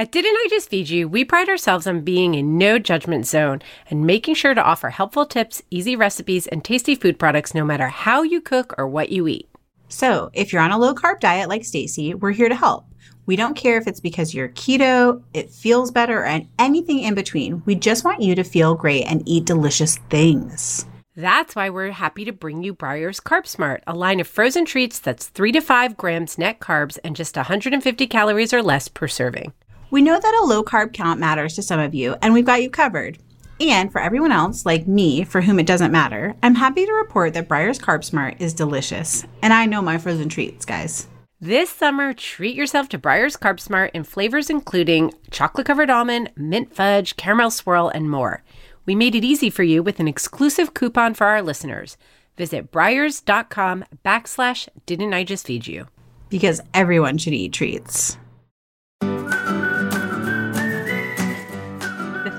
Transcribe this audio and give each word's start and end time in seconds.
At 0.00 0.12
Didn't 0.12 0.34
I 0.34 0.46
Just 0.48 0.70
Feed 0.70 0.88
You, 0.88 1.06
we 1.08 1.26
pride 1.26 1.50
ourselves 1.50 1.86
on 1.86 2.00
being 2.00 2.34
a 2.34 2.42
no 2.42 2.78
judgment 2.78 3.26
zone 3.26 3.60
and 3.90 4.06
making 4.06 4.34
sure 4.34 4.54
to 4.54 4.64
offer 4.64 4.88
helpful 4.88 5.26
tips, 5.26 5.60
easy 5.70 5.94
recipes, 5.94 6.46
and 6.46 6.64
tasty 6.64 6.94
food 6.94 7.18
products 7.18 7.54
no 7.54 7.66
matter 7.66 7.88
how 7.88 8.22
you 8.22 8.40
cook 8.40 8.74
or 8.78 8.88
what 8.88 9.10
you 9.10 9.28
eat. 9.28 9.46
So, 9.90 10.30
if 10.32 10.54
you're 10.54 10.62
on 10.62 10.70
a 10.70 10.78
low 10.78 10.94
carb 10.94 11.20
diet 11.20 11.50
like 11.50 11.66
Stacy, 11.66 12.14
we're 12.14 12.30
here 12.30 12.48
to 12.48 12.54
help. 12.54 12.86
We 13.26 13.36
don't 13.36 13.52
care 13.52 13.76
if 13.76 13.86
it's 13.86 14.00
because 14.00 14.32
you're 14.32 14.48
keto, 14.48 15.22
it 15.34 15.50
feels 15.50 15.90
better, 15.90 16.24
and 16.24 16.48
anything 16.58 17.00
in 17.00 17.12
between. 17.14 17.62
We 17.66 17.74
just 17.74 18.02
want 18.02 18.22
you 18.22 18.34
to 18.36 18.42
feel 18.42 18.74
great 18.74 19.04
and 19.04 19.22
eat 19.28 19.44
delicious 19.44 19.98
things. 20.08 20.86
That's 21.14 21.54
why 21.54 21.68
we're 21.68 21.90
happy 21.90 22.24
to 22.24 22.32
bring 22.32 22.62
you 22.62 22.74
Breyers 22.74 23.20
Carb 23.20 23.46
Smart, 23.46 23.84
a 23.86 23.94
line 23.94 24.20
of 24.20 24.26
frozen 24.26 24.64
treats 24.64 24.98
that's 24.98 25.26
3 25.26 25.52
to 25.52 25.60
5 25.60 25.98
grams 25.98 26.38
net 26.38 26.58
carbs 26.58 26.98
and 27.04 27.14
just 27.14 27.36
150 27.36 28.06
calories 28.06 28.54
or 28.54 28.62
less 28.62 28.88
per 28.88 29.06
serving. 29.06 29.52
We 29.90 30.02
know 30.02 30.18
that 30.20 30.40
a 30.42 30.46
low 30.46 30.62
carb 30.62 30.92
count 30.92 31.18
matters 31.18 31.54
to 31.54 31.62
some 31.62 31.80
of 31.80 31.94
you, 31.94 32.16
and 32.22 32.32
we've 32.32 32.44
got 32.44 32.62
you 32.62 32.70
covered. 32.70 33.18
And 33.60 33.90
for 33.92 34.00
everyone 34.00 34.32
else, 34.32 34.64
like 34.64 34.86
me, 34.86 35.24
for 35.24 35.40
whom 35.40 35.58
it 35.58 35.66
doesn't 35.66 35.92
matter, 35.92 36.34
I'm 36.42 36.54
happy 36.54 36.86
to 36.86 36.92
report 36.92 37.34
that 37.34 37.48
Breyers 37.48 37.78
Carb 37.78 38.04
Smart 38.04 38.40
is 38.40 38.54
delicious. 38.54 39.26
And 39.42 39.52
I 39.52 39.66
know 39.66 39.82
my 39.82 39.98
frozen 39.98 40.28
treats, 40.28 40.64
guys. 40.64 41.08
This 41.40 41.70
summer, 41.70 42.14
treat 42.14 42.54
yourself 42.54 42.88
to 42.90 42.98
Breyers 42.98 43.38
Carb 43.38 43.60
Smart 43.60 43.90
in 43.92 44.04
flavors 44.04 44.48
including 44.48 45.12
chocolate 45.30 45.66
covered 45.66 45.90
almond, 45.90 46.30
mint 46.36 46.74
fudge, 46.74 47.16
caramel 47.16 47.50
swirl, 47.50 47.88
and 47.88 48.08
more. 48.10 48.42
We 48.86 48.94
made 48.94 49.14
it 49.14 49.24
easy 49.24 49.50
for 49.50 49.62
you 49.62 49.82
with 49.82 50.00
an 50.00 50.08
exclusive 50.08 50.72
coupon 50.72 51.14
for 51.14 51.26
our 51.26 51.42
listeners. 51.42 51.96
Visit 52.36 52.70
Breyers.com 52.70 53.84
backslash 54.04 54.68
didn't 54.86 55.12
I 55.12 55.24
just 55.24 55.46
feed 55.46 55.66
you? 55.66 55.86
Because 56.28 56.60
everyone 56.72 57.18
should 57.18 57.34
eat 57.34 57.52
treats. 57.52 58.16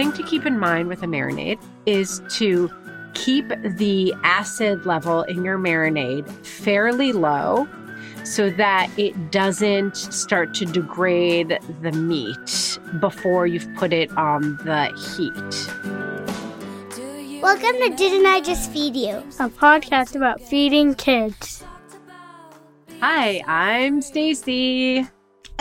Thing 0.01 0.11
to 0.13 0.23
keep 0.23 0.47
in 0.47 0.57
mind 0.57 0.87
with 0.87 1.03
a 1.03 1.05
marinade 1.05 1.61
is 1.85 2.23
to 2.27 2.71
keep 3.13 3.47
the 3.77 4.11
acid 4.23 4.83
level 4.83 5.21
in 5.23 5.45
your 5.45 5.59
marinade 5.59 6.27
fairly 6.43 7.11
low 7.11 7.67
so 8.23 8.49
that 8.49 8.89
it 8.97 9.29
doesn't 9.29 9.95
start 9.95 10.55
to 10.55 10.65
degrade 10.65 11.59
the 11.83 11.91
meat 11.91 12.79
before 12.99 13.45
you've 13.45 13.71
put 13.75 13.93
it 13.93 14.09
on 14.17 14.57
the 14.65 14.85
heat. 15.15 15.69
Welcome 17.43 17.79
to 17.81 17.93
Didn't 17.95 18.25
I 18.25 18.41
Just 18.41 18.71
Feed 18.71 18.95
You? 18.95 19.17
a 19.39 19.49
podcast 19.49 20.15
about 20.15 20.41
feeding 20.41 20.95
kids. 20.95 21.63
Hi, 23.01 23.43
I'm 23.45 24.01
Stacy. 24.01 25.07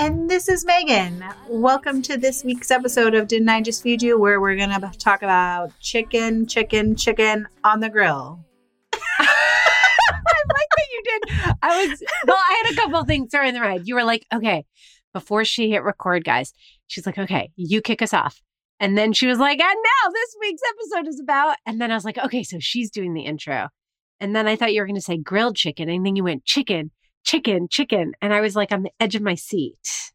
And 0.00 0.30
this 0.30 0.48
is 0.48 0.64
Megan. 0.64 1.22
Welcome 1.46 2.00
to 2.02 2.16
this 2.16 2.42
week's 2.42 2.70
episode 2.70 3.14
of 3.14 3.28
Didn't 3.28 3.50
I 3.50 3.60
Just 3.60 3.82
Feed 3.82 4.00
You, 4.00 4.18
where 4.18 4.40
we're 4.40 4.56
going 4.56 4.70
to 4.70 4.90
talk 4.98 5.20
about 5.20 5.78
chicken, 5.78 6.46
chicken, 6.46 6.96
chicken 6.96 7.46
on 7.64 7.80
the 7.80 7.90
grill. 7.90 8.42
I 8.94 9.26
like 10.48 10.68
that 10.74 10.86
you 10.90 11.02
did. 11.04 11.54
I 11.62 11.86
was 11.86 12.02
well, 12.26 12.38
I 12.38 12.62
had 12.64 12.72
a 12.72 12.76
couple 12.76 13.04
things 13.04 13.28
during 13.30 13.52
the 13.52 13.60
ride. 13.60 13.82
You 13.84 13.94
were 13.94 14.04
like, 14.04 14.24
okay, 14.32 14.64
before 15.12 15.44
she 15.44 15.70
hit 15.70 15.82
record, 15.82 16.24
guys, 16.24 16.54
she's 16.86 17.04
like, 17.04 17.18
okay, 17.18 17.50
you 17.56 17.82
kick 17.82 18.00
us 18.00 18.14
off. 18.14 18.40
And 18.80 18.96
then 18.96 19.12
she 19.12 19.26
was 19.26 19.38
like, 19.38 19.60
and 19.60 19.68
now 19.68 20.10
this 20.14 20.36
week's 20.40 20.62
episode 20.70 21.08
is 21.08 21.20
about. 21.20 21.56
And 21.66 21.78
then 21.78 21.90
I 21.90 21.94
was 21.94 22.06
like, 22.06 22.16
okay, 22.16 22.42
so 22.42 22.56
she's 22.58 22.90
doing 22.90 23.12
the 23.12 23.26
intro. 23.26 23.68
And 24.18 24.34
then 24.34 24.46
I 24.46 24.56
thought 24.56 24.72
you 24.72 24.80
were 24.80 24.86
going 24.86 24.94
to 24.94 25.02
say 25.02 25.18
grilled 25.18 25.56
chicken. 25.56 25.90
And 25.90 26.06
then 26.06 26.16
you 26.16 26.24
went 26.24 26.46
chicken, 26.46 26.90
chicken, 27.24 27.68
chicken. 27.70 28.12
And 28.20 28.32
I 28.34 28.40
was 28.40 28.56
like 28.56 28.72
on 28.72 28.82
the 28.82 28.90
edge 29.00 29.14
of 29.14 29.22
my 29.22 29.34
seat. 29.34 30.12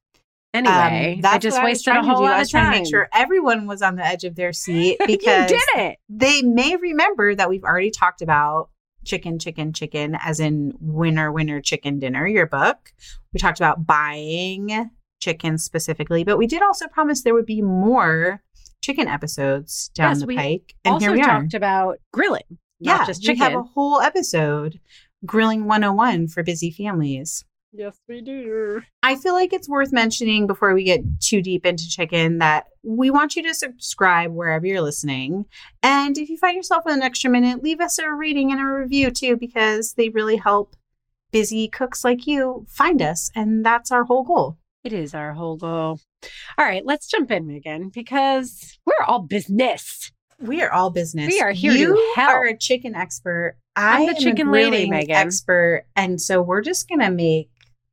Anyway, 0.53 1.19
Um, 1.23 1.25
I 1.33 1.37
just 1.37 1.57
what 1.57 1.65
wasted 1.65 1.91
a 1.91 1.95
trying 1.95 2.03
to 2.05 2.09
whole 2.09 2.21
do. 2.21 2.27
I 2.27 2.29
lot 2.31 2.39
was 2.39 2.47
of 2.47 2.51
trying 2.51 2.71
to 2.71 2.79
make 2.79 2.89
sure 2.89 3.09
everyone 3.13 3.67
was 3.67 3.81
on 3.81 3.95
the 3.97 4.05
edge 4.05 4.23
of 4.23 4.35
their 4.35 4.53
seat 4.53 4.97
because 5.05 5.51
you 5.51 5.57
did 5.57 5.81
it. 5.81 5.97
they 6.07 6.41
may 6.43 6.77
remember 6.77 7.35
that 7.35 7.49
we've 7.49 7.63
already 7.65 7.91
talked 7.91 8.21
about 8.21 8.69
chicken, 9.03 9.37
chicken, 9.37 9.73
chicken, 9.73 10.17
as 10.19 10.39
in 10.39 10.73
winner, 10.79 11.29
winner, 11.31 11.59
chicken 11.61 11.99
dinner, 11.99 12.25
your 12.25 12.47
book. 12.47 12.93
We 13.33 13.39
talked 13.39 13.59
about 13.59 13.85
buying 13.85 14.89
chicken 15.19 15.57
specifically, 15.57 16.23
but 16.23 16.37
we 16.37 16.47
did 16.47 16.61
also 16.61 16.87
promise 16.87 17.21
there 17.23 17.33
would 17.33 17.45
be 17.45 17.61
more 17.61 18.41
chicken 18.81 19.07
episodes 19.09 19.89
down 19.93 20.11
Yes, 20.11 20.21
the 20.25 20.35
pike. 20.35 20.73
And 20.85 21.01
here 21.01 21.11
we 21.11 21.21
are. 21.21 21.41
talked 21.41 21.53
about 21.53 21.97
grilling, 22.13 22.59
yeah, 22.79 22.97
not 22.97 23.07
just 23.07 23.27
we 23.27 23.35
have 23.37 23.53
a 23.55 23.61
whole 23.63 23.99
episode, 23.99 24.79
Grilling 25.25 25.65
101 25.65 26.29
for 26.29 26.43
busy 26.43 26.71
families. 26.71 27.45
Yes, 27.77 27.99
we 28.07 28.21
do. 28.21 28.83
I 29.03 29.17
feel 29.17 29.33
like 29.33 29.51
it's 29.51 29.67
worth 29.67 29.91
mentioning 29.91 30.47
before 30.47 30.73
we 30.73 30.85
get 30.85 31.01
too 31.19 31.41
deep 31.41 31.65
into 31.65 31.89
chicken 31.89 32.37
that 32.37 32.67
we 32.83 33.09
want 33.09 33.35
you 33.35 33.43
to 33.43 33.53
subscribe 33.53 34.31
wherever 34.31 34.65
you're 34.65 34.81
listening. 34.81 35.45
And 35.83 36.17
if 36.17 36.29
you 36.29 36.37
find 36.37 36.55
yourself 36.55 36.85
with 36.85 36.95
an 36.95 37.01
extra 37.01 37.29
minute, 37.29 37.61
leave 37.61 37.81
us 37.81 37.99
a 37.99 38.09
rating 38.13 38.51
and 38.51 38.61
a 38.61 38.63
review 38.63 39.11
too, 39.11 39.35
because 39.35 39.95
they 39.95 40.07
really 40.07 40.37
help 40.37 40.77
busy 41.31 41.67
cooks 41.67 42.05
like 42.05 42.25
you 42.25 42.65
find 42.69 43.01
us. 43.01 43.29
And 43.35 43.65
that's 43.65 43.91
our 43.91 44.05
whole 44.05 44.23
goal. 44.23 44.57
It 44.85 44.93
is 44.93 45.13
our 45.13 45.33
whole 45.33 45.57
goal. 45.57 45.99
All 46.57 46.65
right, 46.65 46.85
let's 46.85 47.07
jump 47.07 47.29
in 47.29 47.49
again 47.49 47.91
because 47.93 48.79
we're 48.85 49.05
all 49.05 49.19
business. 49.19 50.13
We 50.39 50.61
are 50.61 50.71
all 50.71 50.91
business. 50.91 51.27
We 51.27 51.41
are 51.41 51.51
here 51.51 51.73
you 51.73 51.95
to 51.95 52.13
help. 52.15 52.29
are 52.29 52.45
a 52.45 52.57
chicken 52.57 52.95
expert. 52.95 53.57
I'm 53.75 54.09
I 54.09 54.13
the 54.13 54.19
chicken 54.19 54.51
lady, 54.51 54.89
Megan. 54.89 55.15
expert. 55.15 55.85
And 55.95 56.21
so 56.21 56.41
we're 56.41 56.61
just 56.61 56.87
going 56.87 57.01
to 57.01 57.11
make 57.11 57.49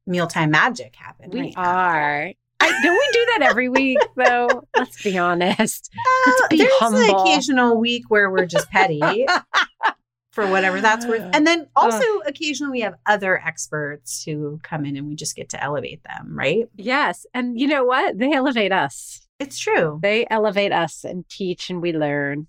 mealtime 0.07 0.51
magic 0.51 0.95
happen. 0.97 1.31
We 1.31 1.41
right 1.41 1.55
are. 1.57 2.33
I, 2.61 2.83
don't 2.83 2.93
we 2.93 3.09
do 3.13 3.27
that 3.33 3.43
every 3.43 3.69
week, 3.69 3.99
though? 4.17 4.49
Let's 4.77 5.03
be 5.03 5.19
honest. 5.19 5.91
Let's 6.27 6.49
be 6.49 6.59
there's 6.59 6.71
the 6.71 6.77
humble. 6.79 7.23
occasional 7.23 7.79
week 7.79 8.05
where 8.09 8.31
we're 8.31 8.47
just 8.47 8.71
petty 8.71 9.01
for 10.33 10.47
whatever 10.47 10.81
that's 10.81 11.05
worth. 11.07 11.29
And 11.35 11.47
then 11.47 11.67
also 11.75 12.05
occasionally 12.27 12.73
we 12.73 12.81
have 12.83 12.95
other 13.07 13.37
experts 13.45 14.23
who 14.23 14.61
come 14.63 14.85
in 14.85 14.97
and 14.97 15.09
we 15.09 15.17
just 15.17 15.35
get 15.35 15.49
to 15.51 15.63
elevate 15.63 16.05
them, 16.05 16.39
right? 16.39 16.69
Yes. 16.77 17.27
And 17.35 17.59
you 17.59 17.67
know 17.67 17.85
what? 17.85 18.17
They 18.19 18.33
elevate 18.33 18.73
us. 18.73 19.22
It's 19.43 19.59
true. 19.59 19.99
They 20.01 20.27
elevate 20.31 20.73
us 20.73 21.05
and 21.05 21.29
teach 21.29 21.69
and 21.69 21.83
we 21.83 21.93
learn. 21.93 22.47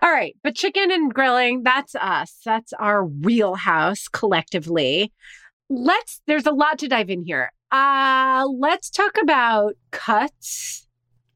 All 0.00 0.10
right. 0.10 0.36
But 0.44 0.54
chicken 0.54 0.92
and 0.92 1.12
grilling, 1.12 1.64
that's 1.64 1.94
us. 1.96 2.38
That's 2.44 2.72
our 2.74 3.04
wheelhouse 3.04 4.06
collectively. 4.06 5.12
Let's, 5.68 6.22
there's 6.26 6.46
a 6.46 6.52
lot 6.52 6.78
to 6.78 6.88
dive 6.88 7.10
in 7.10 7.24
here. 7.24 7.50
Uh, 7.72 8.46
let's 8.58 8.90
talk 8.90 9.16
about 9.20 9.74
cuts. 9.90 10.86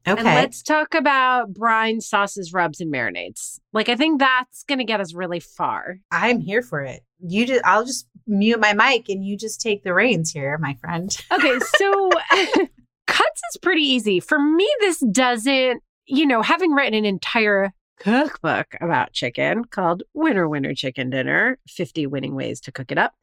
Okay. 0.07 0.17
And 0.19 0.25
let's 0.25 0.63
talk 0.63 0.95
about 0.95 1.53
brine, 1.53 2.01
sauces, 2.01 2.53
rubs, 2.53 2.79
and 2.79 2.91
marinades. 2.91 3.59
Like, 3.73 3.89
I 3.89 3.95
think 3.95 4.19
that's 4.19 4.63
going 4.63 4.79
to 4.79 4.85
get 4.85 5.01
us 5.01 5.13
really 5.13 5.39
far. 5.39 5.97
I'm 6.09 6.39
here 6.39 6.63
for 6.63 6.81
it. 6.81 7.01
You 7.19 7.45
just 7.45 7.63
I'll 7.65 7.85
just 7.85 8.07
mute 8.25 8.59
my 8.59 8.73
mic 8.73 9.09
and 9.09 9.23
you 9.23 9.37
just 9.37 9.61
take 9.61 9.83
the 9.83 9.93
reins 9.93 10.31
here, 10.31 10.57
my 10.57 10.73
friend. 10.75 11.15
Okay, 11.31 11.59
so 11.77 12.09
cuts 13.07 13.41
is 13.53 13.57
pretty 13.61 13.83
easy. 13.83 14.19
For 14.19 14.39
me, 14.39 14.69
this 14.79 15.03
doesn't, 15.11 15.81
you 16.05 16.25
know, 16.25 16.41
having 16.41 16.71
written 16.71 16.93
an 16.93 17.05
entire 17.05 17.73
cookbook 17.99 18.75
about 18.81 19.13
chicken 19.13 19.63
called 19.65 20.01
Winner 20.15 20.49
Winner 20.49 20.73
Chicken 20.73 21.11
Dinner 21.11 21.59
50 21.67 22.07
Winning 22.07 22.33
Ways 22.33 22.59
to 22.61 22.71
Cook 22.71 22.91
It 22.91 22.97
Up, 22.97 23.13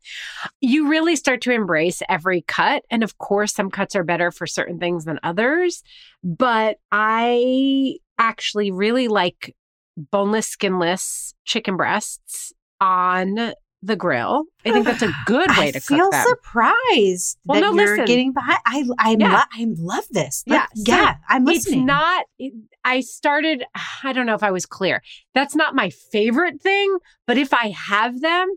you 0.60 0.88
really 0.88 1.16
start 1.16 1.40
to 1.42 1.50
embrace 1.50 2.00
every 2.08 2.42
cut. 2.42 2.84
And 2.90 3.02
of 3.02 3.18
course, 3.18 3.52
some 3.52 3.70
cuts 3.70 3.96
are 3.96 4.04
better 4.04 4.30
for 4.30 4.46
certain 4.46 4.78
things 4.78 5.04
than 5.04 5.18
others. 5.22 5.82
But 6.22 6.78
I 6.92 7.96
actually 8.18 8.70
really 8.70 9.08
like 9.08 9.56
boneless, 9.96 10.46
skinless 10.46 11.34
chicken 11.44 11.76
breasts 11.76 12.52
on 12.80 13.52
the 13.82 13.96
grill. 13.96 14.44
I 14.66 14.72
think 14.72 14.84
that's 14.86 15.02
a 15.02 15.12
good 15.26 15.50
way 15.56 15.70
to 15.72 15.80
cook 15.80 15.98
them. 15.98 16.10
Feel 16.10 16.22
surprised 16.26 17.38
Well, 17.46 17.60
that 17.60 17.60
no, 17.60 17.74
you're 17.74 17.90
listen. 17.92 18.04
getting 18.06 18.32
behind. 18.32 18.58
I 18.66 18.84
I 18.98 19.16
Yeah. 19.18 19.32
lo- 19.32 19.42
I 19.52 19.66
love 19.78 20.04
this. 20.10 20.42
Yeah, 20.46 20.54
Like, 20.56 20.68
so 20.74 20.82
yeah. 20.86 21.14
I'm 21.28 21.44
listening. 21.44 21.80
It's 21.80 21.86
not, 21.86 22.24
it- 22.38 22.54
I 22.84 23.00
started, 23.00 23.64
I 24.04 24.12
don't 24.12 24.26
know 24.26 24.34
if 24.34 24.42
I 24.42 24.50
was 24.50 24.66
clear. 24.66 25.02
That's 25.34 25.54
not 25.54 25.74
my 25.74 25.90
favorite 25.90 26.60
thing, 26.60 26.96
but 27.26 27.38
if 27.38 27.52
I 27.54 27.68
have 27.88 28.20
them, 28.20 28.48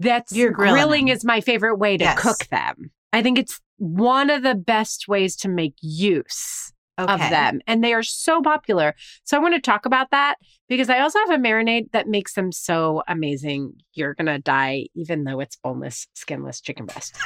that's 0.00 0.32
You're 0.32 0.52
grilling 0.52 0.74
grilling 0.74 1.08
is 1.08 1.24
my 1.24 1.40
favorite 1.40 1.76
way 1.76 1.96
to 1.96 2.04
Yes. 2.04 2.18
cook 2.20 2.46
them. 2.50 2.90
I 3.12 3.22
think 3.22 3.38
it's 3.38 3.60
one 3.78 4.30
of 4.30 4.42
the 4.42 4.54
best 4.54 5.08
ways 5.08 5.34
to 5.36 5.48
make 5.48 5.74
use 5.80 6.72
okay. 6.98 7.12
of 7.12 7.18
them. 7.30 7.60
And 7.66 7.82
they 7.84 7.92
are 7.94 8.02
so 8.02 8.42
popular. 8.42 8.94
So 9.24 9.36
I 9.36 9.40
want 9.40 9.54
to 9.54 9.60
talk 9.60 9.86
about 9.86 10.10
that 10.10 10.36
because 10.68 10.88
I 10.90 11.00
also 11.00 11.18
have 11.20 11.30
a 11.30 11.42
marinade 11.42 11.92
that 11.92 12.08
makes 12.08 12.34
them 12.34 12.52
so 12.52 13.02
amazing. 13.08 13.74
You're 13.94 14.14
going 14.14 14.26
to 14.26 14.38
die, 14.38 14.88
even 14.94 15.24
though 15.24 15.40
it's 15.40 15.56
boneless, 15.56 16.06
skinless 16.14 16.60
chicken 16.60 16.86
breast. 16.86 17.16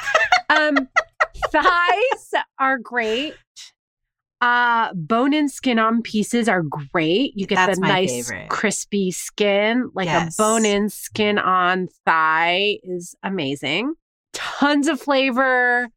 um, 0.49 0.87
thighs 1.51 2.33
are 2.59 2.77
great. 2.77 3.35
Uh, 4.41 4.93
bone 4.93 5.33
and 5.33 5.49
skin 5.49 5.79
on 5.79 6.01
pieces 6.01 6.49
are 6.49 6.63
great. 6.63 7.31
You 7.33 7.47
get 7.47 7.55
That's 7.55 7.79
the 7.79 7.87
nice 7.87 8.27
favorite. 8.29 8.49
crispy 8.49 9.09
skin, 9.11 9.89
like 9.93 10.07
Yes. 10.07 10.37
a 10.37 10.41
bone 10.41 10.65
in 10.65 10.89
skin 10.89 11.39
on 11.39 11.87
thigh 12.05 12.77
is 12.83 13.15
amazing. 13.23 13.93
Tons 14.33 14.89
of 14.89 14.99
flavor, 14.99 15.87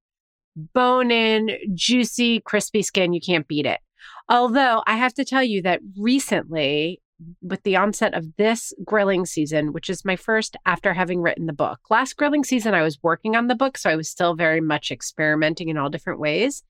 bone 0.57 1.11
in, 1.11 1.51
juicy, 1.75 2.41
crispy 2.41 2.83
skin. 2.83 3.13
You 3.13 3.21
can't 3.21 3.47
beat 3.47 3.67
it. 3.67 3.81
Although 4.29 4.83
I 4.87 4.97
have 4.97 5.15
to 5.15 5.25
tell 5.25 5.43
you 5.43 5.63
that 5.63 5.81
recently, 5.97 7.01
with 7.41 7.63
the 7.63 7.77
onset 7.77 8.15
of 8.15 8.37
this 8.37 8.73
grilling 8.85 9.25
season, 9.25 9.73
which 9.73 9.89
is 9.89 10.05
my 10.05 10.17
first 10.17 10.57
after 10.67 10.93
having 10.93 11.23
written 11.23 11.47
the 11.47 11.53
book, 11.53 11.81
last 11.89 12.17
grilling 12.17 12.45
season, 12.45 12.75
I 12.75 12.83
was 12.83 13.03
working 13.03 13.37
on 13.37 13.47
the 13.47 13.55
book. 13.55 13.79
So 13.79 13.89
I 13.89 13.97
was 13.97 14.09
still 14.09 14.35
very 14.35 14.61
much 14.61 14.91
experimenting 14.91 15.69
in 15.69 15.79
all 15.79 15.89
different 15.89 16.21
ways. 16.21 16.63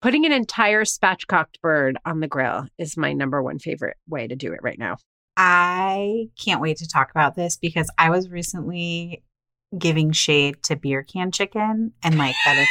Putting 0.00 0.24
an 0.24 0.32
entire 0.32 0.84
spatchcocked 0.84 1.60
bird 1.60 1.98
on 2.04 2.20
the 2.20 2.28
grill 2.28 2.66
is 2.78 2.96
my 2.96 3.12
number 3.12 3.42
one 3.42 3.58
favorite 3.58 3.96
way 4.08 4.28
to 4.28 4.36
do 4.36 4.52
it 4.52 4.60
right 4.62 4.78
now. 4.78 4.96
I 5.36 6.28
can't 6.38 6.60
wait 6.60 6.78
to 6.78 6.88
talk 6.88 7.10
about 7.10 7.34
this 7.34 7.56
because 7.56 7.90
I 7.98 8.10
was 8.10 8.30
recently 8.30 9.22
giving 9.76 10.12
shade 10.12 10.62
to 10.62 10.76
beer 10.76 11.02
can 11.02 11.30
chicken 11.30 11.92
and 12.02 12.16
like 12.16 12.36
that 12.44 12.66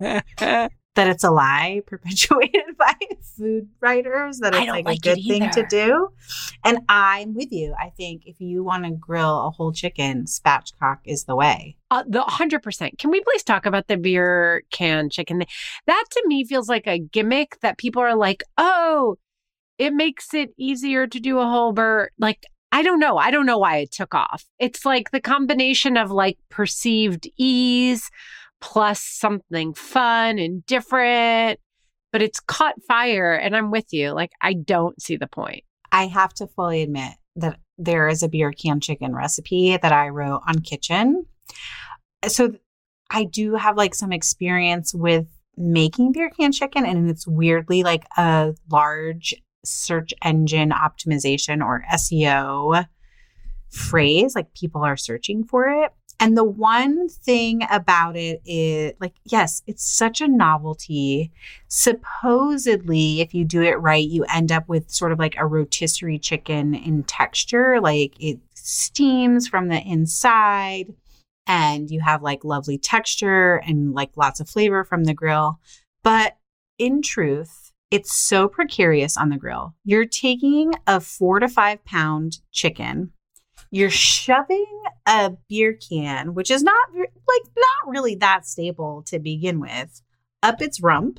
it's 0.00 0.70
that 0.98 1.06
it's 1.06 1.22
a 1.22 1.30
lie 1.30 1.80
perpetuated 1.86 2.76
by 2.76 2.92
food 3.36 3.68
writers 3.80 4.38
that 4.38 4.52
it's 4.54 4.68
like, 4.68 4.84
like 4.84 4.98
a 4.98 5.00
good 5.00 5.22
thing 5.22 5.48
to 5.50 5.64
do. 5.70 6.08
And 6.64 6.80
I'm 6.88 7.34
with 7.34 7.52
you. 7.52 7.72
I 7.78 7.90
think 7.90 8.22
if 8.26 8.40
you 8.40 8.64
want 8.64 8.84
to 8.84 8.90
grill 8.90 9.46
a 9.46 9.50
whole 9.50 9.70
chicken, 9.70 10.24
spatchcock 10.24 10.98
is 11.04 11.24
the 11.24 11.36
way. 11.36 11.76
Uh, 11.92 12.02
the 12.06 12.20
100%. 12.20 12.98
Can 12.98 13.10
we 13.10 13.20
please 13.20 13.44
talk 13.44 13.64
about 13.64 13.86
the 13.86 13.96
beer 13.96 14.64
can 14.72 15.08
chicken? 15.08 15.44
That 15.86 16.04
to 16.10 16.22
me 16.26 16.44
feels 16.44 16.68
like 16.68 16.88
a 16.88 16.98
gimmick 16.98 17.60
that 17.60 17.78
people 17.78 18.02
are 18.02 18.16
like, 18.16 18.42
oh, 18.58 19.18
it 19.78 19.92
makes 19.92 20.34
it 20.34 20.52
easier 20.58 21.06
to 21.06 21.20
do 21.20 21.38
a 21.38 21.46
whole 21.46 21.72
bird. 21.72 22.10
Like, 22.18 22.44
I 22.70 22.82
don't 22.82 23.00
know. 23.00 23.16
I 23.16 23.30
don't 23.30 23.46
know 23.46 23.58
why 23.58 23.78
it 23.78 23.92
took 23.92 24.14
off. 24.14 24.44
It's 24.58 24.84
like 24.84 25.10
the 25.10 25.20
combination 25.20 25.96
of 25.96 26.10
like 26.10 26.38
perceived 26.50 27.28
ease 27.36 28.10
plus 28.60 29.00
something 29.00 29.72
fun 29.74 30.38
and 30.38 30.64
different, 30.66 31.60
but 32.12 32.22
it's 32.22 32.40
caught 32.40 32.74
fire. 32.86 33.32
And 33.34 33.56
I'm 33.56 33.70
with 33.70 33.92
you. 33.92 34.12
Like, 34.12 34.32
I 34.42 34.52
don't 34.52 35.00
see 35.00 35.16
the 35.16 35.26
point. 35.26 35.64
I 35.92 36.06
have 36.06 36.34
to 36.34 36.46
fully 36.46 36.82
admit 36.82 37.12
that 37.36 37.58
there 37.78 38.08
is 38.08 38.22
a 38.22 38.28
beer 38.28 38.52
can 38.52 38.80
chicken 38.80 39.14
recipe 39.14 39.76
that 39.76 39.92
I 39.92 40.08
wrote 40.08 40.42
on 40.46 40.60
Kitchn. 40.60 41.24
So 42.26 42.52
I 43.10 43.24
do 43.24 43.54
have 43.54 43.76
like 43.76 43.94
some 43.94 44.12
experience 44.12 44.92
with 44.92 45.26
making 45.56 46.12
beer 46.12 46.30
can 46.30 46.52
chicken, 46.52 46.84
and 46.84 47.08
it's 47.08 47.26
weirdly 47.26 47.82
like 47.82 48.04
a 48.16 48.54
large 48.70 49.34
search 49.68 50.12
engine 50.22 50.70
optimization 50.70 51.64
or 51.64 51.84
SEO 51.92 52.86
phrase. 53.70 54.34
Like 54.34 54.54
people 54.54 54.82
are 54.84 54.96
searching 54.96 55.44
for 55.44 55.68
it. 55.68 55.92
And 56.20 56.36
the 56.36 56.44
one 56.44 57.08
thing 57.08 57.62
about 57.70 58.16
it 58.16 58.42
is 58.44 58.94
like, 59.00 59.14
yes, 59.24 59.62
it's 59.68 59.84
such 59.84 60.20
a 60.20 60.26
novelty 60.26 61.30
supposedly 61.68 63.20
if 63.20 63.34
you 63.34 63.44
do 63.44 63.62
it 63.62 63.78
right 63.80 64.08
you 64.08 64.24
end 64.24 64.50
up 64.50 64.68
with 64.68 64.90
sort 64.90 65.12
of 65.12 65.18
like 65.18 65.36
a 65.36 65.46
rotisserie 65.46 66.18
chicken 66.18 66.74
in 66.74 67.02
texture 67.04 67.80
like 67.80 68.14
it 68.18 68.40
steams 68.54 69.46
from 69.46 69.68
the 69.68 69.80
inside 69.82 70.86
and 71.46 71.90
you 71.90 72.00
have 72.00 72.22
like 72.22 72.42
lovely 72.42 72.78
texture 72.78 73.56
and 73.66 73.92
like 73.92 74.10
lots 74.16 74.40
of 74.40 74.48
flavor 74.48 74.82
from 74.82 75.04
the 75.04 75.14
grill 75.14 75.60
but 76.02 76.36
in 76.78 77.02
truth 77.02 77.67
it's 77.90 78.16
so 78.16 78.48
precarious 78.48 79.16
on 79.16 79.28
the 79.28 79.36
grill 79.36 79.74
you're 79.84 80.06
taking 80.06 80.72
a 80.86 81.00
four 81.00 81.40
to 81.40 81.48
five 81.48 81.84
pound 81.84 82.38
chicken 82.52 83.12
you're 83.70 83.90
shoving 83.90 84.66
a 85.06 85.32
beer 85.48 85.76
can 85.88 86.34
which 86.34 86.50
is 86.50 86.62
not 86.62 86.88
like 86.94 87.52
not 87.56 87.90
really 87.90 88.14
that 88.14 88.46
stable 88.46 89.02
to 89.06 89.18
begin 89.18 89.60
with 89.60 90.02
up 90.42 90.62
its 90.62 90.80
rump 90.80 91.18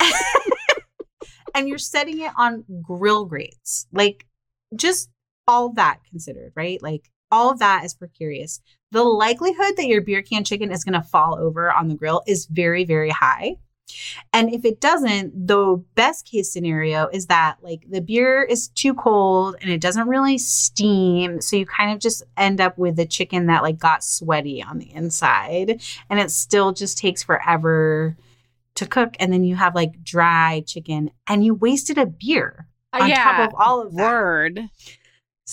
and 1.54 1.68
you're 1.68 1.78
setting 1.78 2.20
it 2.20 2.32
on 2.36 2.64
grill 2.82 3.24
grates. 3.24 3.86
Like 3.92 4.26
just 4.74 5.10
all 5.46 5.72
that 5.74 6.00
considered, 6.08 6.52
right? 6.54 6.82
Like 6.82 7.10
all 7.30 7.50
of 7.50 7.58
that 7.58 7.84
is 7.84 7.94
precarious. 7.94 8.60
The 8.90 9.02
likelihood 9.02 9.74
that 9.76 9.86
your 9.86 10.02
beer 10.02 10.22
can 10.22 10.44
chicken 10.44 10.70
is 10.70 10.84
going 10.84 11.00
to 11.00 11.06
fall 11.06 11.38
over 11.38 11.72
on 11.72 11.88
the 11.88 11.94
grill 11.94 12.22
is 12.26 12.46
very, 12.46 12.84
very 12.84 13.10
high. 13.10 13.56
And 14.32 14.52
if 14.52 14.64
it 14.64 14.80
doesn't, 14.80 15.46
the 15.46 15.82
best 15.94 16.26
case 16.26 16.52
scenario 16.52 17.08
is 17.08 17.26
that 17.26 17.56
like 17.62 17.84
the 17.88 18.00
beer 18.00 18.42
is 18.42 18.68
too 18.68 18.94
cold 18.94 19.56
and 19.60 19.70
it 19.70 19.80
doesn't 19.80 20.08
really 20.08 20.38
steam. 20.38 21.40
So 21.40 21.56
you 21.56 21.66
kind 21.66 21.92
of 21.92 21.98
just 21.98 22.22
end 22.36 22.60
up 22.60 22.78
with 22.78 22.96
the 22.96 23.06
chicken 23.06 23.46
that 23.46 23.62
like 23.62 23.78
got 23.78 24.04
sweaty 24.04 24.62
on 24.62 24.78
the 24.78 24.92
inside 24.92 25.82
and 26.10 26.20
it 26.20 26.30
still 26.30 26.72
just 26.72 26.98
takes 26.98 27.22
forever 27.22 28.16
to 28.74 28.86
cook. 28.86 29.16
And 29.20 29.32
then 29.32 29.44
you 29.44 29.56
have 29.56 29.74
like 29.74 30.02
dry 30.02 30.62
chicken 30.66 31.10
and 31.26 31.44
you 31.44 31.54
wasted 31.54 31.98
a 31.98 32.06
beer 32.06 32.66
uh, 32.92 33.02
on 33.02 33.08
yeah, 33.08 33.24
top 33.24 33.48
of 33.48 33.54
all 33.58 33.82
of 33.82 33.94
that. 33.96 34.12
Word. 34.12 34.68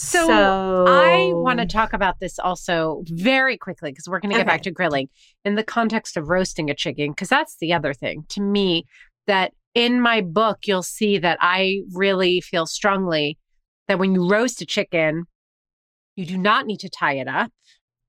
So, 0.02 0.86
I 0.88 1.32
want 1.34 1.60
to 1.60 1.66
talk 1.66 1.94
about 1.94 2.20
this 2.20 2.40
also 2.40 3.04
very 3.08 3.58
quickly 3.58 3.92
because 3.92 4.08
we're 4.08 4.20
going 4.20 4.32
to 4.32 4.38
get 4.38 4.48
back 4.48 4.62
to 4.64 4.72
grilling 4.72 5.10
in 5.44 5.56
the 5.56 5.64
context 5.64 6.16
of 6.16 6.30
roasting 6.30 6.70
a 6.70 6.74
chicken, 6.76 7.12
because 7.12 7.28
that's 7.30 7.58
the 7.60 7.74
other 7.74 7.94
thing 7.94 8.26
to 8.30 8.42
me 8.42 8.86
that 9.28 9.52
in 9.76 10.00
my 10.02 10.22
book, 10.22 10.60
you'll 10.66 10.84
see 10.84 11.18
that 11.20 11.38
I 11.42 11.82
really 11.94 12.42
feel 12.42 12.66
strongly 12.66 13.38
that 13.88 14.00
when 14.00 14.14
you 14.16 14.30
roast 14.30 14.62
a 14.62 14.66
chicken, 14.66 15.26
you 16.16 16.26
do 16.26 16.38
not 16.38 16.66
need 16.66 16.80
to 16.80 16.90
tie 16.90 17.14
it 17.18 17.28
up. 17.28 17.52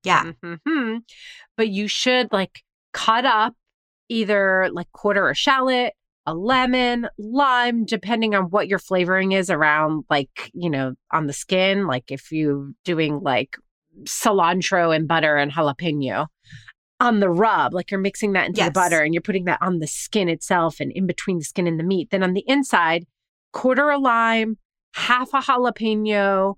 Yeah. 0.04 0.32
hmm 0.42 0.96
But 1.56 1.68
you 1.68 1.88
should 1.88 2.32
like 2.32 2.62
cut 2.92 3.24
up 3.26 3.54
either 4.08 4.68
like 4.72 4.90
quarter 4.92 5.28
a 5.28 5.34
shallot, 5.34 5.92
a 6.26 6.34
lemon, 6.34 7.08
lime, 7.18 7.84
depending 7.84 8.34
on 8.34 8.44
what 8.44 8.68
your 8.68 8.78
flavoring 8.78 9.32
is 9.32 9.50
around, 9.50 10.04
like, 10.10 10.50
you 10.52 10.70
know, 10.70 10.94
on 11.12 11.26
the 11.26 11.32
skin. 11.32 11.86
Like 11.86 12.10
if 12.10 12.30
you're 12.30 12.70
doing 12.84 13.20
like 13.20 13.56
cilantro 14.04 14.94
and 14.94 15.08
butter 15.08 15.36
and 15.36 15.50
jalapeno 15.52 16.26
on 17.00 17.20
the 17.20 17.30
rub, 17.30 17.72
like 17.72 17.90
you're 17.90 18.00
mixing 18.00 18.32
that 18.32 18.46
into 18.46 18.58
Yes. 18.58 18.68
the 18.68 18.72
butter 18.72 19.00
and 19.00 19.14
you're 19.14 19.22
putting 19.22 19.46
that 19.46 19.60
on 19.62 19.78
the 19.78 19.86
skin 19.86 20.28
itself 20.28 20.80
and 20.80 20.92
in 20.92 21.06
between 21.06 21.38
the 21.38 21.44
skin 21.44 21.66
and 21.66 21.80
the 21.80 21.84
meat. 21.84 22.10
Then 22.10 22.22
on 22.22 22.34
the 22.34 22.44
inside, 22.46 23.06
quarter 23.52 23.88
a 23.88 23.98
lime, 23.98 24.58
half 24.94 25.32
a 25.32 25.40
jalapeno, 25.40 26.56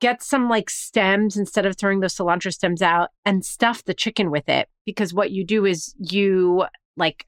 get 0.00 0.22
some 0.22 0.48
like 0.48 0.70
stems 0.70 1.36
instead 1.36 1.66
of 1.66 1.76
throwing 1.76 2.00
those 2.00 2.14
cilantro 2.14 2.52
stems 2.52 2.82
out 2.82 3.10
and 3.24 3.44
stuff 3.44 3.84
the 3.84 3.94
chicken 3.94 4.30
with 4.30 4.48
it 4.48 4.68
because 4.84 5.12
what 5.12 5.30
you 5.30 5.44
do 5.44 5.64
is 5.64 5.94
you 5.98 6.64
like 6.96 7.26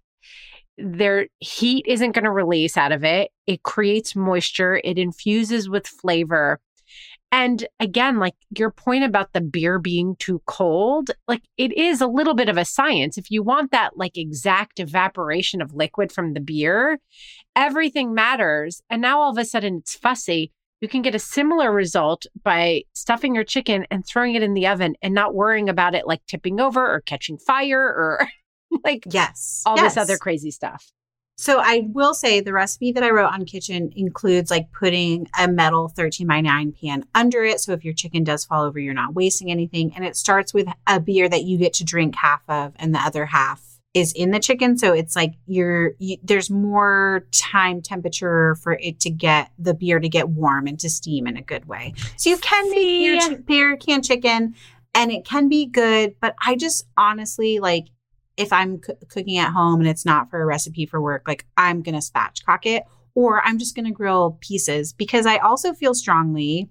their 0.83 1.27
heat 1.39 1.85
isn't 1.87 2.13
going 2.13 2.25
to 2.25 2.31
release 2.31 2.77
out 2.77 2.93
of 2.93 3.05
it. 3.05 3.31
It 3.47 3.63
creates 3.63 4.17
moisture. 4.17 4.81
It 4.83 4.99
infuses 4.99 5.69
with 5.69 5.87
flavor. 5.87 6.61
And 7.33 7.65
again 7.79 8.19
like 8.19 8.35
your 8.59 8.73
point 8.73 9.05
about 9.05 9.33
the 9.33 9.41
beer 9.41 9.79
being 9.79 10.17
too 10.17 10.43
cold 10.47 11.13
like 11.29 11.43
it 11.57 11.73
is 11.75 12.01
a 12.01 12.09
little 12.09 12.35
bit 12.35 12.49
of 12.49 12.57
a 12.57 12.65
science. 12.65 13.17
If 13.17 13.31
you 13.31 13.45
want 13.45 13.71
that 13.71 13.97
like 13.97 14.19
exact 14.19 14.81
evaporation 14.81 15.63
of 15.63 15.73
liquid 15.73 16.11
from 16.11 16.35
the 16.35 16.41
beer 16.41 16.99
everything 17.55 18.15
matters. 18.15 18.83
And 18.91 19.01
now 19.01 19.21
all 19.21 19.31
of 19.31 19.39
a 19.39 19.45
sudden 19.45 19.77
it's 19.77 19.95
fussy. 19.95 20.53
You 20.81 20.89
can 20.89 21.03
get 21.03 21.15
a 21.15 21.21
similar 21.21 21.71
result 21.71 22.27
by 22.43 22.83
stuffing 22.95 23.35
your 23.35 23.45
chicken 23.45 23.87
and 23.91 24.05
throwing 24.05 24.35
it 24.35 24.43
in 24.43 24.55
the 24.55 24.67
oven 24.67 24.95
and 25.03 25.15
not 25.15 25.35
worrying 25.35 25.69
about 25.69 25.95
it 25.95 26.07
like 26.07 26.25
tipping 26.27 26.59
over 26.59 26.85
or 26.85 27.01
catching 27.01 27.39
fire 27.39 27.81
or 27.81 28.27
like 28.85 29.05
Yes. 29.11 29.63
all 29.67 29.77
Yes. 29.77 29.95
this 29.95 30.03
other 30.03 30.17
crazy 30.19 30.51
stuff. 30.51 30.93
So 31.37 31.59
I 31.59 31.85
will 31.95 32.13
say 32.13 32.41
the 32.43 32.53
recipe 32.53 32.93
that 32.93 33.03
I 33.03 33.09
wrote 33.09 33.33
on 33.33 33.47
Kitchn 33.47 33.93
includes 33.97 34.51
like 34.51 34.71
putting 34.73 35.27
a 35.39 35.49
metal 35.49 35.89
13 35.89 36.27
by 36.27 36.43
9 36.43 36.73
pan 36.79 37.05
under 37.15 37.43
it. 37.45 37.61
So 37.61 37.73
if 37.73 37.83
your 37.83 37.95
chicken 37.95 38.25
does 38.25 38.45
fall 38.45 38.63
over, 38.63 38.79
you're 38.79 38.93
not 38.93 39.15
wasting 39.15 39.51
anything. 39.51 39.95
And 39.97 40.05
it 40.05 40.17
starts 40.17 40.53
with 40.53 40.67
a 40.87 41.01
beer 41.01 41.31
that 41.31 41.45
you 41.45 41.57
get 41.57 41.73
to 41.75 41.85
drink 41.85 42.15
half 42.17 42.43
of 42.47 42.75
and 42.77 42.95
the 42.95 42.99
other 42.99 43.25
half 43.25 43.63
is 43.95 44.13
in 44.13 44.33
the 44.33 44.39
chicken. 44.39 44.77
So 44.77 44.93
it's 44.93 45.17
like 45.17 45.33
you're, 45.47 45.93
you, 45.99 46.19
there's 46.23 46.51
more 46.51 47.25
time 47.33 47.81
temperature 47.81 48.55
for 48.57 48.75
it 48.75 49.01
to 49.01 49.11
get 49.11 49.51
the 49.59 49.73
beer 49.73 49.99
to 49.99 50.11
get 50.11 50.29
warm 50.29 50.67
and 50.67 50.79
to 50.81 50.91
steam 50.91 51.27
in 51.27 51.39
a 51.39 51.43
good 51.43 51.65
way. 51.65 51.95
So 52.19 52.29
you 52.29 52.37
can 52.37 52.71
make 52.71 53.03
your 53.07 53.19
chi- 53.19 53.35
beer 53.47 53.77
can 53.79 54.03
chicken 54.03 54.55
and 54.95 55.11
it 55.11 55.25
can 55.25 55.49
be 55.49 55.65
good. 55.65 56.17
But 56.21 56.35
I 56.45 56.55
just 56.57 56.87
honestly 56.99 57.61
like, 57.61 57.87
if 58.41 58.53
I'm 58.53 58.79
coo- 58.79 58.97
cooking 59.09 59.37
at 59.37 59.53
home 59.53 59.81
and 59.81 59.89
it's 59.89 60.07
not 60.07 60.31
for 60.31 60.41
a 60.41 60.47
recipe 60.47 60.87
for 60.87 61.01
work, 61.01 61.29
like 61.29 61.47
I'm 61.57 61.83
going 61.83 61.95
to 61.95 62.01
spatchcock 62.01 62.65
it 62.65 62.85
or 63.15 63.43
I'm 63.45 63.59
just 63.59 63.75
going 63.75 63.85
to 63.85 63.93
grill 63.93 64.39
pieces 64.41 64.93
because 64.95 65.27
I 65.27 65.37
also 65.37 65.75
feel 65.75 65.95
strongly 65.95 66.71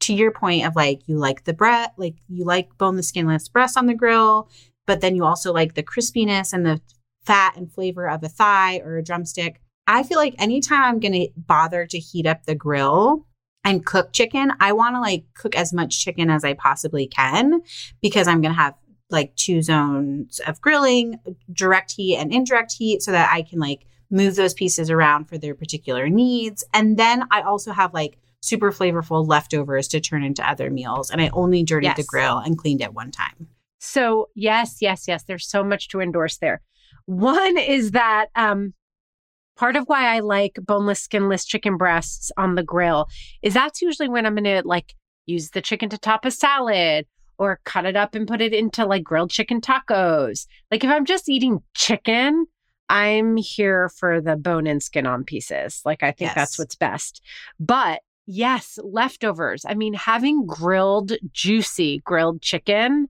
to 0.00 0.14
your 0.14 0.32
point 0.32 0.66
of 0.66 0.74
like 0.74 1.02
you 1.06 1.18
like 1.18 1.44
the 1.44 1.52
breast, 1.52 1.90
like 1.98 2.16
you 2.28 2.44
like 2.44 2.76
boneless 2.78 3.08
skinless 3.08 3.48
breast 3.48 3.76
on 3.76 3.86
the 3.86 3.94
grill, 3.94 4.48
but 4.86 5.02
then 5.02 5.14
you 5.14 5.24
also 5.24 5.52
like 5.52 5.74
the 5.74 5.82
crispiness 5.82 6.54
and 6.54 6.64
the 6.64 6.80
fat 7.26 7.54
and 7.56 7.70
flavor 7.70 8.08
of 8.08 8.24
a 8.24 8.28
thigh 8.28 8.78
or 8.78 8.96
a 8.96 9.04
drumstick. 9.04 9.60
I 9.86 10.02
feel 10.02 10.18
like 10.18 10.34
anytime 10.38 10.82
I'm 10.82 11.00
going 11.00 11.12
to 11.12 11.28
bother 11.36 11.84
to 11.84 11.98
heat 11.98 12.26
up 12.26 12.46
the 12.46 12.54
grill 12.54 13.26
and 13.62 13.84
cook 13.84 14.14
chicken, 14.14 14.52
I 14.58 14.72
want 14.72 14.96
to 14.96 15.00
like 15.00 15.24
cook 15.34 15.54
as 15.54 15.72
much 15.72 16.02
chicken 16.02 16.30
as 16.30 16.44
I 16.44 16.54
possibly 16.54 17.06
can 17.06 17.60
because 18.00 18.26
I'm 18.26 18.40
going 18.40 18.54
to 18.54 18.60
have 18.60 18.74
like 19.10 19.34
two 19.36 19.62
zones 19.62 20.40
of 20.46 20.60
grilling, 20.60 21.18
direct 21.52 21.92
heat 21.92 22.16
and 22.16 22.32
indirect 22.32 22.72
heat, 22.72 23.02
so 23.02 23.12
that 23.12 23.30
I 23.32 23.42
can 23.42 23.58
like 23.58 23.86
move 24.10 24.36
those 24.36 24.54
pieces 24.54 24.90
around 24.90 25.26
for 25.26 25.38
their 25.38 25.54
particular 25.54 26.08
needs. 26.08 26.64
And 26.74 26.96
then 26.96 27.24
I 27.30 27.42
also 27.42 27.72
have 27.72 27.94
like 27.94 28.18
super 28.40 28.72
flavorful 28.72 29.26
leftovers 29.26 29.88
to 29.88 30.00
turn 30.00 30.24
into 30.24 30.48
other 30.48 30.70
meals. 30.70 31.10
And 31.10 31.20
I 31.20 31.28
only 31.32 31.62
dirtied 31.62 31.96
the 31.96 32.04
grill 32.04 32.38
and 32.38 32.58
cleaned 32.58 32.80
it 32.80 32.94
one 32.94 33.10
time. 33.10 33.48
So, 33.78 34.28
yes, 34.34 34.78
yes, 34.80 35.06
yes, 35.06 35.24
there's 35.24 35.48
so 35.48 35.62
much 35.62 35.88
to 35.88 36.00
endorse 36.00 36.38
there. 36.38 36.60
One 37.06 37.58
is 37.58 37.92
that 37.92 38.26
um 38.34 38.74
part 39.56 39.76
of 39.76 39.84
why 39.86 40.14
I 40.14 40.20
like 40.20 40.58
boneless 40.62 41.00
skinless 41.00 41.44
chicken 41.44 41.76
breasts 41.76 42.32
on 42.38 42.54
the 42.54 42.62
grill 42.62 43.08
is 43.42 43.54
that's 43.54 43.82
usually 43.82 44.08
when 44.08 44.24
I'm 44.24 44.34
going 44.34 44.44
to 44.44 44.62
like 44.64 44.94
use 45.26 45.50
the 45.50 45.60
chicken 45.60 45.90
to 45.90 45.98
top 45.98 46.24
a 46.24 46.30
salad 46.30 47.06
or 47.40 47.58
cut 47.64 47.86
it 47.86 47.96
up 47.96 48.14
and 48.14 48.28
put 48.28 48.42
it 48.42 48.52
into 48.52 48.84
like 48.84 49.02
grilled 49.02 49.30
chicken 49.30 49.60
tacos. 49.62 50.46
Like 50.70 50.84
if 50.84 50.90
I'm 50.90 51.06
just 51.06 51.28
eating 51.28 51.60
chicken, 51.74 52.44
I'm 52.90 53.36
here 53.38 53.88
for 53.88 54.20
the 54.20 54.36
bone 54.36 54.66
and 54.66 54.82
skin 54.82 55.06
on 55.06 55.24
pieces. 55.24 55.80
Like 55.86 56.02
I 56.02 56.12
think 56.12 56.28
Yes. 56.28 56.34
that's 56.34 56.58
what's 56.58 56.74
best. 56.74 57.22
But 57.58 58.02
yes, 58.26 58.78
leftovers. 58.84 59.64
I 59.66 59.72
mean, 59.74 59.94
having 59.94 60.44
grilled, 60.46 61.12
juicy 61.32 62.02
grilled 62.04 62.42
chicken 62.42 63.08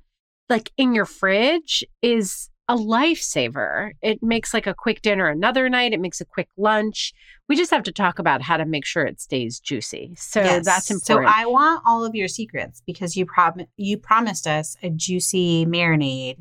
like 0.48 0.70
in 0.76 0.94
your 0.94 1.06
fridge 1.06 1.84
is 2.02 2.50
a 2.72 2.76
lifesaver. 2.76 3.90
It 4.02 4.22
makes 4.22 4.52
like 4.54 4.66
a 4.66 4.74
quick 4.74 5.02
dinner 5.02 5.26
another 5.28 5.68
night. 5.68 5.92
It 5.92 6.00
makes 6.00 6.20
a 6.20 6.24
quick 6.24 6.48
lunch. 6.56 7.12
We 7.48 7.56
just 7.56 7.70
have 7.70 7.82
to 7.84 7.92
talk 7.92 8.18
about 8.18 8.42
how 8.42 8.56
to 8.56 8.64
make 8.64 8.84
sure 8.86 9.04
it 9.04 9.20
stays 9.20 9.60
juicy. 9.60 10.14
So 10.16 10.40
Yes. 10.42 10.64
that's 10.64 10.90
important. 10.90 11.28
So 11.30 11.34
I 11.36 11.46
want 11.46 11.82
all 11.84 12.04
of 12.04 12.14
your 12.14 12.28
secrets 12.28 12.82
because 12.86 13.16
you 13.16 13.26
prom- 13.26 13.66
you 13.76 13.98
promised 13.98 14.46
us 14.46 14.76
a 14.82 14.90
juicy 14.90 15.66
marinade. 15.66 16.36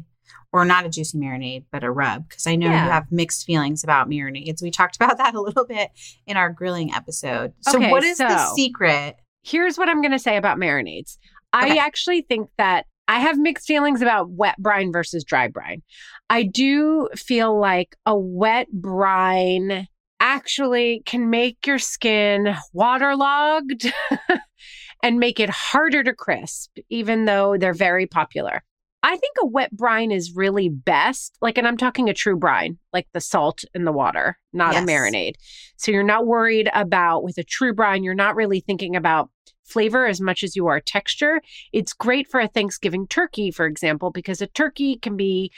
Or 0.52 0.66
not 0.66 0.84
a 0.84 0.90
juicy 0.90 1.16
marinade, 1.20 1.66
but 1.72 1.84
a 1.84 1.92
rub, 1.92 2.28
because 2.28 2.48
I 2.48 2.56
know 2.56 2.66
Yeah. 2.72 2.86
you 2.86 2.92
have 2.92 3.12
mixed 3.12 3.46
feelings 3.46 3.84
about 3.84 4.10
marinades. 4.10 4.64
We 4.64 4.72
talked 4.72 4.96
about 4.96 5.18
that 5.20 5.36
a 5.36 5.42
little 5.42 5.64
bit 5.64 5.92
in 6.26 6.38
our 6.38 6.50
grilling 6.50 6.92
episode. 6.92 7.54
So, 7.62 7.78
Okay, 7.78 7.92
what 7.92 8.04
is 8.04 8.18
the 8.18 8.36
secret 8.56 9.18
Here's 9.44 9.78
what 9.78 9.90
I'm 9.90 10.02
going 10.02 10.12
to 10.12 10.18
say 10.20 10.38
about 10.38 10.58
marinades. 10.58 11.18
I 11.54 11.78
actually 11.78 12.22
think 12.24 12.50
that 12.58 12.88
I 13.10 13.18
have 13.18 13.40
mixed 13.40 13.66
feelings 13.66 14.04
about 14.04 14.30
wet 14.30 14.56
brine 14.60 14.92
versus 14.92 15.24
dry 15.24 15.48
brine. 15.48 15.82
I 16.30 16.44
do 16.44 17.10
feel 17.16 17.60
like 17.60 17.96
a 18.06 18.16
wet 18.16 18.72
brine 18.72 19.88
actually 20.20 21.02
can 21.08 21.32
make 21.32 21.66
your 21.66 21.80
skin 21.80 22.56
waterlogged 22.72 23.92
and 25.04 25.20
make 25.20 25.40
it 25.40 25.50
harder 25.50 26.04
to 26.04 26.14
crisp, 26.14 26.78
even 26.92 27.26
though 27.26 27.58
they're 27.58 27.74
very 27.74 28.06
popular. 28.06 28.62
I 29.02 29.16
think 29.16 29.38
a 29.42 29.48
wet 29.48 29.76
brine 29.76 30.12
is 30.12 30.36
really 30.36 30.70
best. 30.70 31.36
Like, 31.42 31.58
and 31.58 31.68
I'm 31.68 31.78
talking 31.78 32.10
a 32.10 32.14
true 32.14 32.38
brine, 32.38 32.78
like 32.94 33.08
the 33.14 33.22
salt 33.22 33.64
in 33.74 33.86
the 33.86 33.92
water, 33.92 34.38
not 34.54 34.76
a 34.76 34.80
marinade. 34.82 35.34
So 35.78 35.92
you're 35.92 36.04
not 36.04 36.28
worried 36.28 36.70
about 36.76 37.24
with 37.24 37.40
a 37.40 37.44
true 37.44 37.74
brine, 37.74 38.04
you're 38.04 38.14
not 38.14 38.36
really 38.36 38.60
thinking 38.60 38.96
about 38.96 39.32
flavor 39.70 40.06
as 40.06 40.20
much 40.20 40.44
as 40.44 40.56
you 40.56 40.68
are 40.68 40.80
texture. 40.80 41.42
It's 41.72 41.94
great 41.94 42.28
for 42.30 42.40
a 42.40 42.48
Thanksgiving 42.48 43.08
turkey, 43.08 43.52
for 43.52 43.66
example, 43.66 44.12
because 44.12 44.42
a 44.42 44.48
turkey 44.48 44.98
can 44.98 45.16
be 45.16 45.52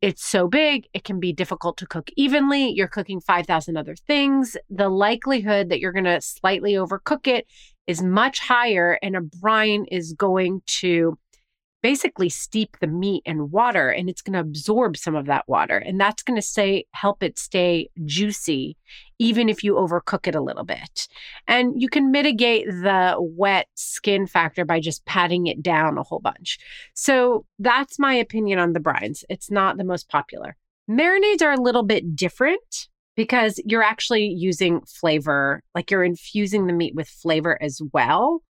it's 0.00 0.24
so 0.24 0.48
big, 0.48 0.86
it 0.94 1.04
can 1.04 1.20
be 1.20 1.32
difficult 1.32 1.76
to 1.76 1.86
cook 1.86 2.10
evenly. 2.16 2.70
You're 2.70 2.88
cooking 2.88 3.20
5,000 3.20 3.76
other 3.76 3.94
things. 3.94 4.56
The 4.70 4.88
likelihood 4.88 5.68
that 5.68 5.80
you're 5.80 5.92
going 5.92 6.04
to 6.04 6.22
slightly 6.22 6.72
overcook 6.72 7.26
it 7.26 7.46
is 7.86 8.02
much 8.02 8.38
higher, 8.38 8.98
and 9.02 9.14
a 9.14 9.20
brine 9.20 9.84
is 9.90 10.14
going 10.14 10.62
to 10.66 11.18
basically 11.82 12.28
steep 12.28 12.76
the 12.80 12.86
meat 12.86 13.22
in 13.24 13.50
water 13.50 13.88
and 13.90 14.08
it's 14.08 14.22
going 14.22 14.34
to 14.34 14.40
absorb 14.40 14.96
some 14.96 15.14
of 15.14 15.26
that 15.26 15.48
water 15.48 15.78
and 15.78 16.00
that's 16.00 16.22
going 16.22 16.36
to 16.36 16.46
say 16.46 16.84
help 16.92 17.22
it 17.22 17.38
stay 17.38 17.88
juicy 18.04 18.76
even 19.20 19.50
if 19.50 19.62
you 19.62 19.74
overcook 19.74 20.26
it 20.26 20.34
a 20.34 20.40
little 20.40 20.64
bit. 20.64 21.06
And 21.46 21.74
you 21.80 21.88
can 21.88 22.10
mitigate 22.10 22.66
the 22.66 23.16
wet 23.18 23.68
skin 23.74 24.26
factor 24.26 24.64
by 24.64 24.80
just 24.80 25.04
patting 25.04 25.46
it 25.46 25.62
down 25.62 25.98
a 25.98 26.02
whole 26.02 26.20
bunch. 26.20 26.58
So 26.94 27.44
that's 27.58 27.98
my 27.98 28.14
opinion 28.14 28.58
on 28.58 28.72
the 28.72 28.80
brines. 28.80 29.22
It's 29.28 29.50
not 29.50 29.76
the 29.76 29.84
most 29.84 30.08
popular. 30.08 30.56
Marinades 30.90 31.42
are 31.42 31.52
a 31.52 31.60
little 31.60 31.82
bit 31.82 32.16
different 32.16 32.88
because 33.14 33.60
you're 33.66 33.82
actually 33.82 34.24
using 34.24 34.80
flavor, 34.86 35.62
like 35.74 35.90
you're 35.90 36.02
infusing 36.02 36.66
the 36.66 36.72
meat 36.72 36.94
with 36.94 37.06
flavor 37.06 37.62
as 37.62 37.80
well. 37.92 38.42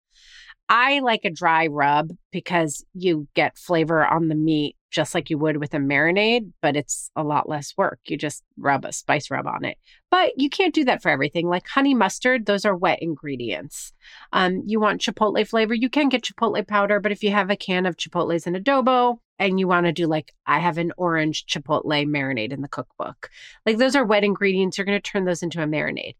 I 0.71 0.99
like 0.99 1.25
a 1.25 1.29
dry 1.29 1.67
rub 1.67 2.11
because 2.31 2.85
you 2.93 3.27
get 3.35 3.57
flavor 3.57 4.05
on 4.05 4.29
the 4.29 4.35
meat 4.35 4.77
just 4.89 5.13
like 5.13 5.29
you 5.29 5.37
would 5.37 5.57
with 5.57 5.73
a 5.73 5.79
marinade, 5.79 6.53
but 6.61 6.77
it's 6.77 7.11
a 7.13 7.23
lot 7.23 7.49
less 7.49 7.73
work. 7.77 7.99
You 8.05 8.17
just 8.17 8.41
rub 8.57 8.85
a 8.85 8.93
spice 8.93 9.29
rub 9.29 9.47
on 9.47 9.65
it. 9.65 9.77
But 10.09 10.31
you 10.37 10.49
can't 10.49 10.73
do 10.73 10.85
that 10.85 11.01
for 11.01 11.09
everything. 11.09 11.49
Like 11.49 11.67
honey 11.67 11.93
mustard, 11.93 12.45
those 12.45 12.63
are 12.63 12.75
wet 12.75 12.99
ingredients. 13.01 13.91
Um, 14.31 14.63
you 14.65 14.79
want 14.79 15.01
chipotle 15.01 15.45
flavor, 15.45 15.73
you 15.73 15.89
can 15.89 16.07
get 16.07 16.23
chipotle 16.23 16.65
powder, 16.65 17.01
but 17.01 17.11
if 17.11 17.21
you 17.21 17.31
have 17.31 17.49
a 17.49 17.57
can 17.57 17.85
of 17.85 17.97
chipotles 17.97 18.47
and 18.47 18.55
adobo 18.55 19.17
and 19.39 19.59
you 19.59 19.67
want 19.67 19.87
to 19.87 19.91
do 19.91 20.07
like, 20.07 20.33
I 20.45 20.59
have 20.59 20.77
an 20.77 20.93
orange 20.95 21.47
chipotle 21.47 22.05
marinade 22.05 22.53
in 22.53 22.61
the 22.61 22.69
cookbook, 22.69 23.29
like 23.65 23.77
those 23.77 23.97
are 23.97 24.05
wet 24.05 24.23
ingredients, 24.23 24.77
you're 24.77 24.85
going 24.85 25.01
to 25.01 25.11
turn 25.11 25.25
those 25.25 25.43
into 25.43 25.61
a 25.61 25.67
marinade. 25.67 26.15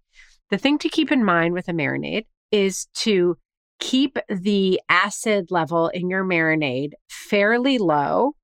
The 0.50 0.58
thing 0.58 0.78
to 0.80 0.90
keep 0.90 1.10
in 1.10 1.24
mind 1.24 1.54
with 1.54 1.70
a 1.70 1.74
marinade 1.74 2.26
is 2.52 2.88
to 2.96 3.38
keep 3.82 4.18
the 4.30 4.80
acid 4.88 5.52
level 5.52 5.90
in 5.90 6.10
your 6.10 6.24
marinade 6.24 6.92
fairly 7.10 7.78
low 7.78 8.36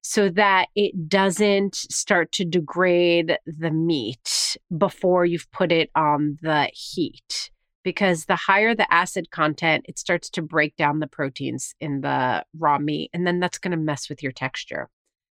so 0.00 0.30
that 0.30 0.68
it 0.74 1.08
doesn't 1.08 1.74
start 1.74 2.32
to 2.32 2.44
degrade 2.44 3.36
the 3.44 3.70
meat 3.70 4.56
before 4.78 5.26
you've 5.26 5.50
put 5.50 5.70
it 5.72 5.90
on 5.94 6.38
the 6.40 6.70
heat. 6.72 7.50
Because 7.82 8.24
the 8.24 8.36
higher 8.36 8.74
the 8.74 8.90
acid 8.92 9.30
content, 9.30 9.84
it 9.86 9.98
starts 9.98 10.30
to 10.30 10.42
break 10.42 10.74
down 10.76 11.00
the 11.00 11.06
proteins 11.06 11.74
in 11.80 12.00
the 12.00 12.42
raw 12.58 12.78
meat, 12.78 13.10
and 13.12 13.26
then 13.26 13.40
that's 13.40 13.58
going 13.58 13.72
to 13.72 13.76
mess 13.76 14.08
with 14.08 14.22
your 14.22 14.32
texture. 14.32 14.88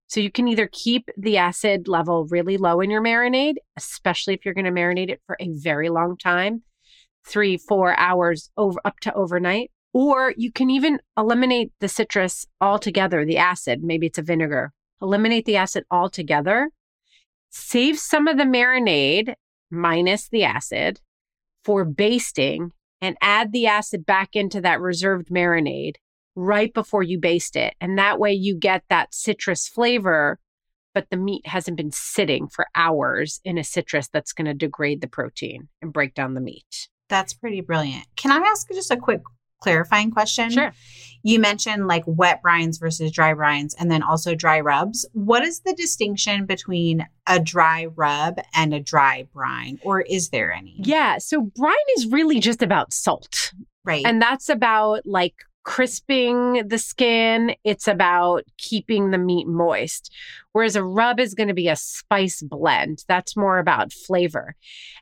So 0.06 0.20
you 0.20 0.30
can 0.30 0.46
either 0.46 0.68
keep 0.70 1.08
the 1.16 1.38
acid 1.38 1.88
level 1.88 2.28
really 2.30 2.56
low 2.56 2.80
in 2.80 2.90
your 2.90 3.02
marinade, 3.02 3.56
especially 3.76 4.34
if 4.34 4.44
you're 4.44 4.54
going 4.54 4.66
to 4.66 4.70
marinate 4.70 5.10
it 5.10 5.20
for 5.26 5.36
a 5.40 5.50
very 5.54 5.88
long 5.88 6.16
time, 6.16 6.62
three, 7.26 7.56
four 7.56 7.98
hours 7.98 8.50
over 8.56 8.78
up 8.84 9.00
to 9.00 9.14
overnight. 9.14 9.70
Or 9.92 10.34
you 10.36 10.52
can 10.52 10.70
even 10.70 11.00
eliminate 11.16 11.72
the 11.80 11.88
citrus 11.88 12.46
altogether, 12.60 13.24
the 13.24 13.38
acid. 13.38 13.82
Maybe 13.82 14.06
it's 14.06 14.18
a 14.18 14.22
vinegar. 14.22 14.72
Eliminate 15.00 15.46
the 15.46 15.56
acid 15.56 15.84
altogether. 15.90 16.70
Save 17.50 17.98
some 17.98 18.28
of 18.28 18.36
the 18.36 18.44
marinade 18.44 19.34
minus 19.70 20.28
the 20.28 20.44
acid 20.44 21.00
for 21.64 21.84
basting 21.84 22.72
and 23.00 23.16
add 23.20 23.52
the 23.52 23.66
acid 23.66 24.06
back 24.06 24.36
into 24.36 24.60
that 24.60 24.80
reserved 24.80 25.28
marinade 25.28 25.96
right 26.34 26.72
before 26.72 27.02
you 27.02 27.18
baste 27.18 27.56
it. 27.56 27.74
And 27.80 27.98
that 27.98 28.18
way 28.18 28.32
you 28.32 28.56
get 28.56 28.84
that 28.88 29.14
citrus 29.14 29.66
flavor, 29.66 30.38
but 30.94 31.08
the 31.10 31.16
meat 31.16 31.46
hasn't 31.46 31.76
been 31.76 31.92
sitting 31.92 32.48
for 32.48 32.66
hours 32.74 33.40
in 33.44 33.58
a 33.58 33.64
citrus 33.64 34.08
that's 34.08 34.32
going 34.32 34.46
to 34.46 34.54
degrade 34.54 35.00
the 35.00 35.08
protein 35.08 35.68
and 35.80 35.92
break 35.92 36.14
down 36.14 36.34
the 36.34 36.40
meat. 36.40 36.88
That's 37.08 37.34
pretty 37.34 37.60
brilliant. 37.60 38.06
Can 38.16 38.30
I 38.30 38.44
ask 38.46 38.68
just 38.68 38.90
a 38.90 38.96
quick 38.96 39.22
clarifying 39.60 40.10
question? 40.10 40.50
Sure. 40.50 40.72
You 41.22 41.40
mentioned 41.40 41.88
like 41.88 42.04
wet 42.06 42.40
brines 42.42 42.78
versus 42.78 43.10
dry 43.10 43.34
brines 43.34 43.74
and 43.78 43.90
then 43.90 44.02
also 44.02 44.34
dry 44.34 44.60
rubs. 44.60 45.06
What 45.12 45.42
is 45.42 45.60
the 45.60 45.74
distinction 45.74 46.46
between 46.46 47.06
a 47.26 47.40
dry 47.40 47.86
rub 47.86 48.38
and 48.54 48.72
a 48.72 48.80
dry 48.80 49.26
brine, 49.32 49.78
or 49.82 50.02
is 50.02 50.28
there 50.28 50.52
any? 50.52 50.76
Yeah. 50.78 51.18
So 51.18 51.40
brine 51.40 51.74
is 51.96 52.06
really 52.06 52.38
just 52.38 52.62
about 52.62 52.92
salt. 52.92 53.52
Right. 53.84 54.04
And 54.04 54.20
that's 54.20 54.48
about 54.48 55.06
like 55.06 55.34
crisping 55.64 56.62
the 56.68 56.78
skin. 56.78 57.56
It's 57.64 57.88
about 57.88 58.44
keeping 58.56 59.10
the 59.10 59.18
meat 59.18 59.48
moist. 59.48 60.12
Whereas 60.52 60.76
a 60.76 60.84
rub 60.84 61.18
is 61.18 61.34
going 61.34 61.48
to 61.48 61.54
be 61.54 61.68
a 61.68 61.76
spice 61.76 62.40
blend. 62.40 63.04
That's 63.08 63.36
more 63.36 63.58
about 63.58 63.92
flavor. 63.92 64.54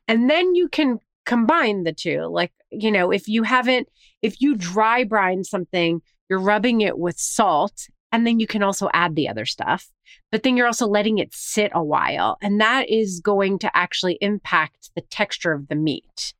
And 0.08 0.30
then 0.30 0.54
you 0.54 0.68
can 0.68 1.00
combine 1.24 1.84
the 1.84 1.92
two. 1.92 2.22
Like, 2.30 2.52
you 2.70 2.90
know, 2.90 3.10
if 3.10 3.28
you 3.28 3.42
haven't, 3.42 3.88
if 4.22 4.40
you 4.40 4.56
dry 4.56 5.04
brine 5.04 5.44
something, 5.44 6.00
you're 6.28 6.40
rubbing 6.40 6.80
it 6.80 6.98
with 6.98 7.18
salt 7.18 7.88
and 8.12 8.26
then 8.26 8.38
you 8.38 8.46
can 8.46 8.62
also 8.62 8.88
add 8.92 9.16
the 9.16 9.28
other 9.28 9.44
stuff. 9.44 9.88
But 10.30 10.42
then 10.42 10.56
you're 10.56 10.66
also 10.66 10.86
letting 10.86 11.18
it 11.18 11.34
sit 11.34 11.72
a 11.74 11.82
while. 11.82 12.36
And 12.40 12.60
that 12.60 12.88
is 12.88 13.20
going 13.20 13.58
to 13.60 13.76
actually 13.76 14.18
impact 14.20 14.90
the 14.94 15.00
texture 15.00 15.52
of 15.52 15.68
the 15.68 15.74
meat. 15.74 16.34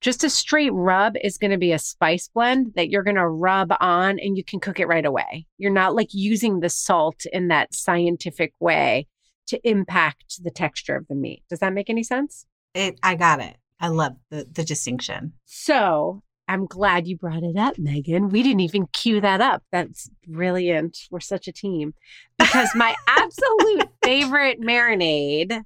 Just 0.00 0.22
a 0.22 0.30
straight 0.30 0.72
rub 0.72 1.16
is 1.22 1.38
going 1.38 1.50
to 1.50 1.58
be 1.58 1.72
a 1.72 1.78
spice 1.78 2.28
blend 2.28 2.72
that 2.76 2.88
you're 2.88 3.02
going 3.02 3.16
to 3.16 3.28
rub 3.28 3.74
on 3.80 4.18
and 4.20 4.36
you 4.36 4.44
can 4.44 4.60
cook 4.60 4.78
it 4.78 4.86
right 4.86 5.04
away. 5.04 5.46
You're 5.58 5.72
not 5.72 5.94
like 5.94 6.08
using 6.12 6.60
the 6.60 6.68
salt 6.68 7.26
in 7.32 7.48
that 7.48 7.74
scientific 7.74 8.54
way 8.60 9.08
to 9.48 9.60
impact 9.68 10.42
the 10.42 10.50
texture 10.50 10.94
of 10.96 11.08
the 11.08 11.14
meat. 11.14 11.42
Does 11.50 11.58
that 11.58 11.72
make 11.72 11.90
any 11.90 12.04
sense? 12.04 12.46
It, 12.74 12.98
I 13.02 13.16
got 13.16 13.40
it. 13.40 13.56
I 13.80 13.88
love 13.88 14.16
the, 14.30 14.46
the 14.50 14.64
distinction. 14.64 15.34
So 15.44 16.22
I'm 16.48 16.66
glad 16.66 17.06
you 17.06 17.16
brought 17.16 17.42
it 17.42 17.56
up, 17.56 17.78
Megan. 17.78 18.30
We 18.30 18.42
didn't 18.42 18.60
even 18.60 18.86
cue 18.92 19.20
that 19.20 19.40
up. 19.40 19.62
That's 19.70 20.08
brilliant. 20.26 20.98
We're 21.10 21.20
such 21.20 21.46
a 21.46 21.52
team. 21.52 21.94
Because 22.38 22.74
my 22.74 22.94
absolute 23.06 23.88
favorite 24.02 24.60
marinade 24.60 25.62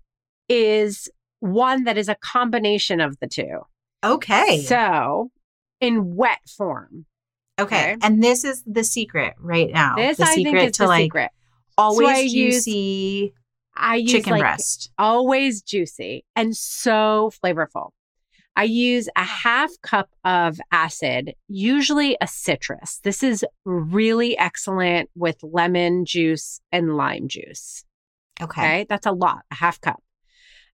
is 0.48 1.08
one 1.40 1.84
that 1.84 1.96
is 1.96 2.08
a 2.08 2.16
combination 2.16 3.00
of 3.00 3.18
the 3.20 3.28
two. 3.28 3.60
Okay. 4.04 4.62
So, 4.62 5.30
in 5.80 6.16
wet 6.16 6.40
form. 6.56 7.06
okay. 7.60 7.92
okay. 7.92 7.96
And 8.02 8.22
this 8.22 8.44
is 8.44 8.62
the 8.66 8.84
secret 8.84 9.34
right 9.38 9.70
now. 9.72 9.96
This 9.96 10.18
the 10.18 10.24
I 10.24 10.34
secret 10.34 10.52
think 10.52 10.70
is 10.70 10.76
to 10.76 10.82
the 10.82 10.88
like 10.88 11.04
secret. 11.04 11.30
always 11.78 12.08
I 12.08 12.20
use 12.20 12.64
juicy 12.64 13.34
I 13.76 13.96
use 13.96 14.12
chicken 14.12 14.32
like 14.32 14.40
breast. 14.40 14.90
always 14.98 15.62
juicy 15.62 16.24
and 16.36 16.56
so 16.56 17.30
flavorful. 17.42 17.90
I 18.54 18.64
use 18.64 19.08
a 19.16 19.24
half 19.24 19.70
cup 19.82 20.10
of 20.24 20.60
acid, 20.70 21.34
usually 21.48 22.16
a 22.20 22.26
citrus. 22.26 23.00
This 23.02 23.22
is 23.22 23.44
really 23.64 24.36
excellent 24.36 25.08
with 25.14 25.36
lemon 25.42 26.04
juice 26.04 26.60
and 26.70 26.96
lime 26.96 27.28
juice. 27.28 27.84
Okay. 28.40 28.60
Okay. 28.62 28.86
That's 28.88 29.06
a 29.06 29.12
lot, 29.12 29.40
a 29.50 29.54
half 29.54 29.80
cup. 29.80 30.02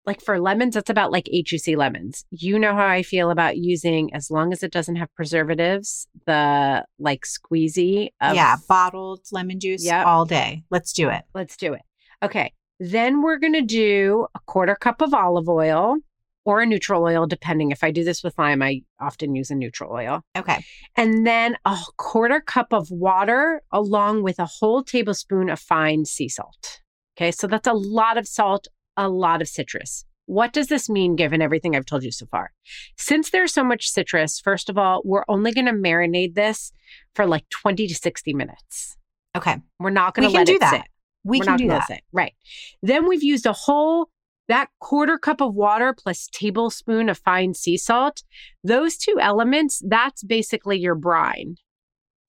Like 0.06 0.20
for 0.20 0.38
lemons, 0.38 0.74
that's 0.74 0.90
about 0.90 1.10
like 1.12 1.28
eight 1.32 1.46
juicy 1.46 1.76
lemons. 1.76 2.26
You 2.30 2.58
know 2.58 2.74
how 2.74 2.86
I 2.86 3.02
feel 3.02 3.30
about 3.30 3.56
using, 3.56 4.14
as 4.14 4.30
long 4.30 4.52
as 4.52 4.62
it 4.62 4.70
doesn't 4.70 4.96
have 4.96 5.12
preservatives, 5.14 6.06
the 6.26 6.84
like 6.98 7.22
squeezy 7.24 8.10
of 8.20 8.34
yeah, 8.36 8.56
bottled 8.68 9.20
lemon 9.32 9.58
juice 9.60 9.84
Yep. 9.84 10.06
all 10.06 10.26
day. 10.26 10.62
Let's 10.70 10.92
do 10.92 11.08
it. 11.08 11.22
Let's 11.34 11.56
do 11.56 11.72
it. 11.72 11.82
Okay. 12.22 12.52
Then 12.78 13.22
we're 13.22 13.38
going 13.38 13.54
to 13.54 13.62
do 13.62 14.26
a 14.34 14.40
quarter 14.46 14.74
cup 14.74 15.00
of 15.00 15.14
olive 15.14 15.48
oil 15.48 15.96
or 16.44 16.60
a 16.60 16.66
neutral 16.66 17.02
oil, 17.02 17.26
depending. 17.26 17.70
If 17.70 17.82
I 17.82 17.90
do 17.90 18.04
this 18.04 18.22
with 18.22 18.38
lime, 18.38 18.62
I 18.62 18.82
often 19.00 19.34
use 19.34 19.50
a 19.50 19.54
neutral 19.54 19.92
oil. 19.92 20.22
Okay. 20.36 20.64
And 20.96 21.26
then 21.26 21.56
a 21.64 21.76
quarter 21.96 22.40
cup 22.40 22.68
of 22.72 22.90
water 22.90 23.62
along 23.72 24.22
with 24.22 24.38
a 24.38 24.46
whole 24.46 24.82
tablespoon 24.82 25.48
of 25.48 25.58
fine 25.58 26.04
sea 26.04 26.28
salt. 26.28 26.80
Okay. 27.16 27.30
So 27.30 27.46
that's 27.46 27.66
a 27.66 27.72
lot 27.72 28.18
of 28.18 28.28
salt, 28.28 28.68
a 28.96 29.08
lot 29.08 29.40
of 29.40 29.48
citrus. 29.48 30.04
What 30.26 30.52
does 30.52 30.68
this 30.68 30.88
mean 30.88 31.16
given 31.16 31.42
everything 31.42 31.76
I've 31.76 31.84
told 31.84 32.02
you 32.02 32.10
so 32.10 32.26
far? 32.26 32.50
Since 32.96 33.30
there's 33.30 33.52
so 33.52 33.62
much 33.62 33.88
citrus, 33.88 34.40
first 34.40 34.70
of 34.70 34.78
all, 34.78 35.02
we're 35.04 35.24
only 35.28 35.52
going 35.52 35.66
to 35.66 35.72
marinate 35.72 36.34
this 36.34 36.72
for 37.14 37.26
like 37.26 37.48
20 37.50 37.86
to 37.86 37.94
60 37.94 38.32
minutes. 38.32 38.96
Okay. 39.36 39.56
We're 39.78 39.90
not 39.90 40.14
going 40.14 40.28
to 40.28 40.34
let 40.34 40.46
do 40.46 40.54
it 40.54 40.60
that. 40.60 40.70
sit. 40.70 40.82
We 41.24 41.38
We're 41.38 41.44
can 41.44 41.52
not 41.52 41.58
do 41.58 41.68
that. 41.68 41.74
let 41.74 41.82
it 41.82 41.86
sit. 41.86 42.00
Right. 42.12 42.32
Then 42.82 43.06
we've 43.08 43.22
used 43.22 43.44
a 43.46 43.52
whole 43.52 44.08
that 44.48 44.68
quarter 44.80 45.18
cup 45.18 45.40
of 45.40 45.54
water 45.54 45.94
plus 45.96 46.28
tablespoon 46.32 47.08
of 47.08 47.18
fine 47.18 47.54
sea 47.54 47.76
salt. 47.76 48.22
Those 48.62 48.96
two 48.96 49.18
elements, 49.20 49.82
that's 49.86 50.22
basically 50.22 50.78
your 50.78 50.94
brine. 50.94 51.56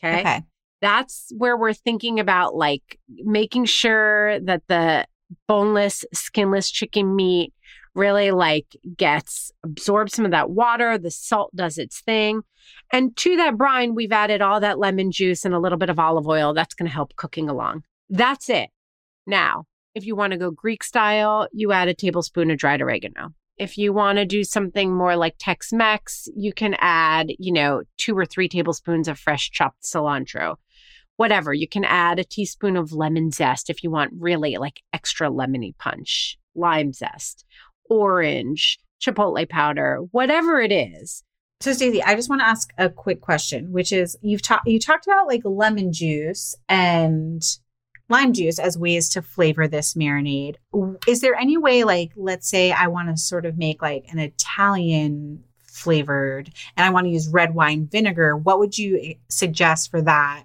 Okay. 0.03 0.21
Okay. 0.21 0.43
That's 0.81 1.31
where 1.37 1.57
we're 1.57 1.73
thinking 1.73 2.19
about 2.19 2.55
like 2.55 2.99
making 3.09 3.65
sure 3.65 4.39
that 4.41 4.63
the 4.67 5.07
boneless, 5.47 6.05
skinless 6.13 6.69
chicken 6.69 7.15
meat 7.15 7.53
really 7.95 8.31
like 8.31 8.67
gets 8.97 9.51
absorbs 9.63 10.13
some 10.13 10.25
of 10.25 10.31
that 10.31 10.51
water, 10.51 10.97
the 10.97 11.09
salt 11.09 11.55
does 11.55 11.77
its 11.77 12.01
thing. 12.01 12.41
And 12.91 13.15
to 13.17 13.37
that 13.37 13.57
brine, 13.57 13.95
we've 13.95 14.11
added 14.11 14.41
all 14.41 14.59
that 14.59 14.77
lemon 14.79 15.11
juice 15.11 15.45
and 15.45 15.53
a 15.53 15.59
little 15.59 15.77
bit 15.77 15.89
of 15.89 15.97
olive 15.97 16.27
oil. 16.27 16.53
That's 16.53 16.73
going 16.73 16.89
to 16.89 16.93
help 16.93 17.15
cooking 17.15 17.49
along. 17.49 17.83
That's 18.09 18.49
it. 18.49 18.69
Now, 19.25 19.65
if 19.95 20.05
you 20.05 20.15
want 20.15 20.31
to 20.33 20.37
go 20.37 20.51
Greek 20.51 20.83
style, 20.83 21.47
you 21.53 21.71
add 21.71 21.87
a 21.87 21.93
tablespoon 21.93 22.51
of 22.51 22.57
dried 22.57 22.81
oregano. 22.81 23.29
If 23.57 23.77
you 23.77 23.93
want 23.93 24.17
to 24.17 24.25
do 24.25 24.43
something 24.43 24.93
more 24.93 25.15
like 25.15 25.35
Tex 25.39 25.71
Mex, 25.71 26.27
you 26.35 26.51
can 26.51 26.75
add, 26.79 27.31
you 27.39 27.53
know, 27.53 27.83
two 27.97 28.15
or 28.17 28.25
three 28.25 28.49
tablespoons 28.49 29.07
of 29.07 29.17
fresh 29.17 29.49
chopped 29.51 29.83
cilantro. 29.83 30.57
Whatever. 31.15 31.53
You 31.53 31.67
can 31.69 31.85
add 31.85 32.19
a 32.19 32.25
teaspoon 32.25 32.75
of 32.75 32.91
lemon 32.91 33.31
zest 33.31 33.69
if 33.69 33.81
you 33.81 33.89
want 33.89 34.11
really 34.19 34.57
like 34.57 34.81
extra 34.91 35.29
lemony 35.29 35.73
punch, 35.77 36.37
lime 36.53 36.91
zest, 36.91 37.45
orange, 37.89 38.77
chipotle 39.01 39.47
powder, 39.47 39.99
whatever 40.11 40.59
it 40.59 40.73
is. 40.73 41.23
So 41.61 41.71
Stacy, 41.71 42.03
I 42.03 42.15
just 42.15 42.29
want 42.29 42.41
to 42.41 42.47
ask 42.47 42.73
a 42.77 42.89
quick 42.89 43.21
question, 43.21 43.71
which 43.71 43.93
is 43.93 44.17
you've 44.21 44.41
talked 44.41 44.67
you 44.67 44.77
talked 44.77 45.07
about 45.07 45.27
like 45.27 45.41
lemon 45.45 45.93
juice 45.93 46.53
and 46.67 47.41
lime 48.09 48.33
juice 48.33 48.59
as 48.59 48.77
ways 48.77 49.09
to 49.09 49.21
flavor 49.21 49.67
this 49.67 49.93
marinade. 49.95 50.55
Is 51.07 51.21
there 51.21 51.35
any 51.35 51.57
way, 51.57 51.83
like, 51.83 52.11
let's 52.15 52.49
say 52.49 52.71
I 52.71 52.87
want 52.87 53.09
to 53.09 53.17
sort 53.17 53.45
of 53.45 53.57
make 53.57 53.81
like 53.81 54.05
an 54.09 54.19
Italian 54.19 55.43
flavored 55.75 56.49
and 56.77 56.85
I 56.85 56.89
want 56.89 57.05
to 57.05 57.11
use 57.11 57.27
red 57.27 57.53
wine 57.53 57.87
vinegar, 57.87 58.37
what 58.37 58.59
would 58.59 58.77
you 58.77 58.99
eh, 59.01 59.13
suggest 59.29 59.91
for 59.91 60.01
that? 60.01 60.43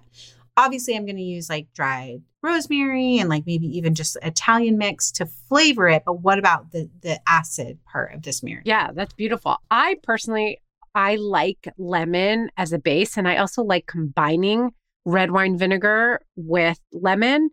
Obviously, 0.57 0.95
I'm 0.95 1.05
going 1.05 1.15
to 1.15 1.21
use 1.21 1.49
like 1.49 1.67
dried 1.73 2.21
rosemary 2.43 3.19
and 3.19 3.29
like 3.29 3.45
maybe 3.45 3.67
even 3.77 3.95
just 3.95 4.17
Italian 4.21 4.77
mix 4.77 5.11
to 5.13 5.25
flavor 5.25 5.87
it. 5.87 6.03
But 6.05 6.21
what 6.21 6.37
about 6.37 6.71
the 6.71 6.89
the 7.01 7.19
acid 7.27 7.79
part 7.85 8.13
of 8.13 8.23
this 8.23 8.41
marinade? 8.41 8.63
Yeah, 8.65 8.91
that's 8.93 9.13
beautiful. 9.13 9.57
I 9.71 9.97
personally 10.03 10.59
I 10.93 11.15
like 11.15 11.69
lemon 11.77 12.51
as 12.57 12.73
a 12.73 12.79
base 12.79 13.17
and 13.17 13.27
I 13.27 13.37
also 13.37 13.63
like 13.63 13.87
combining 13.87 14.73
red 15.05 15.31
wine 15.31 15.57
vinegar 15.57 16.21
with 16.35 16.79
lemon, 16.91 17.49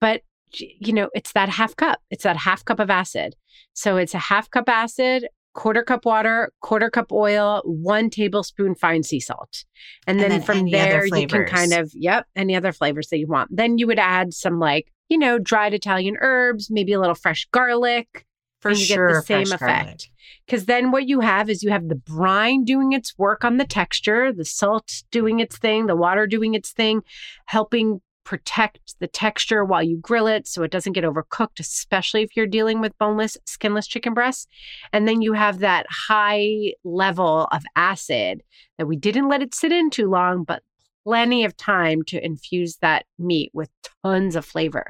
but 0.00 0.22
you 0.54 0.92
know, 0.92 1.08
it's 1.14 1.32
that 1.32 1.48
half 1.48 1.74
cup. 1.76 2.00
It's 2.10 2.24
that 2.24 2.36
half 2.36 2.64
cup 2.64 2.78
of 2.78 2.90
acid. 2.90 3.34
So 3.72 3.96
it's 3.96 4.14
a 4.14 4.18
half 4.18 4.50
cup 4.50 4.68
acid, 4.68 5.26
quarter 5.54 5.82
cup 5.82 6.04
water, 6.04 6.52
quarter 6.60 6.90
cup 6.90 7.10
oil, 7.12 7.62
one 7.64 8.10
tablespoon 8.10 8.74
fine 8.74 9.02
sea 9.02 9.20
salt. 9.20 9.64
And 10.06 10.18
then, 10.18 10.30
And 10.30 10.32
then 10.32 10.42
from 10.42 10.70
there, 10.70 11.06
you 11.06 11.26
can 11.26 11.46
kind 11.46 11.72
of, 11.72 11.90
yep, 11.94 12.26
any 12.36 12.54
other 12.54 12.72
flavors 12.72 13.08
that 13.08 13.18
you 13.18 13.26
want. 13.28 13.48
Then 13.50 13.78
you 13.78 13.86
would 13.86 13.98
add 13.98 14.34
some 14.34 14.58
like, 14.58 14.92
you 15.08 15.18
know, 15.18 15.38
dried 15.38 15.74
Italian 15.74 16.16
herbs, 16.20 16.68
maybe 16.70 16.92
a 16.92 17.00
little 17.00 17.14
fresh 17.14 17.46
garlic, 17.52 18.26
For 18.62 18.70
and 18.70 18.78
you 18.78 18.86
get 18.86 18.94
the 18.94 19.12
sure, 19.12 19.22
same 19.22 19.52
effect. 19.52 20.08
because 20.46 20.66
then 20.66 20.92
what 20.92 21.08
you 21.08 21.20
have 21.20 21.50
is 21.50 21.62
you 21.62 21.70
have 21.70 21.88
the 21.88 21.96
brine 21.96 22.64
doing 22.64 22.92
its 22.92 23.18
work 23.18 23.44
on 23.44 23.56
the 23.56 23.66
texture, 23.66 24.32
the 24.32 24.44
salt 24.44 25.02
doing 25.10 25.40
its 25.40 25.58
thing, 25.58 25.86
the 25.86 25.96
water 25.96 26.26
doing 26.28 26.54
its 26.54 26.70
thing, 26.70 27.02
helping 27.46 28.00
protect 28.24 28.94
the 29.00 29.08
texture 29.08 29.64
while 29.64 29.82
you 29.82 29.96
grill 29.98 30.28
it 30.28 30.46
so 30.46 30.62
it 30.62 30.70
doesn't 30.70 30.92
get 30.92 31.02
overcooked, 31.02 31.58
especially 31.58 32.22
if 32.22 32.36
you're 32.36 32.46
dealing 32.46 32.80
with 32.80 32.96
boneless, 32.98 33.36
skinless 33.46 33.88
chicken 33.88 34.14
breasts. 34.14 34.46
And 34.92 35.08
then 35.08 35.22
you 35.22 35.32
have 35.32 35.58
that 35.58 35.86
high 35.90 36.74
level 36.84 37.48
of 37.50 37.64
acid 37.74 38.42
that 38.78 38.86
we 38.86 38.96
didn't 38.96 39.28
let 39.28 39.42
it 39.42 39.54
sit 39.56 39.72
in 39.72 39.90
too 39.90 40.08
long, 40.08 40.44
but 40.44 40.62
plenty 41.04 41.44
of 41.44 41.56
time 41.56 42.04
to 42.04 42.24
infuse 42.24 42.76
that 42.76 43.06
meat 43.18 43.50
with 43.52 43.70
tons 44.04 44.36
of 44.36 44.44
flavor. 44.44 44.86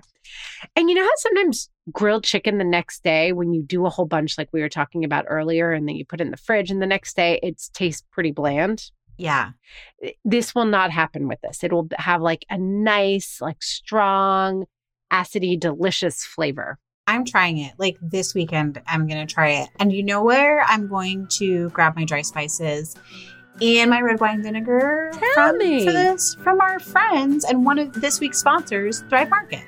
And 0.77 0.89
you 0.89 0.95
know 0.95 1.03
how 1.03 1.11
sometimes 1.17 1.69
grilled 1.91 2.25
chicken 2.25 2.59
the 2.59 2.65
next 2.65 3.03
day, 3.03 3.33
when 3.33 3.53
you 3.53 3.63
do 3.63 3.87
a 3.87 3.91
whole 3.91 4.07
bunch 4.07 4.39
like 4.39 4.49
we 4.53 4.61
were 4.61 4.69
talking 4.69 5.05
about 5.05 5.27
earlier, 5.29 5.73
and 5.73 5.89
then 5.89 5.97
you 5.97 6.05
put 6.05 6.21
it 6.21 6.25
in 6.25 6.31
the 6.31 6.37
fridge, 6.37 6.71
and 6.71 6.81
the 6.81 6.87
next 6.87 7.17
day 7.17 7.39
it 7.43 7.63
tastes 7.75 8.05
pretty 8.11 8.33
bland? 8.33 8.91
Yeah. 9.19 9.51
This 10.25 10.55
will 10.55 10.65
not 10.65 10.91
happen 10.91 11.29
with 11.29 11.41
this. 11.43 11.63
It 11.63 11.73
will 11.73 11.89
have 11.97 12.23
like 12.23 12.45
a 12.51 12.59
nice, 12.59 13.41
like 13.41 13.63
strong, 13.63 14.65
acidy, 15.13 15.59
delicious 15.59 16.25
flavor. 16.25 16.79
I'm 17.07 17.25
trying 17.25 17.59
it. 17.59 17.75
Like 17.79 17.99
this 18.01 18.35
weekend, 18.35 18.81
I'm 18.87 19.07
going 19.07 19.25
to 19.25 19.33
try 19.33 19.51
it. 19.51 19.69
And 19.79 19.93
you 19.93 20.03
know 20.03 20.23
where 20.23 20.63
I'm 20.63 20.89
going 20.89 21.27
to 21.39 21.69
grab 21.71 21.97
my 21.97 22.05
dry 22.05 22.23
spices 22.23 22.97
and 23.61 23.91
my 23.91 24.01
red 24.01 24.19
wine 24.19 24.43
vinegar 24.43 25.11
Tell 25.13 25.51
from 25.51 25.59
me. 25.59 25.85
for 25.85 25.93
this 25.93 26.35
from 26.43 26.61
our 26.61 26.79
friends 26.79 27.45
and 27.45 27.65
one 27.67 27.79
of 27.79 27.93
this 28.01 28.19
week's 28.19 28.39
sponsors, 28.39 29.03
Thrive 29.11 29.29
Market. 29.29 29.63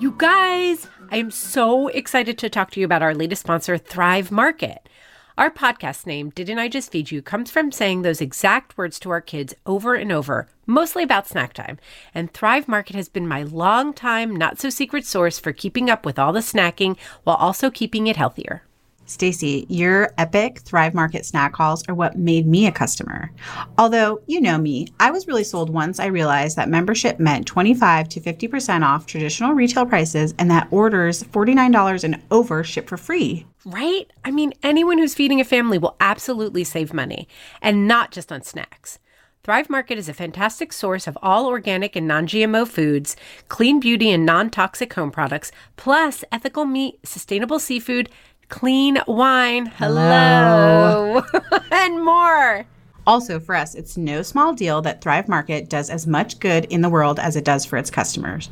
You 0.00 0.14
guys, 0.16 0.88
I 1.10 1.18
am 1.18 1.30
so 1.30 1.88
excited 1.88 2.38
to 2.38 2.48
talk 2.48 2.70
to 2.70 2.80
you 2.80 2.86
about 2.86 3.02
our 3.02 3.14
latest 3.14 3.42
sponsor, 3.42 3.76
Thrive 3.76 4.30
Market. 4.30 4.88
Our 5.36 5.50
podcast 5.50 6.06
name, 6.06 6.30
Didn't 6.30 6.58
I 6.58 6.68
Just 6.68 6.90
Feed 6.90 7.10
You, 7.10 7.20
comes 7.20 7.50
from 7.50 7.70
saying 7.70 8.00
those 8.00 8.22
exact 8.22 8.78
words 8.78 8.98
to 9.00 9.10
our 9.10 9.20
kids 9.20 9.52
over 9.66 9.94
and 9.94 10.10
over, 10.10 10.48
mostly 10.66 11.02
about 11.02 11.28
snack 11.28 11.52
time. 11.52 11.78
And 12.14 12.32
Thrive 12.32 12.66
Market 12.66 12.96
has 12.96 13.10
been 13.10 13.28
my 13.28 13.42
long-time, 13.42 14.34
not 14.34 14.58
so 14.58 14.70
secret 14.70 15.04
source 15.04 15.38
for 15.38 15.52
keeping 15.52 15.90
up 15.90 16.06
with 16.06 16.18
all 16.18 16.32
the 16.32 16.40
snacking 16.40 16.96
while 17.24 17.36
also 17.36 17.70
keeping 17.70 18.06
it 18.06 18.16
healthier. 18.16 18.62
Stacy, 19.10 19.66
your 19.68 20.14
epic 20.18 20.60
Thrive 20.60 20.94
Market 20.94 21.26
snack 21.26 21.54
hauls 21.56 21.82
are 21.88 21.94
what 21.94 22.16
made 22.16 22.46
me 22.46 22.66
a 22.66 22.72
customer. 22.72 23.32
Although, 23.76 24.20
you 24.26 24.40
know 24.40 24.56
me, 24.56 24.86
I 25.00 25.10
was 25.10 25.26
really 25.26 25.42
sold 25.42 25.68
once 25.68 25.98
I 25.98 26.06
realized 26.06 26.56
that 26.56 26.68
membership 26.68 27.18
meant 27.18 27.46
25 27.46 28.08
to 28.10 28.20
50% 28.20 28.84
off 28.84 29.06
traditional 29.06 29.52
retail 29.52 29.84
prices 29.84 30.32
and 30.38 30.50
that 30.50 30.68
orders 30.70 31.24
$49 31.24 32.04
and 32.04 32.22
over 32.30 32.62
ship 32.62 32.88
for 32.88 32.96
free. 32.96 33.46
Right? 33.64 34.10
I 34.24 34.30
mean, 34.30 34.54
anyone 34.62 34.98
who's 34.98 35.14
feeding 35.14 35.40
a 35.40 35.44
family 35.44 35.76
will 35.76 35.96
absolutely 36.00 36.64
save 36.64 36.94
money, 36.94 37.28
and 37.60 37.88
not 37.88 38.12
just 38.12 38.30
on 38.30 38.42
snacks. 38.42 38.98
Thrive 39.42 39.70
Market 39.70 39.96
is 39.96 40.06
a 40.06 40.12
fantastic 40.12 40.70
source 40.70 41.06
of 41.06 41.16
all 41.22 41.46
organic 41.46 41.96
and 41.96 42.06
non 42.06 42.26
GMO 42.26 42.68
foods, 42.68 43.16
clean 43.48 43.80
beauty 43.80 44.10
and 44.10 44.26
non 44.26 44.50
toxic 44.50 44.92
home 44.92 45.10
products, 45.10 45.50
plus 45.76 46.22
ethical 46.30 46.66
meat, 46.66 46.98
sustainable 47.04 47.58
seafood, 47.58 48.10
clean 48.50 48.98
wine, 49.06 49.66
hello, 49.66 51.22
and 51.70 52.04
more. 52.04 52.66
Also, 53.06 53.40
for 53.40 53.54
us, 53.54 53.74
it's 53.74 53.96
no 53.96 54.20
small 54.20 54.52
deal 54.52 54.82
that 54.82 55.00
Thrive 55.00 55.28
Market 55.28 55.70
does 55.70 55.88
as 55.88 56.06
much 56.06 56.38
good 56.38 56.66
in 56.66 56.82
the 56.82 56.90
world 56.90 57.18
as 57.18 57.34
it 57.34 57.44
does 57.44 57.64
for 57.64 57.78
its 57.78 57.90
customers. 57.90 58.50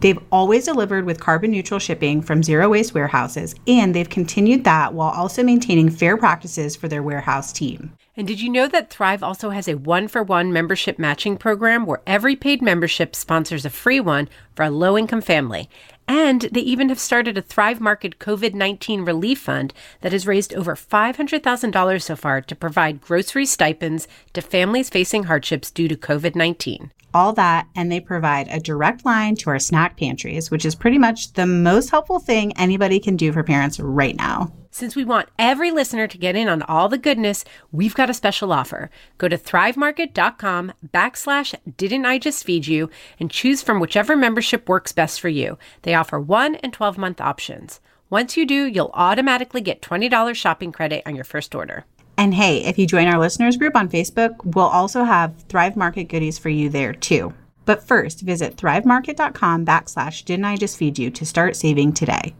They've 0.00 0.18
always 0.32 0.64
delivered 0.64 1.04
with 1.04 1.20
carbon 1.20 1.50
neutral 1.50 1.78
shipping 1.78 2.22
from 2.22 2.42
zero 2.42 2.70
waste 2.70 2.94
warehouses, 2.94 3.54
and 3.66 3.94
they've 3.94 4.08
continued 4.08 4.64
that 4.64 4.94
while 4.94 5.10
also 5.10 5.42
maintaining 5.42 5.90
fair 5.90 6.16
practices 6.16 6.74
for 6.74 6.88
their 6.88 7.02
warehouse 7.02 7.52
team. 7.52 7.92
And 8.16 8.26
did 8.26 8.40
you 8.40 8.48
know 8.48 8.66
that 8.68 8.90
Thrive 8.90 9.22
also 9.22 9.50
has 9.50 9.68
a 9.68 9.76
one 9.76 10.08
for 10.08 10.22
one 10.22 10.52
membership 10.52 10.98
matching 10.98 11.36
program 11.36 11.86
where 11.86 12.00
every 12.06 12.34
paid 12.34 12.62
membership 12.62 13.14
sponsors 13.14 13.64
a 13.64 13.70
free 13.70 14.00
one 14.00 14.28
for 14.54 14.64
a 14.64 14.70
low 14.70 14.96
income 14.96 15.20
family? 15.20 15.68
And 16.10 16.48
they 16.50 16.62
even 16.62 16.88
have 16.88 16.98
started 16.98 17.38
a 17.38 17.42
Thrive 17.42 17.80
Market 17.80 18.18
COVID 18.18 18.52
19 18.52 19.04
relief 19.04 19.42
fund 19.42 19.72
that 20.00 20.10
has 20.10 20.26
raised 20.26 20.52
over 20.52 20.74
$500,000 20.74 22.02
so 22.02 22.16
far 22.16 22.40
to 22.40 22.56
provide 22.56 23.00
grocery 23.00 23.46
stipends 23.46 24.08
to 24.32 24.42
families 24.42 24.90
facing 24.90 25.22
hardships 25.24 25.70
due 25.70 25.86
to 25.86 25.94
COVID 25.94 26.34
19. 26.34 26.90
All 27.14 27.32
that, 27.34 27.68
and 27.76 27.92
they 27.92 28.00
provide 28.00 28.48
a 28.48 28.58
direct 28.58 29.04
line 29.04 29.36
to 29.36 29.50
our 29.50 29.60
snack 29.60 29.96
pantries, 29.96 30.50
which 30.50 30.64
is 30.64 30.74
pretty 30.74 30.98
much 30.98 31.34
the 31.34 31.46
most 31.46 31.90
helpful 31.90 32.18
thing 32.18 32.56
anybody 32.56 32.98
can 32.98 33.14
do 33.14 33.32
for 33.32 33.44
parents 33.44 33.78
right 33.78 34.16
now. 34.16 34.52
Since 34.72 34.94
we 34.94 35.04
want 35.04 35.28
every 35.36 35.72
listener 35.72 36.06
to 36.06 36.18
get 36.18 36.36
in 36.36 36.48
on 36.48 36.62
all 36.62 36.88
the 36.88 36.96
goodness, 36.96 37.44
we've 37.72 37.94
got 37.94 38.08
a 38.08 38.14
special 38.14 38.52
offer. 38.52 38.88
Go 39.18 39.26
to 39.26 39.36
thrivemarket.com 39.36 40.72
backslash 40.94 41.54
didn't 41.76 42.06
I 42.06 42.18
just 42.18 42.44
feed 42.44 42.68
you 42.68 42.88
and 43.18 43.30
choose 43.30 43.62
from 43.62 43.80
whichever 43.80 44.16
membership 44.16 44.68
works 44.68 44.92
best 44.92 45.20
for 45.20 45.28
you. 45.28 45.58
They 45.82 45.94
offer 45.94 46.20
1 46.20 46.54
and 46.56 46.72
12 46.72 46.98
month 46.98 47.20
options. 47.20 47.80
Once 48.10 48.36
you 48.36 48.46
do, 48.46 48.64
you'll 48.66 48.90
automatically 48.94 49.60
get 49.60 49.82
$20 49.82 50.34
shopping 50.36 50.70
credit 50.70 51.02
on 51.04 51.16
your 51.16 51.24
first 51.24 51.54
order. 51.54 51.84
And 52.16 52.34
hey, 52.34 52.64
if 52.64 52.78
you 52.78 52.86
join 52.86 53.08
our 53.08 53.18
listeners 53.18 53.56
group 53.56 53.74
on 53.74 53.88
Facebook, 53.88 54.36
we'll 54.44 54.66
also 54.66 55.02
have 55.04 55.36
Thrive 55.48 55.76
Market 55.76 56.04
goodies 56.04 56.38
for 56.38 56.48
you 56.48 56.68
there 56.68 56.92
too. 56.92 57.32
But 57.64 57.82
first, 57.82 58.20
visit 58.20 58.56
thrivemarket.com 58.56 59.66
backslash 59.66 60.24
didn't 60.24 60.44
I 60.44 60.56
just 60.56 60.76
feed 60.76 60.98
you 60.98 61.10
to 61.10 61.26
start 61.26 61.56
saving 61.56 61.92
today. 61.92 62.34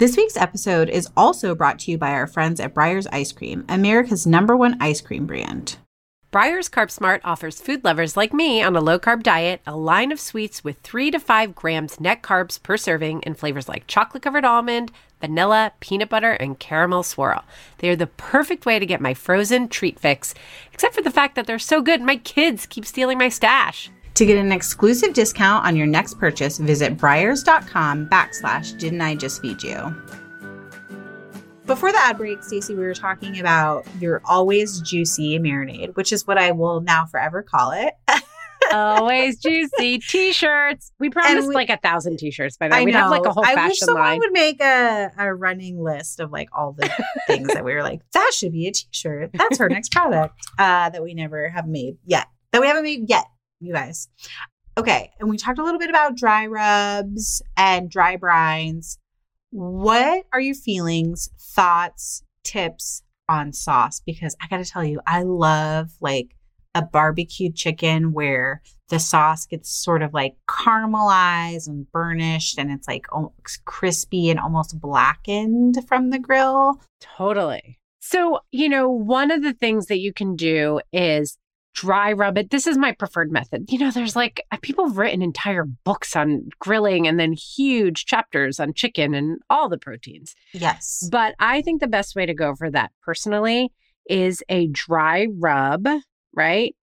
This 0.00 0.16
week's 0.16 0.38
episode 0.38 0.88
is 0.88 1.10
also 1.14 1.54
brought 1.54 1.80
to 1.80 1.90
you 1.90 1.98
by 1.98 2.12
our 2.12 2.26
friends 2.26 2.58
at 2.58 2.72
Breyers 2.72 3.06
Ice 3.12 3.32
Cream, 3.32 3.66
America's 3.68 4.26
number 4.26 4.56
one 4.56 4.80
ice 4.80 5.02
cream 5.02 5.26
brand. 5.26 5.76
Breyers 6.32 6.70
Carb 6.70 6.90
Smart 6.90 7.20
offers 7.22 7.60
food 7.60 7.84
lovers 7.84 8.16
like 8.16 8.32
me 8.32 8.62
on 8.62 8.74
a 8.74 8.80
low 8.80 8.98
carb 8.98 9.22
diet 9.22 9.60
a 9.66 9.76
line 9.76 10.10
of 10.10 10.18
sweets 10.18 10.64
with 10.64 10.78
3 10.78 11.10
to 11.10 11.20
5 11.20 11.54
grams 11.54 12.00
net 12.00 12.22
carbs 12.22 12.62
per 12.62 12.78
serving 12.78 13.20
in 13.24 13.34
flavors 13.34 13.68
like 13.68 13.86
chocolate 13.86 14.22
covered 14.22 14.46
almond, 14.46 14.90
vanilla, 15.20 15.72
peanut 15.80 16.08
butter, 16.08 16.32
and 16.32 16.58
caramel 16.58 17.02
swirl. 17.02 17.44
They 17.78 17.90
are 17.90 17.96
the 17.96 18.06
perfect 18.06 18.64
way 18.64 18.78
to 18.78 18.86
get 18.86 19.02
my 19.02 19.12
frozen 19.12 19.68
treat 19.68 20.00
fix, 20.00 20.34
except 20.72 20.94
for 20.94 21.02
the 21.02 21.10
fact 21.10 21.34
that 21.34 21.46
they're 21.46 21.58
so 21.58 21.82
good 21.82 22.00
my 22.00 22.16
kids 22.16 22.64
keep 22.64 22.86
stealing 22.86 23.18
my 23.18 23.28
stash. 23.28 23.90
To 24.14 24.26
get 24.26 24.36
an 24.36 24.52
exclusive 24.52 25.14
discount 25.14 25.64
on 25.64 25.76
your 25.76 25.86
next 25.86 26.18
purchase, 26.18 26.58
visit 26.58 26.96
Breyers.com 26.98 28.08
backslash 28.08 28.76
didn't 28.78 29.00
I 29.00 29.14
just 29.14 29.40
feed 29.40 29.62
you. 29.62 29.94
Before 31.64 31.92
the 31.92 31.98
ad 31.98 32.18
break, 32.18 32.42
Stacy, 32.42 32.74
we 32.74 32.82
were 32.82 32.94
talking 32.94 33.38
about 33.38 33.86
your 34.00 34.20
always 34.24 34.80
juicy 34.80 35.38
marinade, 35.38 35.94
which 35.96 36.12
is 36.12 36.26
what 36.26 36.36
I 36.36 36.50
will 36.50 36.80
now 36.80 37.06
forever 37.06 37.42
call 37.42 37.70
it. 37.72 37.94
Always 38.72 39.38
juicy 39.38 39.98
t-shirts. 39.98 40.92
We 41.00 41.08
promised 41.10 41.48
we- 41.48 41.54
like 41.54 41.70
a 41.70 41.78
thousand 41.78 42.18
t-shirts 42.18 42.56
by 42.56 42.68
now. 42.68 42.76
I 42.76 42.84
We'd 42.84 42.94
have 42.94 43.10
like 43.10 43.24
a 43.24 43.32
whole 43.32 43.44
I 43.44 43.54
wish 43.54 43.56
fashion 43.56 43.86
someone 43.86 44.04
line. 44.04 44.18
would 44.18 44.32
make 44.32 44.60
a, 44.60 45.10
a 45.18 45.34
running 45.34 45.82
list 45.82 46.20
of 46.20 46.30
like 46.30 46.48
all 46.52 46.72
the 46.72 46.88
things 47.26 47.48
that 47.48 47.64
we 47.64 47.72
were 47.74 47.82
like, 47.82 48.00
that 48.12 48.30
should 48.34 48.52
be 48.52 48.66
a 48.68 48.72
t-shirt. 48.72 49.30
That's 49.32 49.58
her 49.58 49.68
next 49.68 49.90
product 49.92 50.34
uh, 50.58 50.90
that 50.90 51.02
we 51.02 51.14
never 51.14 51.48
have 51.48 51.66
made 51.66 51.96
yet. 52.04 52.26
That 52.52 52.60
we 52.60 52.66
haven't 52.68 52.82
made 52.84 53.08
yet, 53.08 53.24
you 53.60 53.72
guys. 53.72 54.08
Okay. 54.76 55.10
And 55.20 55.28
we 55.28 55.36
talked 55.36 55.58
a 55.58 55.64
little 55.64 55.80
bit 55.80 55.90
about 55.90 56.16
dry 56.16 56.46
rubs 56.46 57.42
and 57.56 57.90
dry 57.90 58.16
brines. 58.16 58.96
What 59.50 60.24
are 60.32 60.40
your 60.40 60.54
feelings, 60.54 61.28
thoughts, 61.38 62.22
tips 62.44 63.02
on 63.28 63.52
sauce? 63.52 64.00
Because 64.04 64.36
I 64.40 64.46
got 64.48 64.64
to 64.64 64.70
tell 64.70 64.84
you, 64.84 65.00
I 65.06 65.22
love 65.22 65.90
like 66.00 66.34
a 66.74 66.82
barbecued 66.82 67.56
chicken 67.56 68.12
where 68.12 68.62
the 68.90 69.00
sauce 69.00 69.44
gets 69.44 69.70
sort 69.70 70.02
of 70.02 70.14
like 70.14 70.36
caramelized 70.48 71.66
and 71.66 71.90
burnished 71.90 72.58
and 72.58 72.70
it's 72.70 72.86
like 72.86 73.06
crispy 73.64 74.30
and 74.30 74.38
almost 74.38 74.80
blackened 74.80 75.76
from 75.88 76.10
the 76.10 76.18
grill. 76.18 76.80
Totally. 77.00 77.78
So, 78.00 78.40
you 78.50 78.68
know, 78.68 78.88
one 78.88 79.30
of 79.30 79.42
the 79.42 79.52
things 79.52 79.86
that 79.86 79.98
you 79.98 80.12
can 80.12 80.36
do 80.36 80.80
is 80.92 81.36
dry 81.74 82.12
rub 82.12 82.36
it. 82.36 82.50
This 82.50 82.66
is 82.66 82.76
my 82.76 82.92
preferred 82.92 83.30
method. 83.30 83.70
You 83.70 83.78
know, 83.78 83.90
there's 83.90 84.16
like 84.16 84.44
uh, 84.50 84.56
people 84.60 84.86
have 84.88 84.98
written 84.98 85.22
entire 85.22 85.64
books 85.64 86.16
on 86.16 86.48
grilling 86.58 87.06
and 87.06 87.18
then 87.18 87.32
huge 87.32 88.06
chapters 88.06 88.58
on 88.58 88.74
chicken 88.74 89.14
and 89.14 89.38
all 89.48 89.68
the 89.68 89.78
proteins. 89.78 90.34
Yes. 90.52 91.08
But 91.10 91.34
I 91.38 91.62
think 91.62 91.80
the 91.80 91.86
best 91.86 92.16
way 92.16 92.26
to 92.26 92.34
go 92.34 92.54
for 92.54 92.70
that 92.70 92.90
personally 93.02 93.72
is 94.08 94.42
a 94.48 94.66
dry 94.68 95.28
rub, 95.38 95.86
right? 96.34 96.74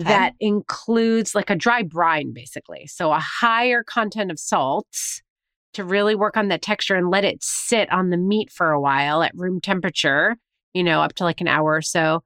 Okay. 0.00 0.08
That 0.08 0.34
includes 0.38 1.34
like 1.34 1.50
a 1.50 1.56
dry 1.56 1.82
brine, 1.82 2.32
basically. 2.32 2.86
So 2.86 3.12
a 3.12 3.18
higher 3.18 3.82
content 3.82 4.30
of 4.30 4.38
salts 4.38 5.22
to 5.74 5.84
really 5.84 6.14
work 6.14 6.36
on 6.36 6.48
the 6.48 6.58
texture 6.58 6.94
and 6.94 7.10
let 7.10 7.24
it 7.24 7.42
sit 7.42 7.90
on 7.92 8.10
the 8.10 8.16
meat 8.16 8.50
for 8.50 8.70
a 8.70 8.80
while 8.80 9.22
at 9.22 9.32
room 9.34 9.60
temperature, 9.60 10.36
you 10.72 10.84
know, 10.84 11.02
up 11.02 11.14
to 11.14 11.24
like 11.24 11.40
an 11.40 11.48
hour 11.48 11.74
or 11.74 11.82
so. 11.82 12.22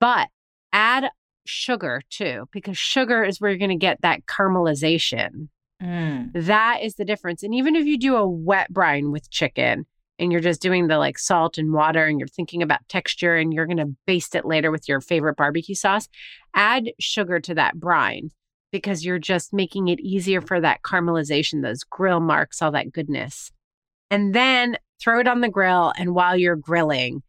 But 0.00 0.28
add 0.72 1.10
sugar 1.44 2.02
too, 2.10 2.46
because 2.52 2.78
sugar 2.78 3.24
is 3.24 3.40
where 3.40 3.50
you're 3.50 3.58
going 3.58 3.70
to 3.70 3.76
get 3.76 4.00
that 4.02 4.26
caramelization. 4.26 5.48
Mm. 5.82 6.30
That 6.34 6.80
is 6.82 6.94
the 6.94 7.04
difference. 7.04 7.42
And 7.42 7.54
even 7.54 7.76
if 7.76 7.86
you 7.86 7.98
do 7.98 8.16
a 8.16 8.28
wet 8.28 8.72
brine 8.72 9.10
with 9.10 9.30
chicken 9.30 9.86
and 10.18 10.30
you're 10.30 10.40
just 10.40 10.62
doing 10.62 10.86
the 10.86 10.98
like 10.98 11.18
salt 11.18 11.58
and 11.58 11.72
water 11.72 12.06
and 12.06 12.18
you're 12.18 12.28
thinking 12.28 12.62
about 12.62 12.88
texture 12.88 13.36
and 13.36 13.52
you're 13.52 13.66
going 13.66 13.78
to 13.78 13.94
baste 14.06 14.34
it 14.34 14.44
later 14.44 14.70
with 14.70 14.88
your 14.88 15.00
favorite 15.00 15.36
barbecue 15.36 15.74
sauce, 15.74 16.08
add 16.54 16.90
sugar 17.00 17.40
to 17.40 17.54
that 17.54 17.78
brine 17.80 18.30
because 18.70 19.04
you're 19.04 19.18
just 19.18 19.52
making 19.52 19.88
it 19.88 20.00
easier 20.00 20.40
for 20.40 20.60
that 20.60 20.82
caramelization, 20.82 21.62
those 21.62 21.84
grill 21.84 22.20
marks, 22.20 22.62
all 22.62 22.70
that 22.70 22.92
goodness. 22.92 23.50
And 24.10 24.34
then 24.34 24.76
throw 25.00 25.18
it 25.18 25.26
on 25.26 25.40
the 25.40 25.48
grill 25.48 25.92
and 25.98 26.14
while 26.14 26.36
you're 26.36 26.56
grilling, 26.56 27.22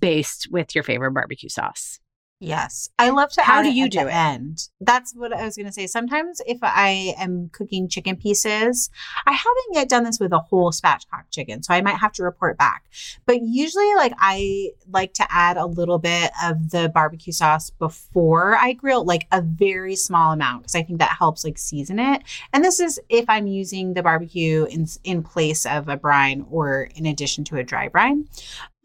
baste 0.00 0.48
with 0.50 0.74
your 0.74 0.84
favorite 0.84 1.12
barbecue 1.12 1.48
sauce. 1.48 1.98
Yes. 2.38 2.90
I 2.98 3.10
love 3.10 3.30
to 3.32 3.42
How 3.42 3.62
do 3.62 3.72
you 3.72 3.88
do 3.88 4.00
it? 4.00 4.14
End. 4.14 4.68
That's 4.80 5.14
what 5.14 5.32
I 5.32 5.44
was 5.44 5.56
going 5.56 5.66
to 5.66 5.72
say. 5.72 5.86
Sometimes 5.86 6.42
if 6.46 6.58
I 6.60 7.14
am 7.18 7.48
cooking 7.48 7.88
chicken 7.88 8.16
pieces, 8.16 8.90
I 9.26 9.32
haven't 9.32 9.72
yet 9.72 9.88
done 9.88 10.04
this 10.04 10.20
with 10.20 10.32
a 10.32 10.38
whole 10.38 10.70
spatchcock 10.70 11.24
chicken, 11.30 11.62
so 11.62 11.72
I 11.72 11.80
might 11.80 11.96
have 11.96 12.12
to 12.12 12.22
report 12.22 12.58
back. 12.58 12.84
But 13.24 13.40
usually 13.40 13.94
like 13.94 14.12
I 14.18 14.72
like 14.90 15.14
to 15.14 15.26
add 15.30 15.56
a 15.56 15.64
little 15.64 15.98
bit 15.98 16.30
of 16.44 16.70
the 16.70 16.90
barbecue 16.90 17.32
sauce 17.32 17.70
before 17.70 18.56
I 18.56 18.74
grill, 18.74 19.04
like 19.04 19.26
a 19.32 19.40
very 19.40 19.96
small 19.96 20.32
amount 20.32 20.62
because 20.62 20.74
I 20.74 20.82
think 20.82 20.98
that 20.98 21.16
helps 21.18 21.42
like 21.42 21.56
season 21.56 21.98
it. 21.98 22.22
And 22.52 22.62
this 22.62 22.80
is 22.80 23.00
if 23.08 23.24
I'm 23.28 23.46
using 23.46 23.94
the 23.94 24.02
barbecue 24.02 24.64
in 24.64 24.86
in 25.04 25.22
place 25.22 25.64
of 25.64 25.88
a 25.88 25.96
brine 25.96 26.44
or 26.50 26.88
in 26.94 27.06
addition 27.06 27.44
to 27.44 27.56
a 27.56 27.64
dry 27.64 27.88
brine. 27.88 28.28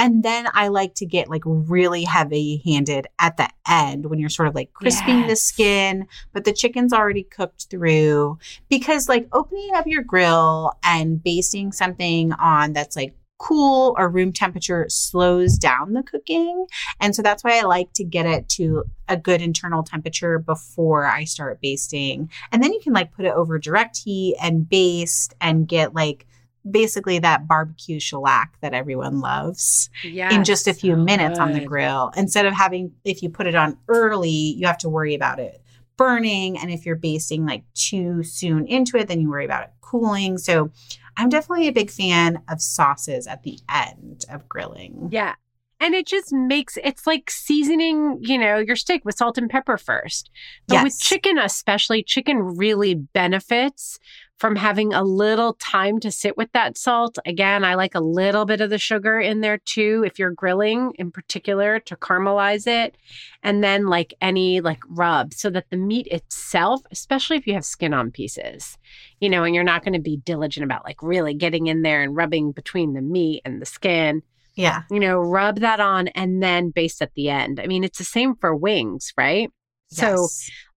And 0.01 0.23
then 0.23 0.47
I 0.55 0.69
like 0.69 0.95
to 0.95 1.05
get 1.05 1.29
like 1.29 1.43
really 1.45 2.05
heavy 2.05 2.63
handed 2.65 3.05
at 3.19 3.37
the 3.37 3.47
end 3.69 4.07
when 4.07 4.17
you're 4.17 4.29
sort 4.29 4.47
of 4.47 4.55
like 4.55 4.73
crisping 4.73 5.19
yes. 5.19 5.29
the 5.29 5.35
skin, 5.35 6.07
but 6.33 6.43
the 6.43 6.53
chicken's 6.53 6.91
already 6.91 7.21
cooked 7.21 7.67
through. 7.69 8.39
Because 8.67 9.07
like 9.07 9.27
opening 9.31 9.69
up 9.75 9.85
your 9.85 10.01
grill 10.01 10.73
and 10.83 11.23
basting 11.23 11.71
something 11.71 12.33
on 12.33 12.73
that's 12.73 12.95
like 12.95 13.13
cool 13.37 13.93
or 13.95 14.09
room 14.09 14.33
temperature 14.33 14.87
slows 14.89 15.55
down 15.59 15.93
the 15.93 16.01
cooking. 16.01 16.65
And 16.99 17.15
so 17.15 17.21
that's 17.21 17.43
why 17.43 17.59
I 17.59 17.61
like 17.61 17.93
to 17.93 18.03
get 18.03 18.25
it 18.25 18.49
to 18.49 18.85
a 19.07 19.17
good 19.17 19.39
internal 19.39 19.83
temperature 19.83 20.39
before 20.39 21.05
I 21.05 21.25
start 21.25 21.61
basting. 21.61 22.31
And 22.51 22.63
then 22.63 22.73
you 22.73 22.79
can 22.79 22.93
like 22.93 23.11
put 23.11 23.25
it 23.25 23.35
over 23.35 23.59
direct 23.59 23.97
heat 24.03 24.35
and 24.41 24.67
baste 24.67 25.35
and 25.39 25.67
get 25.67 25.93
like 25.93 26.25
basically 26.69 27.19
that 27.19 27.47
barbecue 27.47 27.99
shellac 27.99 28.55
that 28.61 28.73
everyone 28.73 29.19
loves 29.19 29.89
yes, 30.03 30.33
in 30.33 30.43
just 30.43 30.67
a 30.67 30.73
few 30.73 30.95
minutes 30.95 31.39
on 31.39 31.53
the 31.53 31.65
grill. 31.65 32.11
Instead 32.15 32.45
of 32.45 32.53
having, 32.53 32.93
if 33.03 33.23
you 33.23 33.29
put 33.29 33.47
it 33.47 33.55
on 33.55 33.77
early, 33.87 34.29
you 34.29 34.67
have 34.67 34.77
to 34.79 34.89
worry 34.89 35.15
about 35.15 35.39
it 35.39 35.61
burning. 35.97 36.57
And 36.57 36.71
if 36.71 36.85
you're 36.85 36.95
basting 36.95 37.45
like 37.45 37.63
too 37.73 38.23
soon 38.23 38.65
into 38.65 38.97
it, 38.97 39.07
then 39.07 39.21
you 39.21 39.29
worry 39.29 39.45
about 39.45 39.63
it 39.63 39.69
cooling. 39.81 40.37
So 40.37 40.71
I'm 41.17 41.29
definitely 41.29 41.67
a 41.67 41.73
big 41.73 41.91
fan 41.91 42.41
of 42.49 42.61
sauces 42.61 43.27
at 43.27 43.43
the 43.43 43.59
end 43.69 44.25
of 44.29 44.47
grilling. 44.49 45.09
Yeah. 45.11 45.35
And 45.79 45.95
it 45.95 46.05
just 46.05 46.31
makes 46.31 46.77
it's 46.83 47.07
like 47.07 47.29
seasoning, 47.31 48.19
you 48.21 48.37
know, 48.37 48.59
your 48.59 48.75
steak 48.75 49.03
with 49.03 49.17
salt 49.17 49.37
and 49.37 49.49
pepper 49.49 49.77
first. 49.77 50.29
But 50.67 50.75
yes. 50.75 50.83
with 50.83 50.99
chicken, 50.99 51.37
especially, 51.39 52.03
chicken 52.03 52.55
really 52.55 52.93
benefits 52.93 53.99
from 54.41 54.55
having 54.55 54.91
a 54.91 55.03
little 55.03 55.53
time 55.59 55.99
to 55.99 56.09
sit 56.09 56.35
with 56.35 56.51
that 56.51 56.75
salt. 56.75 57.19
Again, 57.27 57.63
I 57.63 57.75
like 57.75 57.93
a 57.93 57.99
little 57.99 58.43
bit 58.43 58.59
of 58.59 58.71
the 58.71 58.79
sugar 58.79 59.19
in 59.19 59.41
there 59.41 59.59
too, 59.59 60.01
if 60.03 60.17
you're 60.17 60.31
grilling 60.31 60.93
in 60.97 61.11
particular 61.11 61.79
to 61.81 61.95
caramelize 61.95 62.65
it. 62.65 62.97
And 63.43 63.63
then 63.63 63.85
like 63.85 64.15
any 64.19 64.59
like 64.59 64.79
rub 64.89 65.35
so 65.35 65.51
that 65.51 65.69
the 65.69 65.77
meat 65.77 66.07
itself, 66.07 66.81
especially 66.89 67.37
if 67.37 67.45
you 67.45 67.53
have 67.53 67.63
skin 67.63 67.93
on 67.93 68.09
pieces, 68.09 68.79
you 69.19 69.29
know, 69.29 69.43
and 69.43 69.53
you're 69.53 69.63
not 69.63 69.83
going 69.83 69.93
to 69.93 69.99
be 69.99 70.17
diligent 70.17 70.63
about 70.63 70.85
like 70.85 71.03
really 71.03 71.35
getting 71.35 71.67
in 71.67 71.83
there 71.83 72.01
and 72.01 72.15
rubbing 72.15 72.51
between 72.51 72.93
the 72.93 73.01
meat 73.03 73.43
and 73.45 73.61
the 73.61 73.67
skin. 73.67 74.23
Yeah. 74.55 74.81
You 74.89 74.99
know, 74.99 75.19
rub 75.19 75.59
that 75.59 75.79
on 75.79 76.07
and 76.07 76.41
then 76.41 76.71
baste 76.71 77.03
at 77.03 77.13
the 77.13 77.29
end. 77.29 77.59
I 77.59 77.67
mean, 77.67 77.83
it's 77.83 77.99
the 77.99 78.03
same 78.03 78.33
for 78.33 78.55
wings, 78.55 79.13
right? 79.15 79.51
Yes. 79.91 79.99
So, 79.99 80.27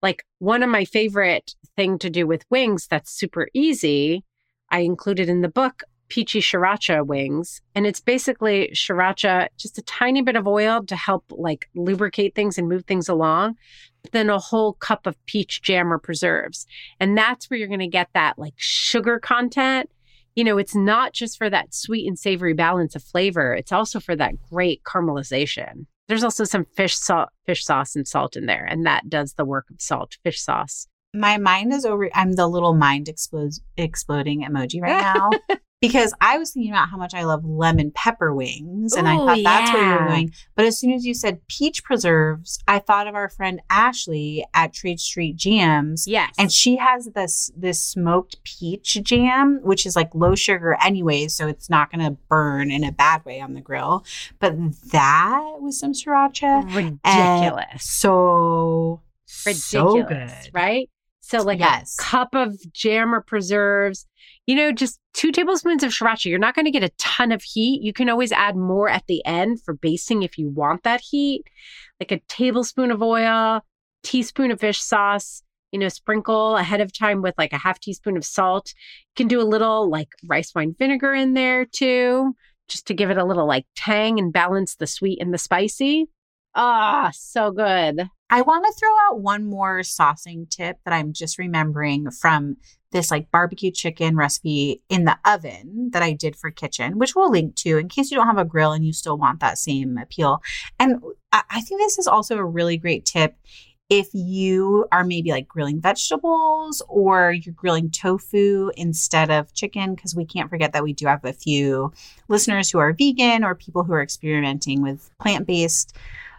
like 0.03 0.23
one 0.39 0.61
of 0.61 0.69
my 0.69 0.85
favorite 0.85 1.55
thing 1.75 1.97
to 1.97 2.09
do 2.09 2.27
with 2.27 2.45
wings 2.51 2.87
that's 2.87 3.09
super 3.09 3.47
easy, 3.53 4.23
I 4.69 4.79
included 4.79 5.29
in 5.29 5.41
the 5.41 5.49
book 5.49 5.83
peachy 6.09 6.41
sriracha 6.41 7.03
wings. 7.05 7.61
And 7.73 7.87
it's 7.87 7.99
basically 7.99 8.69
sriracha, 8.75 9.47
just 9.57 9.79
a 9.79 9.81
tiny 9.83 10.21
bit 10.21 10.35
of 10.35 10.47
oil 10.47 10.83
to 10.83 10.95
help 10.95 11.25
like 11.31 11.69
lubricate 11.73 12.35
things 12.35 12.59
and 12.59 12.69
move 12.69 12.85
things 12.85 13.09
along. 13.09 13.55
Then 14.11 14.29
a 14.29 14.37
whole 14.37 14.73
cup 14.73 15.07
of 15.07 15.15
peach 15.25 15.63
jam 15.63 15.91
or 15.91 15.97
preserves. 15.97 16.67
And 16.99 17.17
that's 17.17 17.49
where 17.49 17.57
you're 17.57 17.67
going 17.67 17.79
to 17.79 17.87
get 17.87 18.09
that 18.13 18.37
like 18.37 18.53
sugar 18.57 19.17
content. 19.17 19.89
You 20.35 20.43
know, 20.43 20.57
it's 20.57 20.75
not 20.75 21.13
just 21.13 21.37
for 21.37 21.49
that 21.49 21.73
sweet 21.73 22.07
and 22.07 22.19
savory 22.19 22.53
balance 22.53 22.95
of 22.95 23.03
flavor, 23.03 23.53
it's 23.53 23.71
also 23.71 23.99
for 23.99 24.15
that 24.15 24.33
great 24.51 24.83
caramelization. 24.83 25.85
There's 26.07 26.23
also 26.23 26.43
some 26.43 26.65
fish 26.75 26.97
salt, 26.97 27.29
fish 27.45 27.63
sauce 27.63 27.95
and 27.95 28.07
salt 28.07 28.35
in 28.35 28.45
there, 28.45 28.65
and 28.65 28.85
that 28.85 29.09
does 29.09 29.33
the 29.33 29.45
work 29.45 29.69
of 29.69 29.81
salt, 29.81 30.17
fish 30.23 30.41
sauce 30.41 30.87
my 31.13 31.37
mind 31.37 31.73
is 31.73 31.85
over. 31.85 32.09
I'm 32.13 32.33
the 32.33 32.47
little 32.47 32.73
mind 32.73 33.07
explodes 33.07 33.61
exploding 33.77 34.43
emoji 34.43 34.81
right 34.81 34.99
now 34.99 35.29
because 35.83 36.13
I 36.21 36.37
was 36.37 36.51
thinking 36.51 36.71
about 36.71 36.87
how 36.87 36.95
much 36.95 37.13
I 37.13 37.23
love 37.25 37.43
lemon 37.43 37.91
pepper 37.93 38.33
wings, 38.33 38.93
and 38.93 39.05
Ooh, 39.05 39.11
I 39.11 39.17
thought 39.17 39.37
yeah. 39.39 39.43
that's 39.43 39.73
where 39.73 39.83
you 39.83 39.99
were 39.99 40.07
going. 40.07 40.33
But 40.55 40.63
as 40.63 40.79
soon 40.79 40.93
as 40.93 41.05
you 41.05 41.13
said 41.13 41.45
peach 41.49 41.83
preserves, 41.83 42.57
I 42.69 42.79
thought 42.79 43.05
of 43.05 43.15
our 43.15 43.27
friend 43.27 43.61
Ashley 43.69 44.45
at 44.53 44.73
Trade 44.73 45.01
Street 45.01 45.35
Jams. 45.35 46.07
Yes, 46.07 46.33
and 46.39 46.49
she 46.53 46.77
has 46.77 47.09
this 47.13 47.51
this 47.57 47.83
smoked 47.83 48.41
peach 48.45 48.97
jam, 49.03 49.59
which 49.61 49.85
is 49.85 49.93
like 49.97 50.15
low 50.15 50.35
sugar 50.35 50.77
anyway, 50.81 51.27
so 51.27 51.47
it's 51.47 51.69
not 51.69 51.91
going 51.91 52.05
to 52.05 52.17
burn 52.29 52.71
in 52.71 52.85
a 52.85 52.91
bad 52.93 53.25
way 53.25 53.41
on 53.41 53.53
the 53.53 53.61
grill. 53.61 54.05
But 54.39 54.55
that 54.91 55.57
was 55.59 55.77
some 55.77 55.91
sriracha, 55.91 56.63
ridiculous. 56.73 57.83
so 57.83 59.01
ridiculous, 59.45 59.65
so 59.65 60.03
good. 60.03 60.49
right? 60.53 60.89
So, 61.25 61.41
like 61.41 61.59
yes. 61.59 61.95
a 61.97 62.03
cup 62.03 62.35
of 62.35 62.57
jam 62.73 63.15
or 63.15 63.21
preserves, 63.21 64.05
you 64.45 64.55
know, 64.55 64.73
just 64.73 64.99
two 65.13 65.31
tablespoons 65.31 65.81
of 65.81 65.91
sriracha. 65.91 66.25
You're 66.25 66.37
not 66.37 66.53
going 66.53 66.65
to 66.65 66.71
get 66.71 66.83
a 66.83 66.91
ton 66.97 67.31
of 67.31 67.41
heat. 67.41 67.81
You 67.81 67.93
can 67.93 68.09
always 68.09 68.33
add 68.33 68.57
more 68.57 68.89
at 68.89 69.07
the 69.07 69.25
end 69.25 69.61
for 69.63 69.73
basting 69.73 70.23
if 70.23 70.37
you 70.37 70.49
want 70.49 70.83
that 70.83 70.99
heat. 70.99 71.43
Like 72.01 72.11
a 72.11 72.19
tablespoon 72.27 72.91
of 72.91 73.01
oil, 73.01 73.61
teaspoon 74.03 74.51
of 74.51 74.59
fish 74.59 74.81
sauce, 74.81 75.43
you 75.71 75.79
know, 75.79 75.87
sprinkle 75.87 76.57
ahead 76.57 76.81
of 76.81 76.91
time 76.91 77.21
with 77.21 77.35
like 77.37 77.53
a 77.53 77.57
half 77.57 77.79
teaspoon 77.79 78.17
of 78.17 78.25
salt. 78.25 78.73
You 78.75 79.23
can 79.23 79.29
do 79.29 79.41
a 79.41 79.47
little 79.47 79.89
like 79.89 80.09
rice 80.27 80.51
wine 80.53 80.75
vinegar 80.77 81.13
in 81.13 81.35
there 81.35 81.63
too, 81.63 82.35
just 82.67 82.85
to 82.87 82.93
give 82.93 83.09
it 83.09 83.17
a 83.17 83.25
little 83.25 83.47
like 83.47 83.65
tang 83.77 84.19
and 84.19 84.33
balance 84.33 84.75
the 84.75 84.87
sweet 84.87 85.21
and 85.21 85.33
the 85.33 85.37
spicy. 85.37 86.07
Ah, 86.55 87.09
so 87.13 87.51
good. 87.51 88.07
I 88.29 88.41
want 88.41 88.65
to 88.65 88.73
throw 88.79 88.89
out 89.07 89.21
one 89.21 89.45
more 89.45 89.79
saucing 89.79 90.49
tip 90.49 90.77
that 90.85 90.93
I'm 90.93 91.13
just 91.13 91.39
remembering 91.39 92.11
from 92.11 92.57
this 92.91 93.09
like 93.09 93.31
barbecue 93.31 93.71
chicken 93.71 94.15
recipe 94.15 94.83
in 94.87 95.05
the 95.05 95.17
oven 95.25 95.89
that 95.93 96.03
I 96.03 96.13
did 96.13 96.35
for 96.35 96.51
Kitchn, 96.51 96.95
which 96.95 97.15
we'll 97.15 97.31
link 97.31 97.55
to 97.57 97.77
in 97.77 97.89
case 97.89 98.11
you 98.11 98.17
don't 98.17 98.27
have 98.27 98.37
a 98.37 98.45
grill 98.45 98.71
and 98.71 98.85
you 98.85 98.93
still 98.93 99.17
want 99.17 99.39
that 99.39 99.57
same 99.57 99.97
appeal. 99.97 100.41
And 100.79 101.01
I 101.31 101.61
think 101.61 101.81
this 101.81 101.97
is 101.97 102.07
also 102.07 102.37
a 102.37 102.45
really 102.45 102.77
great 102.77 103.05
tip 103.05 103.35
if 103.89 104.09
you 104.13 104.87
are 104.91 105.03
maybe 105.03 105.31
like 105.31 105.47
grilling 105.47 105.81
vegetables 105.81 106.81
or 106.87 107.31
you're 107.31 107.53
grilling 107.53 107.91
tofu 107.91 108.71
instead 108.77 109.29
of 109.29 109.53
chicken, 109.53 109.93
because 109.93 110.15
we 110.15 110.25
can't 110.25 110.49
forget 110.49 110.73
that 110.73 110.83
we 110.83 110.93
do 110.93 111.05
have 111.07 111.25
a 111.25 111.33
few 111.33 111.91
listeners 112.27 112.71
who 112.71 112.79
are 112.79 112.93
vegan 112.93 113.43
or 113.43 113.55
people 113.55 113.83
who 113.83 113.93
are 113.93 114.01
experimenting 114.01 114.81
with 114.81 115.09
plant 115.19 115.45
based 115.45 115.95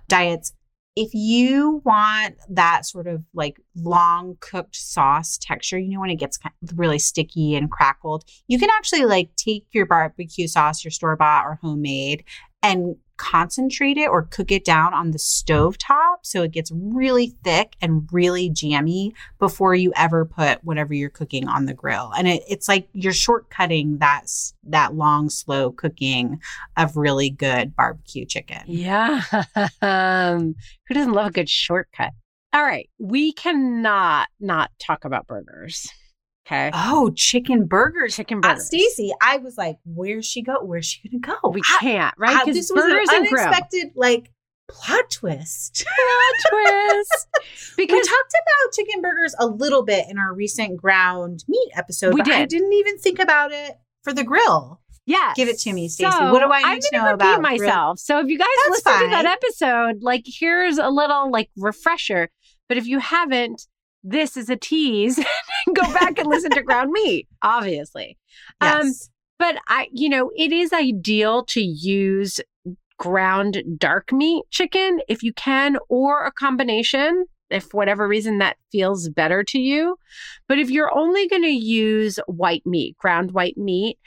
diets. 0.08 0.52
If 0.96 1.12
you 1.12 1.82
want 1.84 2.36
that 2.48 2.86
sort 2.86 3.08
of 3.08 3.24
like 3.34 3.60
long 3.74 4.36
cooked 4.40 4.76
sauce 4.76 5.38
texture, 5.38 5.78
you 5.78 5.94
know, 5.94 6.00
when 6.00 6.10
it 6.10 6.20
gets 6.20 6.38
really 6.76 7.00
sticky 7.00 7.56
and 7.56 7.68
crackled, 7.68 8.24
you 8.46 8.60
can 8.60 8.70
actually 8.70 9.04
like 9.04 9.30
take 9.36 9.66
your 9.72 9.86
barbecue 9.86 10.46
sauce, 10.46 10.84
your 10.84 10.92
store 10.92 11.16
bought 11.16 11.46
or 11.46 11.58
homemade, 11.60 12.22
and 12.62 12.96
concentrate 13.16 13.96
it 13.96 14.08
or 14.08 14.22
cook 14.22 14.50
it 14.50 14.64
down 14.64 14.92
on 14.92 15.12
the 15.12 15.18
stove 15.18 15.78
top 15.78 16.26
so 16.26 16.42
it 16.42 16.50
gets 16.50 16.70
really 16.74 17.34
thick 17.44 17.76
and 17.80 18.08
really 18.10 18.50
jammy 18.50 19.14
before 19.38 19.74
you 19.74 19.92
ever 19.96 20.24
put 20.24 20.62
whatever 20.64 20.92
you're 20.92 21.10
cooking 21.10 21.48
on 21.48 21.66
the 21.66 21.74
grill 21.74 22.12
and 22.16 22.26
it, 22.26 22.42
it's 22.48 22.68
like 22.68 22.88
you're 22.92 23.12
shortcutting 23.12 23.98
that 24.00 24.24
that 24.64 24.94
long 24.94 25.30
slow 25.30 25.70
cooking 25.70 26.40
of 26.76 26.96
really 26.96 27.30
good 27.30 27.74
barbecue 27.76 28.24
chicken 28.24 28.62
Yeah. 28.66 29.22
Um, 29.82 30.54
who 30.88 30.94
doesn't 30.94 31.12
love 31.12 31.28
a 31.28 31.32
good 31.32 31.48
shortcut? 31.48 32.12
All 32.52 32.62
right. 32.62 32.88
We 32.98 33.32
cannot 33.32 34.28
not 34.40 34.70
talk 34.78 35.04
about 35.04 35.26
burgers. 35.26 35.88
Okay. 36.46 36.70
oh 36.74 37.10
chicken 37.16 37.64
burgers 37.66 38.16
Chicken 38.16 38.38
uh, 38.38 38.48
burgers. 38.48 38.66
Stacy 38.66 39.12
I 39.22 39.38
was 39.38 39.56
like 39.56 39.78
where's 39.86 40.26
she 40.26 40.42
go 40.42 40.62
where's 40.62 40.84
she 40.86 41.08
gonna 41.08 41.20
go 41.42 41.48
we 41.50 41.62
How- 41.64 41.78
can't, 41.80 42.14
right? 42.18 42.38
Because 42.44 42.54
this 42.56 42.70
was 42.74 42.84
an 42.84 42.90
grill. 42.90 43.40
unexpected 43.42 43.92
like 43.96 44.30
plot 44.68 45.10
twist 45.10 45.84
Plot 46.50 46.62
twist. 46.62 47.28
Because 47.76 47.94
we 47.94 48.00
talked 48.02 48.34
about 48.34 48.72
chicken 48.74 49.00
burgers 49.02 49.34
a 49.38 49.46
little 49.46 49.84
bit 49.84 50.06
in 50.08 50.18
our 50.18 50.32
recent 50.34 50.76
ground 50.76 51.44
meat 51.48 51.70
episode, 51.76 52.14
We 52.14 52.22
but 52.22 52.30
I 52.32 52.40
did. 52.40 52.50
didn't 52.50 52.72
even 52.72 52.98
think 52.98 53.18
about 53.18 53.50
it 53.52 53.72
for 54.04 54.12
the 54.12 54.22
grill. 54.22 54.80
yeah, 55.06 55.32
Give 55.34 55.48
it 55.48 55.58
to 55.60 55.72
me, 55.72 55.88
Stacy. 55.88 56.10
What 56.16 56.40
do 56.40 56.52
I 56.52 56.58
need 56.60 56.64
I'm 56.66 56.80
to 56.80 56.88
know 56.92 57.02
repeat 57.04 57.14
about 57.14 57.40
grill- 57.40 57.58
myself? 57.58 57.98
So 57.98 58.20
if 58.20 58.28
you 58.28 58.38
guys 58.38 58.46
That's 58.68 58.84
listen 58.86 59.02
to 59.04 59.10
that 59.10 59.26
episode, 59.26 60.02
like 60.02 60.24
here's 60.26 60.78
a 60.78 60.88
little 60.88 61.30
like 61.30 61.50
refresher. 61.56 62.28
But 62.68 62.76
if 62.78 62.86
you 62.86 62.98
haven't, 63.00 63.66
this 64.04 64.36
is 64.36 64.50
a 64.50 64.56
tease. 64.56 65.16
Go 65.74 65.82
back 65.92 66.18
and 66.18 66.28
listen 66.28 66.50
to 66.52 66.62
ground 66.62 66.90
meat, 66.92 67.26
obviously. 67.42 68.18
Um, 68.60 68.86
Yes. 68.86 69.10
But 69.36 69.56
I, 69.66 69.88
you 69.92 70.08
know, 70.08 70.30
it 70.36 70.52
is 70.52 70.72
ideal 70.72 71.44
to 71.46 71.60
use 71.60 72.40
ground 72.98 73.62
dark 73.76 74.12
meat 74.12 74.44
chicken 74.50 75.00
if 75.08 75.22
you 75.24 75.32
can, 75.32 75.76
or 75.88 76.24
a 76.24 76.30
combination, 76.30 77.24
if 77.50 77.74
whatever 77.74 78.06
reason 78.06 78.38
that 78.38 78.56
feels 78.70 79.08
better 79.08 79.42
to 79.44 79.58
you. 79.58 79.96
But 80.46 80.58
if 80.60 80.70
you're 80.70 80.96
only 80.96 81.26
going 81.26 81.42
to 81.42 81.48
use 81.48 82.20
white 82.28 82.62
meat, 82.64 82.96
ground 82.96 83.32
white 83.32 83.56
meat, 83.56 83.98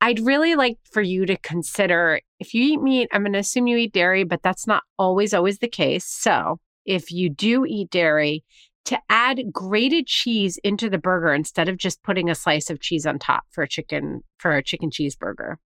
I'd 0.00 0.20
really 0.20 0.54
like 0.54 0.78
for 0.90 1.02
you 1.02 1.26
to 1.26 1.36
consider 1.36 2.20
if 2.38 2.54
you 2.54 2.62
eat 2.64 2.80
meat, 2.80 3.08
I'm 3.12 3.22
going 3.22 3.34
to 3.34 3.38
assume 3.38 3.66
you 3.66 3.76
eat 3.76 3.92
dairy, 3.92 4.24
but 4.24 4.42
that's 4.42 4.66
not 4.66 4.82
always, 4.98 5.34
always 5.34 5.58
the 5.58 5.68
case. 5.68 6.06
So 6.06 6.58
if 6.86 7.12
you 7.12 7.28
do 7.28 7.66
eat 7.66 7.90
dairy, 7.90 8.44
to 8.86 8.98
add 9.08 9.52
grated 9.52 10.06
cheese 10.06 10.58
into 10.64 10.90
the 10.90 10.98
burger 10.98 11.32
instead 11.32 11.68
of 11.68 11.76
just 11.76 12.02
putting 12.02 12.30
a 12.30 12.34
slice 12.34 12.70
of 12.70 12.80
cheese 12.80 13.06
on 13.06 13.18
top 13.18 13.44
for 13.50 13.62
a 13.62 13.68
chicken 13.68 14.22
for 14.38 14.56
a 14.56 14.62
chicken 14.62 14.90
cheeseburger. 14.90 15.56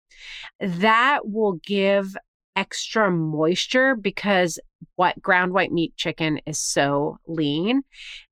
That 0.61 1.20
will 1.24 1.61
give 1.64 2.16
extra 2.56 3.10
moisture 3.10 3.94
because 3.96 4.58
what 4.96 5.20
ground 5.20 5.52
white 5.52 5.72
meat 5.72 5.96
chicken 5.96 6.40
is 6.46 6.58
so 6.58 7.18
lean. 7.26 7.82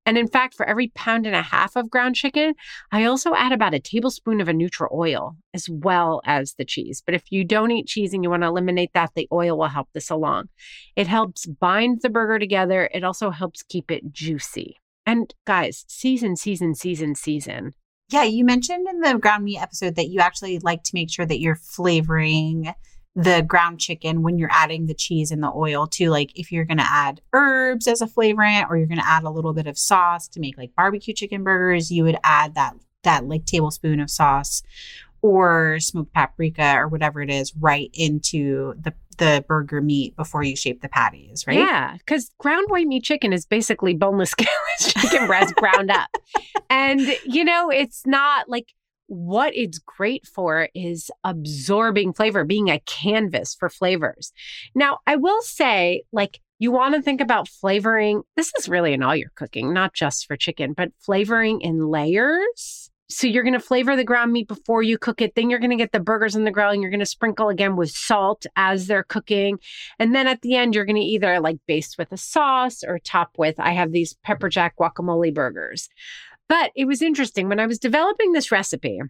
And 0.05 0.19
in 0.19 0.29
fact, 0.29 0.55
for 0.55 0.67
every 0.67 0.89
pound 0.95 1.27
and 1.27 1.35
a 1.35 1.43
half 1.43 1.77
of 1.77 1.91
ground 1.91 2.15
chicken, 2.15 2.55
I 2.91 3.05
also 3.05 3.35
add 3.35 3.53
about 3.53 3.75
a 3.75 3.81
tablespoon 3.81 4.41
of 4.41 4.49
a 4.49 4.53
neutral 4.53 4.91
oil 4.95 5.37
as 5.55 5.69
well 5.69 6.21
as 6.25 6.55
the 6.55 6.65
cheese. 6.65 7.03
But 7.05 7.15
if 7.15 7.25
you 7.31 7.45
don't 7.45 7.71
eat 7.71 7.87
cheese 7.87 8.13
and 8.13 8.23
you 8.23 8.31
want 8.31 8.43
to 8.43 8.49
eliminate 8.49 8.93
that, 8.95 9.11
the 9.15 9.29
oil 9.33 9.59
will 9.59 9.69
help 9.69 9.89
this 9.93 10.11
along. 10.11 10.49
It 10.97 11.07
helps 11.07 11.47
bind 11.47 12.01
the 12.03 12.11
burger 12.11 12.39
together. 12.39 12.91
It 12.93 13.05
also 13.05 13.31
helps 13.31 13.63
keep 13.63 13.91
it 13.91 14.13
juicy. 14.13 14.77
And 15.05 15.35
guys, 15.47 15.85
season, 15.89 16.37
season, 16.37 16.75
season, 16.75 17.15
season. 17.15 17.73
Yeah, 18.11 18.25
you 18.25 18.45
mentioned 18.45 18.87
in 18.89 19.01
the 19.01 19.19
ground 19.19 19.45
meat 19.45 19.59
episode 19.59 19.97
that 19.97 20.09
you 20.09 20.21
actually 20.21 20.59
like 20.59 20.83
to 20.85 20.91
make 20.95 21.11
sure 21.11 21.25
that 21.25 21.41
you're 21.41 21.57
flavoring 21.57 22.73
the 23.15 23.43
ground 23.47 23.79
chicken 23.79 24.23
when 24.23 24.39
you're 24.39 24.53
adding 24.53 24.87
the 24.87 24.95
cheese 24.95 25.31
and 25.31 25.43
the 25.43 25.53
oil 25.55 25.87
too. 25.87 26.09
Like 26.11 26.33
if 26.39 26.51
you're 26.51 26.65
to 26.79 26.91
add 26.91 27.21
herbs 27.33 27.87
as 27.87 28.01
a 28.01 28.07
flavorant 28.07 28.71
or 28.71 28.77
you're 28.77 28.87
to 28.99 29.09
add 29.09 29.25
a 29.25 29.31
little 29.31 29.53
bit 29.53 29.67
of 29.67 29.79
sauce 29.79 30.29
to 30.29 30.41
make 30.41 30.57
like 30.57 30.75
barbecue 30.75 31.15
chicken 31.15 31.45
burgers, 31.45 31.91
you 31.91 32.05
would 32.05 32.17
add 32.25 32.55
that 32.55 32.75
that 33.03 33.27
like 33.27 33.45
tablespoon 33.45 34.01
of 34.01 34.11
sauce 34.11 34.63
or 35.21 35.79
smoked 35.79 36.13
paprika 36.13 36.75
or 36.77 36.89
whatever 36.89 37.21
it 37.21 37.31
is 37.31 37.55
right 37.57 37.91
into 37.93 38.75
the 38.81 38.95
the 39.19 39.45
burger 39.47 39.81
meat 39.81 40.17
before 40.17 40.43
you 40.43 40.57
shape 40.57 40.81
the 40.81 40.89
patties, 40.89 41.47
right? 41.47 41.59
Yeah, 41.59 41.97
because 41.99 42.31
ground 42.39 42.67
white 42.69 42.87
meat 42.87 43.05
chicken 43.05 43.33
is 43.33 43.45
basically 43.47 43.95
boneless, 43.95 44.33
chicken 44.81 45.27
breast 45.27 45.55
ground 45.57 45.91
up. 45.91 46.09
And, 46.71 47.01
you 47.25 47.45
know, 47.45 47.71
it's 47.71 48.07
not 48.07 48.49
like 48.49 48.73
what 49.13 49.55
it's 49.55 49.79
great 49.79 50.27
for 50.27 50.71
is 50.75 51.11
absorbing 51.23 52.15
flavor, 52.15 52.45
being 52.45 52.71
a 52.71 52.81
canvas 52.87 53.55
for 53.55 53.69
flavors. 53.69 54.33
Now, 54.75 55.01
I 55.07 55.17
will 55.17 55.43
say, 55.43 56.05
like, 56.13 56.41
you 56.59 56.73
want 56.73 56.95
to 56.95 57.03
think 57.03 57.21
about 57.21 57.47
flavoring. 57.47 58.23
This 58.37 58.53
is 58.59 58.71
really 58.71 58.95
in 58.95 59.03
all 59.03 59.15
your 59.15 59.31
cooking, 59.35 59.75
not 59.75 59.93
just 59.93 60.27
for 60.27 60.37
chicken, 60.37 60.73
but 60.73 60.93
flavoring 60.99 61.61
in 61.61 61.89
layers. 61.89 62.91
So 63.11 63.27
you're 63.27 63.43
going 63.43 63.53
to 63.53 63.61
flavor 63.61 63.95
the 63.97 64.05
ground 64.05 64.33
meat 64.33 64.49
before 64.49 64.83
you 64.83 64.97
cook 64.97 65.21
it. 65.21 65.35
Then 65.35 65.51
you're 65.51 65.59
going 65.59 65.71
to 65.71 65.77
get 65.77 65.93
the 65.93 66.01
burgers 66.01 66.35
on 66.35 66.45
the 66.45 66.51
grill 66.51 66.71
and 66.71 66.81
you're 66.81 66.91
going 66.91 67.01
to 67.01 67.07
sprinkle 67.07 67.51
again 67.51 67.77
with 67.77 67.91
salt 67.91 68.47
as 68.57 68.87
they're 68.87 69.03
cooking. 69.03 69.59
And 69.99 70.15
then 70.15 70.27
at 70.27 70.41
the 70.41 70.57
end, 70.57 70.75
you're 70.75 70.87
going 70.87 70.97
to 70.97 71.03
either 71.03 71.39
like 71.39 71.59
baste 71.67 71.97
with 71.99 72.11
a 72.13 72.17
sauce 72.17 72.83
or 72.83 72.99
top 72.99 73.33
with, 73.37 73.61
I 73.61 73.73
have 73.73 73.93
these 73.93 74.17
pepper 74.25 74.49
jack 74.49 74.77
guacamole 74.79 75.35
burgers. 75.35 75.91
But 76.53 76.71
it 76.77 76.85
was 76.85 77.01
interesting 77.01 77.49
when 77.49 77.59
I 77.59 77.65
was 77.65 77.79
developing 77.79 78.33
this 78.33 78.53
recipe. 78.53 79.01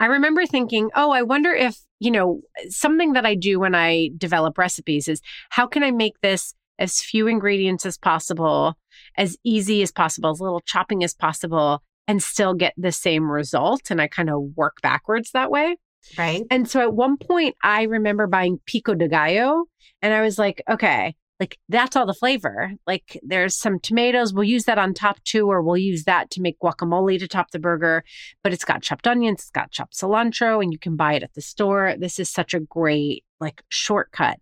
I 0.00 0.06
remember 0.06 0.44
thinking, 0.46 0.90
oh, 0.96 1.12
I 1.12 1.22
wonder 1.22 1.54
if, 1.54 1.78
you 2.00 2.10
know, 2.10 2.40
something 2.70 3.12
that 3.12 3.24
I 3.24 3.36
do 3.36 3.60
when 3.60 3.72
I 3.72 4.10
develop 4.18 4.58
recipes 4.58 5.06
is 5.06 5.20
how 5.50 5.68
can 5.68 5.84
I 5.84 5.92
make 5.92 6.20
this 6.22 6.54
as 6.76 7.00
few 7.00 7.28
ingredients 7.28 7.86
as 7.86 7.96
possible, 7.96 8.74
as 9.16 9.36
easy 9.44 9.80
as 9.80 9.92
possible, 9.92 10.30
as 10.30 10.40
little 10.40 10.58
chopping 10.66 11.04
as 11.04 11.14
possible, 11.14 11.84
and 12.08 12.20
still 12.20 12.52
get 12.52 12.74
the 12.76 12.90
same 12.90 13.30
result? 13.30 13.92
And 13.92 14.02
I 14.02 14.08
kind 14.08 14.28
of 14.28 14.56
work 14.56 14.78
backwards 14.82 15.30
that 15.30 15.52
way. 15.52 15.76
Right? 16.18 16.42
And 16.50 16.68
so 16.68 16.80
at 16.80 16.94
one 16.94 17.16
point, 17.16 17.54
I 17.62 17.84
remember 17.84 18.26
buying 18.26 18.58
pico 18.66 18.94
de 18.94 19.06
gallo, 19.06 19.66
and 20.02 20.12
I 20.12 20.22
was 20.22 20.36
like, 20.36 20.64
okay, 20.68 21.14
like 21.40 21.58
that's 21.68 21.94
all 21.96 22.06
the 22.06 22.14
flavor. 22.14 22.72
Like 22.86 23.18
there's 23.22 23.56
some 23.56 23.78
tomatoes, 23.78 24.32
we'll 24.32 24.44
use 24.44 24.64
that 24.64 24.78
on 24.78 24.94
top 24.94 25.22
too, 25.24 25.50
or 25.50 25.62
we'll 25.62 25.76
use 25.76 26.04
that 26.04 26.30
to 26.30 26.40
make 26.40 26.58
guacamole 26.58 27.18
to 27.18 27.28
top 27.28 27.50
the 27.50 27.58
burger. 27.58 28.02
But 28.42 28.52
it's 28.52 28.64
got 28.64 28.82
chopped 28.82 29.06
onions, 29.06 29.40
it's 29.40 29.50
got 29.50 29.70
chopped 29.70 29.94
cilantro, 29.94 30.62
and 30.62 30.72
you 30.72 30.78
can 30.78 30.96
buy 30.96 31.14
it 31.14 31.22
at 31.22 31.34
the 31.34 31.42
store. 31.42 31.94
This 31.98 32.18
is 32.18 32.28
such 32.28 32.54
a 32.54 32.60
great 32.60 33.24
like 33.40 33.62
shortcut. 33.68 34.38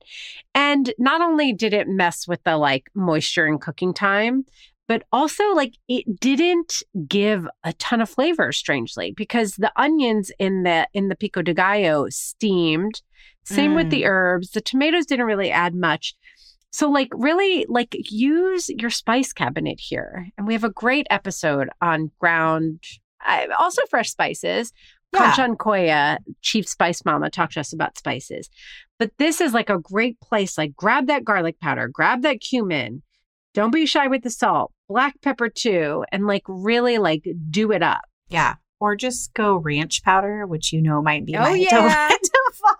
And 0.55 0.93
not 0.99 1.21
only 1.21 1.53
did 1.53 1.75
it 1.75 1.89
mess 1.89 2.27
with 2.27 2.43
the 2.45 2.57
like 2.57 2.89
moisture 2.95 3.47
and 3.47 3.61
cooking 3.61 3.93
time, 3.93 4.47
but 4.89 5.03
also 5.13 5.45
like 5.55 5.75
it 5.89 6.21
didn't 6.21 6.83
give 7.09 7.47
a 7.65 7.73
ton 7.75 8.01
of 8.01 8.09
flavor 8.09 8.53
strangely 8.53 9.13
because 9.13 9.53
the 9.53 9.73
onions 9.77 10.31
in 10.39 10.63
the 10.63 10.89
in 10.95 11.09
the 11.09 11.17
pico 11.17 11.43
de 11.43 11.53
gallo 11.53 12.07
steamed 12.09 13.03
same 13.45 13.75
with 13.75 13.91
the 13.91 14.03
mm. 14.03 14.07
herbs 14.07 14.51
the 14.51 14.61
tomatoes 14.61 15.07
didn't 15.07 15.27
really 15.27 15.51
add 15.51 15.75
much 15.75 16.15
so 16.73 16.91
like 16.91 17.09
really 17.13 17.65
like 17.69 17.97
use 18.11 18.69
your 18.69 18.91
spice 18.91 19.33
cabinet 19.33 19.79
here 19.81 20.27
and 20.37 20.47
we 20.47 20.53
have 20.53 20.65
a 20.65 20.71
great 20.71 21.07
episode 21.11 21.69
on 21.81 22.11
ground 22.21 22.83
uh, 23.27 23.47
also 23.59 23.83
fresh 23.89 24.11
spices 24.11 24.73
Yeah. 25.13 25.33
Kanchan 25.33 25.57
Koya, 25.57 26.19
Chief 26.43 26.69
Spice 26.69 27.05
Mama, 27.05 27.31
talked 27.31 27.55
to 27.55 27.61
us 27.61 27.73
about 27.73 27.97
spices. 27.97 28.51
But 28.99 29.13
this 29.19 29.41
is 29.41 29.55
like 29.55 29.71
a 29.71 29.79
great 29.79 30.21
place. 30.21 30.59
Like, 30.59 30.75
grab 30.77 31.07
that 31.07 31.25
garlic 31.25 31.59
powder, 31.61 31.89
grab 31.89 32.23
that 32.23 32.41
cumin. 32.41 33.03
Don't 33.55 33.71
be 33.73 33.87
shy 33.87 34.09
with 34.09 34.23
the 34.23 34.31
salt, 34.31 34.73
black 34.89 35.15
pepper 35.23 35.49
too, 35.49 36.05
and 36.13 36.27
like 36.27 36.43
really 36.49 36.99
like 36.99 37.25
do 37.51 37.73
it 37.73 37.83
up. 37.83 38.03
Yeah. 38.29 38.57
Or 38.81 38.97
just 38.97 39.33
go 39.33 39.57
ranch 39.57 40.03
powder, 40.03 40.45
which 40.47 40.73
you 40.73 40.83
know 40.83 41.01
might 41.01 41.25
be 41.25 41.37
Oh, 41.37 41.41
my 41.41 41.55
yeah. 41.71 42.09
default. 42.51 42.79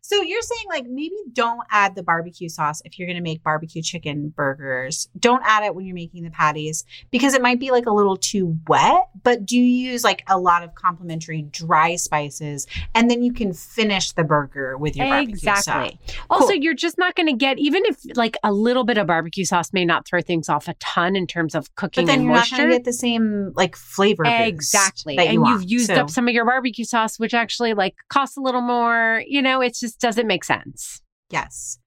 So 0.00 0.22
you're 0.22 0.42
saying 0.42 0.64
like 0.68 0.86
maybe 0.86 1.14
don't 1.32 1.60
add 1.70 1.94
the 1.94 2.02
barbecue 2.02 2.48
sauce 2.48 2.80
if 2.84 2.98
you're 2.98 3.06
going 3.06 3.16
to 3.16 3.22
make 3.22 3.42
barbecue 3.42 3.82
chicken 3.82 4.30
burgers. 4.30 5.08
Don't 5.18 5.42
add 5.44 5.64
it 5.64 5.74
when 5.74 5.84
you're 5.84 5.94
making 5.94 6.24
the 6.24 6.30
patties 6.30 6.84
because 7.10 7.34
it 7.34 7.42
might 7.42 7.60
be 7.60 7.70
like 7.70 7.86
a 7.86 7.92
little 7.92 8.16
too 8.16 8.56
wet. 8.68 9.08
But 9.22 9.44
do 9.44 9.56
you 9.58 9.90
use 9.90 10.04
like 10.04 10.22
a 10.28 10.38
lot 10.38 10.62
of 10.62 10.74
complementary 10.74 11.42
dry 11.42 11.96
spices 11.96 12.66
and 12.94 13.10
then 13.10 13.22
you 13.22 13.32
can 13.32 13.52
finish 13.52 14.12
the 14.12 14.24
burger 14.24 14.76
with 14.78 14.96
your 14.96 15.06
barbecue 15.08 15.36
sauce? 15.36 15.58
Exactly. 15.66 15.98
Also, 16.30 16.46
Cool. 16.48 16.56
you're 16.56 16.74
just 16.74 16.96
not 16.98 17.14
going 17.14 17.26
to 17.26 17.32
get 17.34 17.58
even 17.58 17.82
if 17.86 17.98
like 18.16 18.36
a 18.42 18.52
little 18.52 18.84
bit 18.84 18.96
of 18.98 19.06
barbecue 19.06 19.44
sauce 19.44 19.72
may 19.72 19.84
not 19.84 20.06
throw 20.06 20.20
things 20.20 20.48
off 20.48 20.68
a 20.68 20.74
ton 20.74 21.16
in 21.16 21.26
terms 21.26 21.54
of 21.54 21.74
cooking 21.74 22.04
But 22.04 22.06
then 22.12 22.20
and 22.20 22.24
you're 22.26 22.34
not 22.34 22.50
going 22.50 22.68
to 22.68 22.74
get 22.74 22.84
the 22.84 22.92
same 22.92 23.52
like 23.54 23.76
flavor 23.76 24.24
Exactly. 24.24 25.18
and 25.18 25.32
you 25.34 25.48
you've 25.48 25.70
used 25.70 25.86
So- 25.86 25.94
up 25.94 26.10
some 26.10 26.28
of 26.28 26.34
your 26.34 26.44
barbecue 26.44 26.84
sauce, 26.84 27.18
which 27.18 27.34
actually 27.34 27.74
like 27.74 27.94
costs 28.08 28.36
a 28.36 28.40
little 28.40 28.60
more. 28.60 29.22
You 29.26 29.42
know, 29.42 29.60
it 29.68 29.76
just 29.78 30.00
doesn't 30.00 30.26
make 30.26 30.44
sense. 30.44 31.02
Yes. 31.30 31.78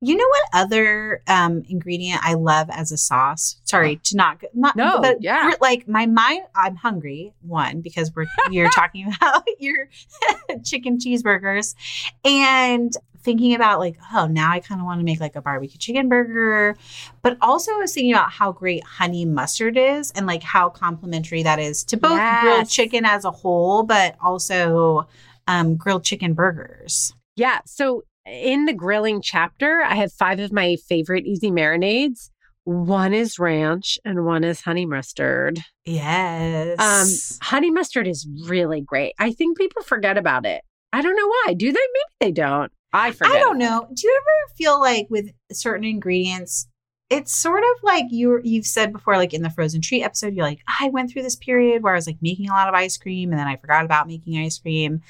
You 0.00 0.16
know 0.16 0.24
what 0.28 0.62
other 0.64 1.22
um, 1.26 1.62
ingredient 1.68 2.20
I 2.24 2.34
love 2.34 2.68
as 2.70 2.92
a 2.92 2.96
sauce? 2.96 3.60
Sorry 3.64 3.96
to 4.04 4.16
not 4.16 4.42
not 4.54 4.76
No, 4.76 5.00
but 5.00 5.22
yeah. 5.22 5.52
like 5.60 5.88
my 5.88 6.06
mind. 6.06 6.42
I'm 6.54 6.76
hungry. 6.76 7.32
One 7.40 7.80
because 7.80 8.12
we're 8.14 8.26
you're 8.50 8.70
talking 8.74 9.12
about 9.12 9.44
your 9.58 9.88
chicken 10.64 10.98
cheeseburgers, 10.98 11.74
and 12.24 12.92
thinking 13.22 13.54
about 13.54 13.80
like 13.80 13.98
oh 14.14 14.28
now 14.28 14.52
I 14.52 14.60
kind 14.60 14.80
of 14.80 14.84
want 14.84 15.00
to 15.00 15.04
make 15.04 15.20
like 15.20 15.34
a 15.34 15.42
barbecue 15.42 15.78
chicken 15.78 16.08
burger, 16.08 16.76
but 17.22 17.36
also 17.40 17.72
I 17.72 17.78
was 17.78 17.92
thinking 17.92 18.12
about 18.12 18.30
how 18.30 18.52
great 18.52 18.84
honey 18.84 19.24
mustard 19.24 19.76
is 19.76 20.12
and 20.12 20.26
like 20.26 20.44
how 20.44 20.68
complimentary 20.70 21.42
that 21.42 21.58
is 21.58 21.82
to 21.84 21.96
both 21.96 22.20
grilled 22.40 22.68
chicken 22.68 23.04
as 23.04 23.24
a 23.24 23.32
whole, 23.32 23.82
but 23.82 24.16
also 24.20 25.08
um, 25.48 25.76
grilled 25.76 26.04
chicken 26.04 26.34
burgers. 26.34 27.12
Yeah. 27.38 27.60
So 27.66 28.02
in 28.26 28.66
the 28.66 28.72
grilling 28.72 29.22
chapter, 29.22 29.80
I 29.80 29.94
have 29.94 30.12
five 30.12 30.40
of 30.40 30.52
my 30.52 30.76
favorite 30.88 31.24
easy 31.24 31.50
marinades. 31.50 32.30
One 32.64 33.14
is 33.14 33.38
ranch 33.38 33.96
and 34.04 34.26
one 34.26 34.44
is 34.44 34.60
honey 34.60 34.84
mustard. 34.84 35.60
Yes. 35.86 36.78
Um, 36.78 37.38
honey 37.40 37.70
mustard 37.70 38.06
is 38.06 38.28
really 38.46 38.82
great. 38.82 39.14
I 39.18 39.32
think 39.32 39.56
people 39.56 39.82
forget 39.82 40.18
about 40.18 40.44
it. 40.44 40.62
I 40.92 41.00
don't 41.00 41.16
know 41.16 41.28
why. 41.28 41.54
Do 41.54 41.66
they? 41.66 41.78
Maybe 41.78 42.16
they 42.20 42.32
don't. 42.32 42.72
I 42.92 43.12
forget. 43.12 43.36
I 43.36 43.38
don't 43.38 43.58
know. 43.58 43.86
Do 43.94 44.06
you 44.06 44.20
ever 44.20 44.54
feel 44.56 44.80
like 44.80 45.06
with 45.08 45.30
certain 45.52 45.84
ingredients, 45.84 46.66
it's 47.10 47.34
sort 47.34 47.62
of 47.62 47.82
like 47.82 48.04
you 48.10 48.38
you've 48.44 48.66
said 48.66 48.92
before, 48.92 49.16
like 49.16 49.32
in 49.32 49.42
the 49.42 49.48
frozen 49.48 49.80
treat 49.80 50.02
episode, 50.02 50.34
you're 50.34 50.44
like, 50.44 50.60
I 50.80 50.90
went 50.90 51.10
through 51.10 51.22
this 51.22 51.36
period 51.36 51.82
where 51.82 51.94
I 51.94 51.96
was 51.96 52.06
like 52.06 52.20
making 52.20 52.50
a 52.50 52.52
lot 52.52 52.68
of 52.68 52.74
ice 52.74 52.98
cream 52.98 53.30
and 53.30 53.38
then 53.38 53.46
I 53.46 53.56
forgot 53.56 53.84
about 53.84 54.06
making 54.06 54.38
ice 54.38 54.58
cream. 54.58 55.00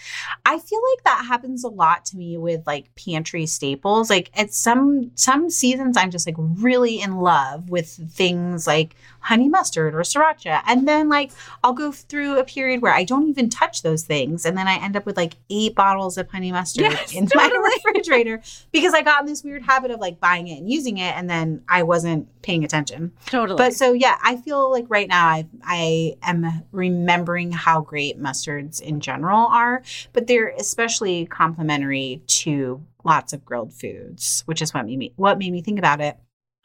I 0.44 0.58
feel 0.60 0.80
like 0.92 1.04
that 1.04 1.24
happens 1.26 1.64
a 1.64 1.68
lot 1.68 2.04
to 2.06 2.16
me 2.16 2.38
with 2.38 2.64
like 2.66 2.94
pantry 2.94 3.46
staples. 3.46 4.10
Like 4.10 4.30
at 4.38 4.52
some 4.54 5.10
some 5.16 5.50
seasons 5.50 5.96
I'm 5.96 6.10
just 6.12 6.26
like 6.26 6.36
really 6.38 7.00
in 7.00 7.16
love 7.16 7.68
with 7.68 7.88
things 7.88 8.66
like 8.66 8.94
honey 9.20 9.48
mustard 9.48 9.94
or 9.94 10.00
sriracha. 10.00 10.62
And 10.66 10.86
then 10.86 11.08
like 11.08 11.30
I'll 11.64 11.72
go 11.72 11.92
through 11.92 12.38
a 12.38 12.44
period 12.44 12.82
where 12.82 12.92
I 12.92 13.04
don't 13.04 13.28
even 13.28 13.50
touch 13.50 13.82
those 13.82 14.04
things. 14.04 14.44
And 14.44 14.56
then 14.56 14.68
I 14.68 14.76
end 14.76 14.96
up 14.96 15.04
with 15.06 15.16
like 15.16 15.34
eight 15.50 15.74
bottles 15.74 16.16
of 16.18 16.30
honey 16.30 16.52
mustard 16.52 16.82
Yes, 16.92 17.14
in 17.14 17.26
totally. 17.26 17.58
my 17.58 17.76
refrigerator 17.84 18.40
because 18.72 18.94
I 18.94 19.02
got 19.02 19.20
in 19.20 19.26
this 19.26 19.42
weird 19.44 19.62
habit 19.62 19.90
of 19.90 20.00
like 20.00 20.20
buying 20.20 20.48
it 20.48 20.58
and 20.58 20.70
using 20.70 20.98
it. 20.98 21.14
And 21.16 21.28
then 21.28 21.62
I 21.68 21.82
wasn't 21.82 22.28
paying 22.42 22.64
attention. 22.64 23.12
Totally. 23.26 23.56
But 23.58 23.74
so 23.74 23.92
yeah, 23.92 24.16
I 24.22 24.36
feel 24.36 24.70
like 24.70 24.86
right 24.88 25.08
now 25.08 25.26
I 25.26 25.46
I 25.64 26.16
am 26.22 26.64
remembering 26.72 27.52
how 27.52 27.80
great 27.80 28.20
mustards 28.20 28.80
in 28.80 29.00
general 29.00 29.46
are, 29.48 29.82
but 30.12 30.26
they're 30.26 30.48
especially 30.58 31.26
complementary 31.26 32.22
to 32.26 32.82
lots 33.04 33.32
of 33.32 33.44
grilled 33.44 33.72
foods, 33.72 34.42
which 34.46 34.60
is 34.62 34.72
what 34.74 34.86
made 34.86 34.98
me 34.98 35.12
what 35.16 35.38
made 35.38 35.52
me 35.52 35.62
think 35.62 35.78
about 35.78 36.00
it. 36.00 36.16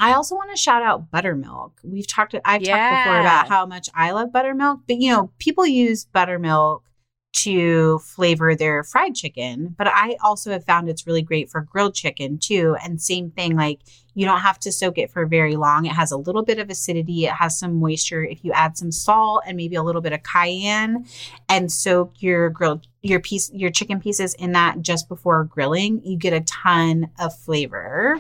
I 0.03 0.13
also 0.15 0.35
want 0.35 0.51
to 0.51 0.57
shout 0.57 0.83
out 0.83 1.09
buttermilk. 1.11 1.79
We've 1.81 2.05
talked 2.05 2.35
I've 2.43 2.61
talked 2.61 3.05
before 3.05 3.19
about 3.21 3.47
how 3.47 3.65
much 3.65 3.89
I 3.95 4.11
love 4.11 4.33
buttermilk, 4.33 4.81
but 4.85 4.97
you 4.97 5.09
know, 5.09 5.31
people 5.39 5.65
use 5.65 6.03
buttermilk 6.03 6.83
to 7.33 7.99
flavor 7.99 8.55
their 8.55 8.83
fried 8.83 9.15
chicken, 9.15 9.73
but 9.77 9.87
I 9.87 10.15
also 10.23 10.51
have 10.51 10.65
found 10.65 10.87
it's 10.87 11.07
really 11.07 11.21
great 11.21 11.49
for 11.49 11.61
grilled 11.61 11.95
chicken 11.95 12.37
too. 12.37 12.77
And 12.83 13.01
same 13.01 13.31
thing, 13.31 13.55
like 13.55 13.79
you 14.13 14.25
don't 14.25 14.41
have 14.41 14.59
to 14.59 14.71
soak 14.71 14.99
it 14.99 15.09
for 15.09 15.25
very 15.25 15.55
long. 15.55 15.85
It 15.85 15.93
has 15.93 16.11
a 16.11 16.17
little 16.17 16.43
bit 16.43 16.59
of 16.59 16.69
acidity, 16.69 17.25
it 17.25 17.33
has 17.33 17.57
some 17.57 17.79
moisture. 17.79 18.23
If 18.23 18.43
you 18.43 18.51
add 18.51 18.77
some 18.77 18.91
salt 18.91 19.43
and 19.47 19.57
maybe 19.57 19.75
a 19.75 19.83
little 19.83 20.01
bit 20.01 20.13
of 20.13 20.21
cayenne 20.23 21.05
and 21.49 21.71
soak 21.71 22.13
your 22.19 22.49
grilled 22.49 22.87
your 23.01 23.19
piece 23.19 23.51
your 23.51 23.71
chicken 23.71 23.99
pieces 23.99 24.35
in 24.35 24.51
that 24.51 24.81
just 24.81 25.09
before 25.09 25.43
grilling, 25.43 26.01
you 26.03 26.17
get 26.17 26.33
a 26.33 26.41
ton 26.41 27.09
of 27.19 27.35
flavor 27.35 28.19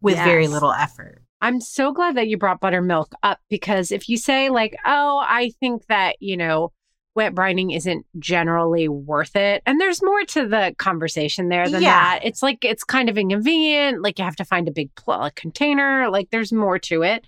with 0.00 0.16
very 0.16 0.46
little 0.46 0.72
effort. 0.72 1.20
I'm 1.40 1.60
so 1.60 1.92
glad 1.92 2.16
that 2.16 2.28
you 2.28 2.38
brought 2.38 2.60
buttermilk 2.60 3.12
up 3.22 3.38
because 3.50 3.92
if 3.92 4.08
you 4.08 4.16
say, 4.16 4.48
like, 4.48 4.74
oh, 4.86 5.22
I 5.22 5.50
think 5.60 5.86
that, 5.88 6.16
you 6.18 6.38
know, 6.38 6.72
wet 7.14 7.34
brining 7.34 7.74
isn't 7.74 8.06
generally 8.18 8.88
worth 8.88 9.36
it, 9.36 9.62
and 9.66 9.80
there's 9.80 10.02
more 10.02 10.24
to 10.24 10.46
the 10.48 10.74
conversation 10.78 11.48
there 11.48 11.68
than 11.68 11.82
Yeah. 11.82 11.90
that. 12.18 12.20
It's 12.24 12.42
like, 12.42 12.64
it's 12.64 12.84
kind 12.84 13.08
of 13.08 13.16
inconvenient. 13.16 14.02
Like, 14.02 14.18
you 14.18 14.24
have 14.24 14.36
to 14.36 14.44
find 14.44 14.66
a 14.68 14.72
big 14.72 14.94
pl- 14.96 15.14
a 15.14 15.30
container. 15.30 16.10
Like, 16.10 16.30
there's 16.30 16.52
more 16.52 16.78
to 16.80 17.02
it. 17.02 17.24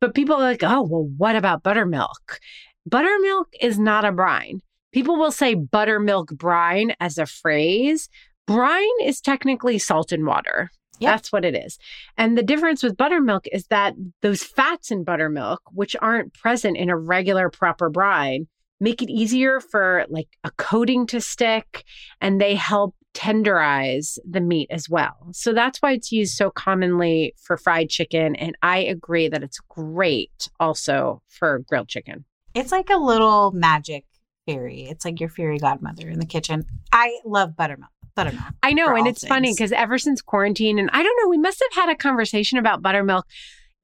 But 0.00 0.14
people 0.14 0.34
are 0.36 0.40
like, 0.42 0.64
oh, 0.64 0.82
well, 0.82 1.08
what 1.16 1.36
about 1.36 1.62
buttermilk? 1.62 2.40
Buttermilk 2.86 3.48
is 3.60 3.78
not 3.78 4.04
a 4.04 4.10
brine. 4.12 4.60
People 4.92 5.16
will 5.16 5.30
say 5.30 5.54
buttermilk 5.54 6.30
brine 6.32 6.94
as 7.00 7.16
a 7.18 7.26
phrase. 7.26 8.08
Brine 8.46 9.00
is 9.04 9.20
technically 9.20 9.78
salt 9.78 10.10
and 10.10 10.26
water. 10.26 10.70
Yep. 10.98 11.12
That's 11.12 11.32
what 11.32 11.44
it 11.44 11.54
is. 11.54 11.78
And 12.16 12.36
the 12.36 12.42
difference 12.42 12.82
with 12.82 12.96
buttermilk 12.96 13.46
is 13.52 13.66
that 13.68 13.94
those 14.20 14.42
fats 14.42 14.90
in 14.90 15.04
buttermilk, 15.04 15.60
which 15.72 15.96
aren't 16.00 16.34
present 16.34 16.76
in 16.76 16.90
a 16.90 16.96
regular 16.96 17.48
proper 17.50 17.88
brine, 17.88 18.46
make 18.82 19.00
it 19.00 19.08
easier 19.08 19.60
for 19.60 20.04
like 20.08 20.26
a 20.42 20.50
coating 20.58 21.06
to 21.06 21.20
stick 21.20 21.84
and 22.20 22.40
they 22.40 22.56
help 22.56 22.96
tenderize 23.14 24.18
the 24.28 24.40
meat 24.40 24.66
as 24.72 24.88
well. 24.88 25.28
So 25.32 25.52
that's 25.52 25.80
why 25.80 25.92
it's 25.92 26.10
used 26.10 26.34
so 26.34 26.50
commonly 26.50 27.32
for 27.40 27.56
fried 27.56 27.90
chicken. 27.90 28.34
And 28.34 28.56
I 28.60 28.78
agree 28.78 29.28
that 29.28 29.42
it's 29.42 29.60
great 29.68 30.48
also 30.58 31.22
for 31.28 31.60
grilled 31.68 31.88
chicken. 31.88 32.24
It's 32.54 32.72
like 32.72 32.90
a 32.90 32.96
little 32.96 33.52
magic 33.52 34.04
fairy. 34.46 34.88
It's 34.90 35.04
like 35.04 35.20
your 35.20 35.28
fairy 35.28 35.58
godmother 35.58 36.08
in 36.08 36.18
the 36.18 36.26
kitchen. 36.26 36.64
I 36.90 37.20
love 37.24 37.54
buttermilk. 37.54 37.90
Buttermilk. 38.16 38.52
I 38.64 38.72
know. 38.72 38.96
And 38.96 39.06
it's 39.06 39.24
funny 39.24 39.52
because 39.52 39.70
ever 39.70 39.96
since 39.96 40.20
quarantine, 40.20 40.80
and 40.80 40.90
I 40.92 41.04
don't 41.04 41.18
know, 41.22 41.28
we 41.28 41.38
must 41.38 41.62
have 41.70 41.84
had 41.84 41.94
a 41.94 41.96
conversation 41.96 42.58
about 42.58 42.82
buttermilk 42.82 43.26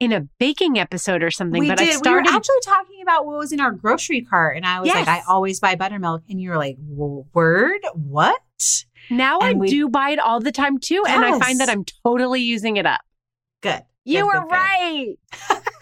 in 0.01 0.13
a 0.13 0.21
baking 0.39 0.79
episode 0.79 1.23
or 1.23 1.31
something. 1.31 1.59
we 1.61 1.69
but 1.69 1.79
did. 1.79 1.89
I 1.89 1.93
started 1.93 2.27
We 2.27 2.33
were 2.33 2.37
actually 2.37 2.61
talking 2.65 3.03
about 3.03 3.27
what 3.27 3.39
was 3.39 3.53
in 3.53 3.61
our 3.61 3.73
grocery 3.73 4.21
cart, 4.23 4.57
and 4.57 4.65
I 4.67 4.81
was 4.81 4.89
like, 4.89 5.09
I 5.09 5.23
always 5.29 5.61
buy 5.61 5.75
buttermilk, 5.75 6.23
and 6.29 6.41
you 6.41 6.51
were 6.51 6.57
like, 6.57 6.77
"Word? 6.79 7.81
What?" 7.95 8.41
Now 9.11 9.39
I 9.41 9.53
we- 9.55 9.69
do 9.69 9.89
buy 9.89 10.11
it 10.11 10.19
all 10.19 10.41
the 10.41 10.53
time 10.53 10.79
too. 10.79 11.03
And 11.09 11.25
I 11.25 11.39
find 11.39 11.61
that 11.61 11.69
I'm 11.69 11.85
totally 12.05 12.43
using 12.43 12.77
it 12.77 12.87
up. 12.87 13.01
Good. 13.63 13.83
You 14.05 14.21
Good, 14.23 14.27
were 14.27 14.33
good, 14.33 14.43
good. 14.43 14.53
right. 14.53 15.15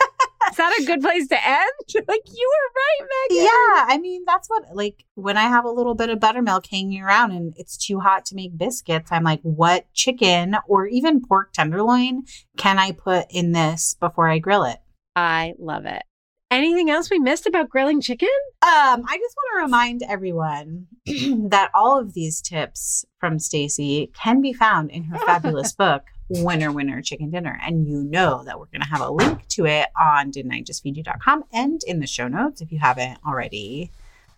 Is 0.50 0.56
that 0.56 0.78
a 0.80 0.84
good 0.84 1.00
place 1.00 1.28
to 1.28 1.48
end? 1.48 1.70
like, 2.08 2.22
you 2.26 2.50
were 2.52 2.72
right, 2.74 3.08
Megan. 3.30 3.44
Yeah, 3.44 3.94
I 3.94 3.98
mean 3.98 4.22
that's 4.26 4.48
what 4.48 4.64
like 4.74 5.04
when 5.14 5.36
I 5.36 5.42
have 5.42 5.64
a 5.64 5.70
little 5.70 5.94
bit 5.94 6.10
of 6.10 6.20
buttermilk 6.20 6.66
hanging 6.66 7.02
around 7.02 7.32
and 7.32 7.54
it's 7.56 7.76
too 7.76 8.00
hot 8.00 8.24
to 8.26 8.34
make 8.34 8.56
biscuits, 8.56 9.10
I'm 9.12 9.24
like, 9.24 9.40
what 9.42 9.92
chicken 9.92 10.56
or 10.66 10.86
even 10.86 11.24
pork 11.24 11.52
tenderloin 11.52 12.24
can 12.56 12.78
I 12.78 12.92
put 12.92 13.26
in 13.30 13.52
this 13.52 13.96
before 13.98 14.28
I 14.28 14.38
grill 14.38 14.64
it? 14.64 14.78
I 15.14 15.54
love 15.58 15.86
it. 15.86 16.02
Anything 16.50 16.90
else 16.90 17.10
we 17.10 17.18
missed 17.18 17.46
about 17.46 17.68
grilling 17.68 18.00
chicken? 18.00 18.28
Um, 18.62 19.04
I 19.08 19.18
just 19.18 19.36
want 19.36 19.58
to 19.58 19.62
remind 19.64 20.02
everyone 20.08 20.86
that 21.06 21.70
all 21.74 21.98
of 21.98 22.14
these 22.14 22.40
tips 22.40 23.04
from 23.18 23.40
Stacy 23.40 24.12
can 24.14 24.40
be 24.40 24.52
found 24.52 24.90
in 24.92 25.04
her 25.04 25.18
fabulous 25.18 25.72
book, 25.76 26.02
Winner 26.28 26.72
Winner 26.72 27.02
Chicken 27.02 27.30
Dinner. 27.30 27.58
And 27.62 27.86
you 27.86 28.02
know 28.02 28.42
that 28.44 28.58
we're 28.58 28.66
going 28.66 28.82
to 28.82 28.88
have 28.88 29.00
a 29.00 29.10
link 29.10 29.46
to 29.48 29.66
it 29.66 29.88
on 30.00 30.30
didn'tijustfeedyou.com 30.32 31.44
and 31.52 31.80
in 31.86 32.00
the 32.00 32.06
show 32.06 32.28
notes 32.28 32.60
if 32.60 32.72
you 32.72 32.78
haven't 32.78 33.18
already. 33.26 33.90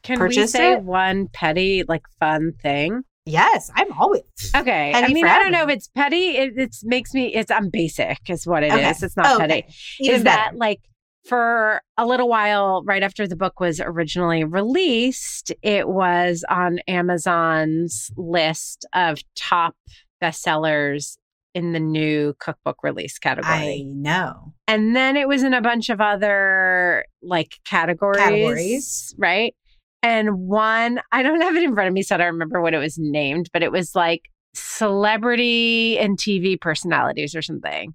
Can 0.03 0.21
we 0.23 0.47
say 0.47 0.75
it? 0.75 0.83
one 0.83 1.29
petty, 1.29 1.83
like, 1.89 2.03
fun 2.21 2.53
thing? 2.63 3.03
Yes, 3.27 3.71
I'm 3.75 3.93
always. 3.93 4.23
Okay. 4.57 4.93
I 4.95 5.13
mean, 5.13 5.27
I 5.27 5.39
don't 5.43 5.53
know 5.53 5.65
if 5.65 5.71
it's 5.71 5.89
petty. 5.89 6.37
It 6.37 6.55
it's 6.57 6.85
makes 6.85 7.13
me, 7.13 7.35
it's, 7.35 7.51
I'm 7.51 7.69
basic, 7.69 8.19
is 8.31 8.47
what 8.47 8.63
it 8.63 8.69
is. 8.69 8.75
Okay. 8.75 8.91
It's 9.07 9.17
not 9.17 9.27
Oh, 9.27 9.39
petty. 9.39 9.65
Even 10.01 10.15
is 10.17 10.25
better. 10.25 10.37
that 10.37 10.57
like 10.57 10.81
for 11.27 11.83
a 11.99 12.07
little 12.07 12.29
while 12.29 12.83
right 12.87 13.03
after 13.03 13.27
the 13.27 13.37
book 13.37 13.61
was 13.61 13.81
originally 13.81 14.45
released 14.45 15.53
it 15.63 15.89
was 15.89 16.45
on 16.49 16.79
amazon's 16.89 18.11
list 18.17 18.87
of 18.95 19.19
top 19.35 19.75
bestsellers 20.23 21.19
in 21.55 21.73
the 21.73 21.81
new 21.81 22.35
cookbook 22.41 22.77
release 22.83 23.19
category. 23.19 23.53
I 23.53 23.83
know. 23.87 24.53
and 24.67 24.95
then 24.95 25.17
it 25.17 25.27
was 25.29 25.43
in 25.43 25.55
a 25.55 25.61
bunch 25.63 25.89
of 25.89 26.01
other 26.01 27.05
like 27.23 27.55
categories, 27.65 28.19
Categories. 28.19 29.15
right 29.19 29.55
and 30.03 30.39
one 30.39 31.01
i 31.11 31.23
don't 31.25 31.41
have 31.41 31.57
it 31.57 31.63
in 31.65 31.75
front 31.75 31.89
of 31.89 31.93
me 31.95 32.03
so 32.03 32.15
i 32.15 32.19
don't 32.19 32.29
remember 32.35 32.61
what 32.61 32.73
it 32.75 32.79
was 32.79 32.97
named 32.99 33.49
but 33.53 33.63
it 33.65 33.73
was 33.73 33.95
like 33.97 34.23
celebrity 34.55 35.99
and 35.99 36.19
tv 36.19 36.61
personalities 36.61 37.35
or 37.35 37.43
something 37.43 37.95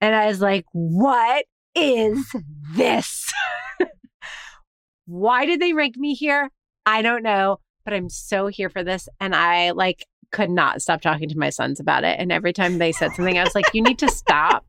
and 0.00 0.14
i 0.14 0.26
was 0.26 0.40
like 0.40 0.64
what 0.72 1.44
is 1.74 2.24
this 2.74 3.30
why 5.06 5.44
did 5.46 5.60
they 5.60 5.72
rank 5.72 5.96
me 5.96 6.14
here 6.14 6.50
i 6.86 7.02
don't 7.02 7.22
know 7.22 7.58
but 7.84 7.92
i'm 7.94 8.08
so 8.08 8.46
here 8.46 8.70
for 8.70 8.82
this 8.82 9.08
and 9.20 9.34
i 9.34 9.70
like 9.72 10.06
could 10.36 10.50
not 10.50 10.82
stop 10.82 11.00
talking 11.00 11.30
to 11.30 11.38
my 11.38 11.48
sons 11.48 11.80
about 11.80 12.04
it. 12.04 12.20
And 12.20 12.30
every 12.30 12.52
time 12.52 12.76
they 12.76 12.92
said 12.92 13.12
something 13.12 13.38
i 13.38 13.42
was 13.42 13.54
like 13.54 13.72
you 13.72 13.82
need 13.82 13.98
to 14.00 14.10
stop 14.10 14.66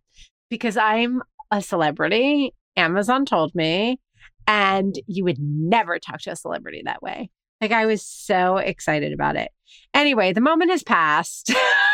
because 0.50 0.78
i'm 0.78 1.22
a 1.52 1.62
celebrity. 1.62 2.54
Amazon 2.78 3.26
told 3.26 3.54
me 3.54 4.00
and 4.48 4.96
you 5.08 5.26
would 5.26 5.40
never 5.40 6.00
talk 6.00 6.22
to 6.22 6.32
a 6.32 6.36
celebrity 6.38 6.84
that 6.86 7.02
way. 7.04 7.30
Like 7.60 7.74
i 7.74 7.86
was 7.86 8.02
so 8.02 8.56
excited 8.56 9.12
about 9.12 9.36
it. 9.36 9.52
Anyway 9.94 10.32
the 10.32 10.40
moment 10.40 10.72
has 10.72 10.84
passed 10.84 11.54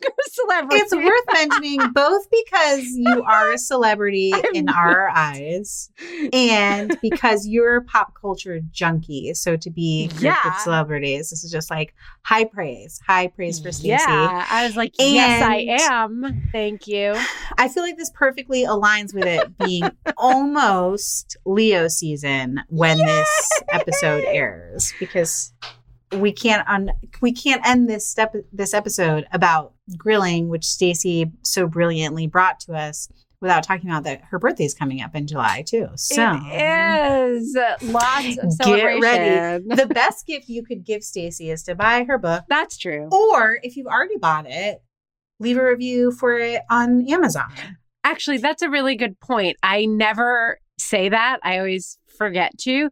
i'm 0.04 0.12
a 0.12 0.30
celebrity. 0.30 0.76
It's 0.76 0.94
worth 0.94 1.24
mentioning 1.32 1.80
both 1.92 2.26
because 2.30 2.84
you 2.84 3.22
are 3.22 3.52
a 3.52 3.58
celebrity 3.58 4.32
in 4.54 4.68
our 4.68 5.08
eyes 5.08 5.90
and 6.32 6.96
because 7.02 7.46
you're 7.46 7.76
a 7.78 7.82
pop 7.84 8.14
culture 8.20 8.60
junkie. 8.70 9.34
So 9.34 9.56
to 9.56 9.70
be 9.70 10.10
Yeah. 10.20 10.36
with 10.44 10.58
celebrities, 10.60 11.30
this 11.30 11.44
is 11.44 11.50
just 11.50 11.70
like 11.70 11.94
high 12.22 12.44
praise, 12.44 13.00
high 13.06 13.28
praise 13.28 13.60
for 13.60 13.72
Stacy. 13.72 13.88
Yeah, 13.88 14.46
I 14.50 14.64
was 14.66 14.76
like, 14.76 14.92
yes, 14.98 15.42
I 15.42 15.76
am. 15.90 16.48
Thank 16.52 16.86
you. 16.86 17.14
I 17.58 17.68
feel 17.68 17.82
like 17.82 17.96
this 17.96 18.10
perfectly 18.14 18.64
aligns 18.64 19.14
with 19.14 19.24
it 19.26 19.56
being 19.58 19.90
almost 20.16 21.36
Leo 21.44 21.88
season 21.88 22.60
when 22.68 22.98
this 22.98 23.50
episode 23.72 24.24
airs 24.24 24.92
because 24.98 25.52
we 26.12 26.32
can't 26.32 26.66
we 27.20 27.32
can't 27.32 27.66
end 27.66 27.88
this 27.88 28.08
step 28.08 28.34
this 28.52 28.72
episode 28.74 29.26
about 29.32 29.72
grilling 29.96 30.48
which 30.48 30.64
Stacy 30.64 31.30
so 31.42 31.66
brilliantly 31.66 32.26
brought 32.26 32.60
to 32.60 32.74
us 32.74 33.08
without 33.40 33.62
talking 33.62 33.90
about 33.90 34.04
that 34.04 34.22
her 34.30 34.38
birthday's 34.38 34.72
coming 34.74 35.02
up 35.02 35.14
in 35.14 35.26
July 35.26 35.62
too. 35.66 35.88
So 35.96 36.38
It 36.44 37.32
is 37.32 37.56
lots 37.82 38.38
of 38.38 38.58
Get 38.64 39.00
ready. 39.00 39.64
the 39.68 39.86
best 39.86 40.26
gift 40.26 40.48
you 40.48 40.64
could 40.64 40.84
give 40.84 41.02
Stacy 41.02 41.50
is 41.50 41.62
to 41.64 41.74
buy 41.74 42.04
her 42.04 42.18
book 42.18 42.44
That's 42.48 42.78
true. 42.78 43.08
or 43.12 43.58
if 43.62 43.76
you've 43.76 43.86
already 43.86 44.16
bought 44.16 44.46
it 44.48 44.80
leave 45.38 45.58
a 45.58 45.64
review 45.64 46.12
for 46.12 46.38
it 46.38 46.62
on 46.70 47.06
Amazon. 47.10 47.52
Actually, 48.04 48.38
that's 48.38 48.62
a 48.62 48.70
really 48.70 48.96
good 48.96 49.18
point. 49.20 49.56
I 49.62 49.84
never 49.84 50.58
say 50.78 51.08
that. 51.08 51.38
I 51.42 51.58
always 51.58 51.98
forget 52.16 52.56
to. 52.60 52.88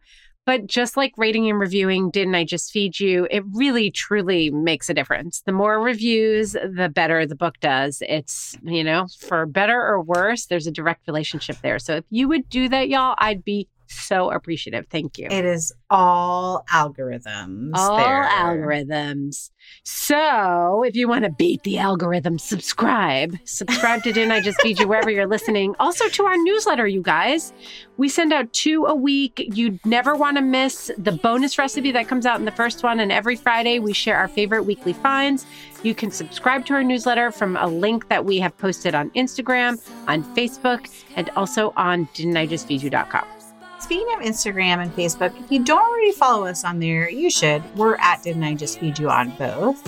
But 0.47 0.67
just 0.67 0.97
like 0.97 1.15
rating 1.17 1.49
and 1.49 1.59
reviewing, 1.59 2.11
didn't 2.11 2.35
I 2.35 2.45
just 2.45 2.71
feed 2.71 3.01
you? 3.01 3.27
It 3.31 3.43
really 3.53 3.91
truly 3.91 4.51
makes 4.51 4.91
a 4.91 4.95
difference. 4.95 5.43
The 5.47 5.53
more 5.53 5.81
reviews, 5.81 6.53
the 6.53 6.91
better 6.95 7.27
the 7.27 7.35
book 7.35 7.59
does. 7.61 8.03
It's, 8.07 8.57
you 8.63 8.85
know, 8.85 9.07
for 9.19 9.47
better 9.47 9.81
or 9.81 10.03
worse, 10.03 10.47
there's 10.47 10.67
a 10.67 10.71
direct 10.73 11.07
relationship 11.07 11.57
there. 11.63 11.79
So 11.79 11.97
if 11.97 12.05
you 12.11 12.29
would 12.29 12.49
do 12.51 12.69
that, 12.69 12.91
y'all, 12.91 13.15
I'd 13.19 13.43
be 13.43 13.69
so 13.89 14.30
appreciative. 14.30 14.87
Thank 14.91 15.18
you. 15.18 15.28
It 15.30 15.45
is 15.45 15.72
all 15.91 16.64
algorithms. 16.72 17.72
All 17.74 17.97
there. 17.97 18.24
algorithms. 18.24 19.51
So, 19.85 20.82
if 20.85 20.97
you 20.97 21.09
want 21.09 21.24
to 21.24 21.30
beat 21.30 21.62
the 21.62 21.78
algorithm, 21.78 22.39
subscribe. 22.39 23.37
Subscribe 23.45 24.03
to 24.03 24.12
Didn't 24.12 24.32
I 24.32 24.41
Just 24.41 24.61
Feed 24.61 24.78
You 24.78 24.89
wherever 24.89 25.11
you're 25.11 25.26
listening. 25.26 25.74
Also 25.78 26.09
to 26.09 26.24
our 26.24 26.37
newsletter, 26.37 26.87
you 26.87 27.03
guys. 27.03 27.53
We 27.97 28.09
send 28.09 28.32
out 28.32 28.53
two 28.53 28.87
a 28.87 28.95
week. 28.95 29.43
You'd 29.55 29.85
never 29.87 30.14
want 30.14 30.37
to 30.37 30.43
miss 30.43 30.91
the 30.99 31.12
bonus 31.12 31.59
recipe 31.59 31.93
that 31.93 32.09
comes 32.09 32.26
out 32.26 32.39
in 32.39 32.45
the 32.45 32.51
first 32.51 32.82
one. 32.82 33.01
And 33.01 33.12
every 33.12 33.37
Friday, 33.37 33.78
we 33.78 33.93
share 33.93 34.16
our 34.16 34.28
favorite 34.28 34.64
weekly 34.64 34.93
finds. 34.93 35.47
You 35.82 35.95
can 35.95 36.11
subscribe 36.11 36.66
to 36.66 36.74
our 36.74 36.82
newsletter 36.82 37.30
from 37.30 37.57
a 37.57 37.66
link 37.66 38.09
that 38.09 38.24
we 38.24 38.39
have 38.39 38.57
posted 38.59 38.95
on 38.95 39.11
Instagram, 39.11 39.78
on 40.09 40.24
Facebook, 40.35 40.91
and 41.14 41.30
also 41.30 41.72
on 41.76 42.07
didn'tijustfeedyou.com. 42.09 43.44
Speaking 43.85 44.14
of 44.14 44.20
Instagram 44.20 44.82
and 44.82 44.91
Facebook, 44.97 45.39
if 45.39 45.53
you 45.53 45.62
don't 45.62 45.78
already 45.78 46.12
follow 46.12 46.47
us 46.47 46.64
on 46.64 46.78
there, 46.78 47.11
you 47.11 47.28
should. 47.28 47.62
We're 47.76 47.97
at 47.97 48.22
Didn't 48.22 48.43
I 48.43 48.55
Just 48.55 48.78
Feed 48.78 48.99
You 48.99 49.11
on 49.11 49.28
both. 49.32 49.78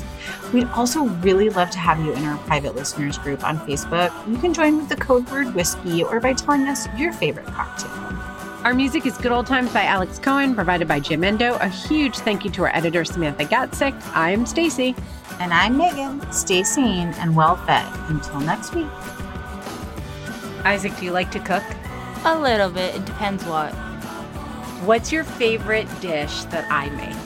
We'd 0.53 0.69
also 0.69 1.05
really 1.05 1.49
love 1.49 1.71
to 1.71 1.79
have 1.79 1.99
you 2.01 2.13
in 2.13 2.23
our 2.27 2.37
private 2.45 2.75
listeners 2.75 3.17
group 3.17 3.43
on 3.43 3.59
Facebook. 3.61 4.13
You 4.31 4.37
can 4.37 4.53
join 4.53 4.77
with 4.77 4.91
the 4.91 4.97
code 4.97 5.27
word 5.31 5.55
whiskey 5.55 6.05
or 6.05 6.21
by 6.21 6.35
telling 6.35 6.69
us 6.69 6.87
your 6.99 7.11
favorite 7.15 7.47
cocktail. 7.47 7.91
Our 8.67 8.75
music 8.75 9.07
is 9.07 9.17
Good 9.17 9.33
Old 9.33 9.47
Times 9.47 9.73
by 9.73 9.85
Alex 9.85 10.19
Cohen, 10.19 10.55
provided 10.55 10.87
by 10.87 11.01
Jim 11.01 11.25
Endo. 11.25 11.55
A 11.55 11.69
huge 11.69 12.19
thank 12.19 12.45
you 12.45 12.51
to 12.51 12.65
our 12.65 12.77
editor, 12.77 13.03
Samantha 13.03 13.45
Gatzik. 13.45 13.99
I'm 14.15 14.45
Stacy. 14.45 14.95
And 15.41 15.55
I'm 15.55 15.75
Megan. 15.75 16.21
Stay 16.33 16.65
sane 16.65 17.15
and 17.15 17.35
well 17.35 17.57
fed. 17.65 17.91
Until 18.11 18.41
next 18.41 18.75
week. 18.75 18.89
Isaac, 20.67 20.95
do 20.99 21.07
you 21.07 21.13
like 21.13 21.31
to 21.31 21.41
cook? 21.41 21.65
A 22.27 22.39
little 22.39 22.69
bit. 22.69 22.95
It 22.95 23.07
depends 23.07 23.43
what. 23.47 23.75
What's 24.85 25.11
your 25.11 25.25
favorite 25.25 25.89
dish 26.01 26.45
that 26.45 26.71
I 26.71 26.91
make? 26.91 27.17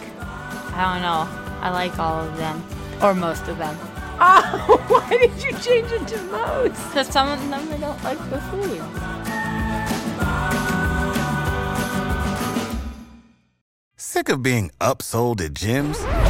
I 0.74 0.92
don't 0.92 1.02
know. 1.02 1.26
I 1.60 1.70
like 1.70 1.98
all 1.98 2.24
of 2.24 2.36
them. 2.36 2.64
Or 3.02 3.14
most 3.14 3.48
of 3.48 3.58
them. 3.58 3.76
Oh, 4.22 4.84
why 4.88 5.16
did 5.16 5.42
you 5.42 5.50
change 5.60 5.90
it 5.92 6.06
to 6.08 6.22
most? 6.24 6.76
Because 6.88 7.06
some 7.06 7.26
of 7.30 7.40
them 7.48 7.72
I 7.72 7.76
don't 7.78 8.04
like 8.04 8.18
the 8.28 8.38
food. 8.50 8.82
Sick 13.96 14.28
of 14.28 14.42
being 14.42 14.70
upsold 14.78 15.40
at 15.40 15.54
gyms? 15.54 16.29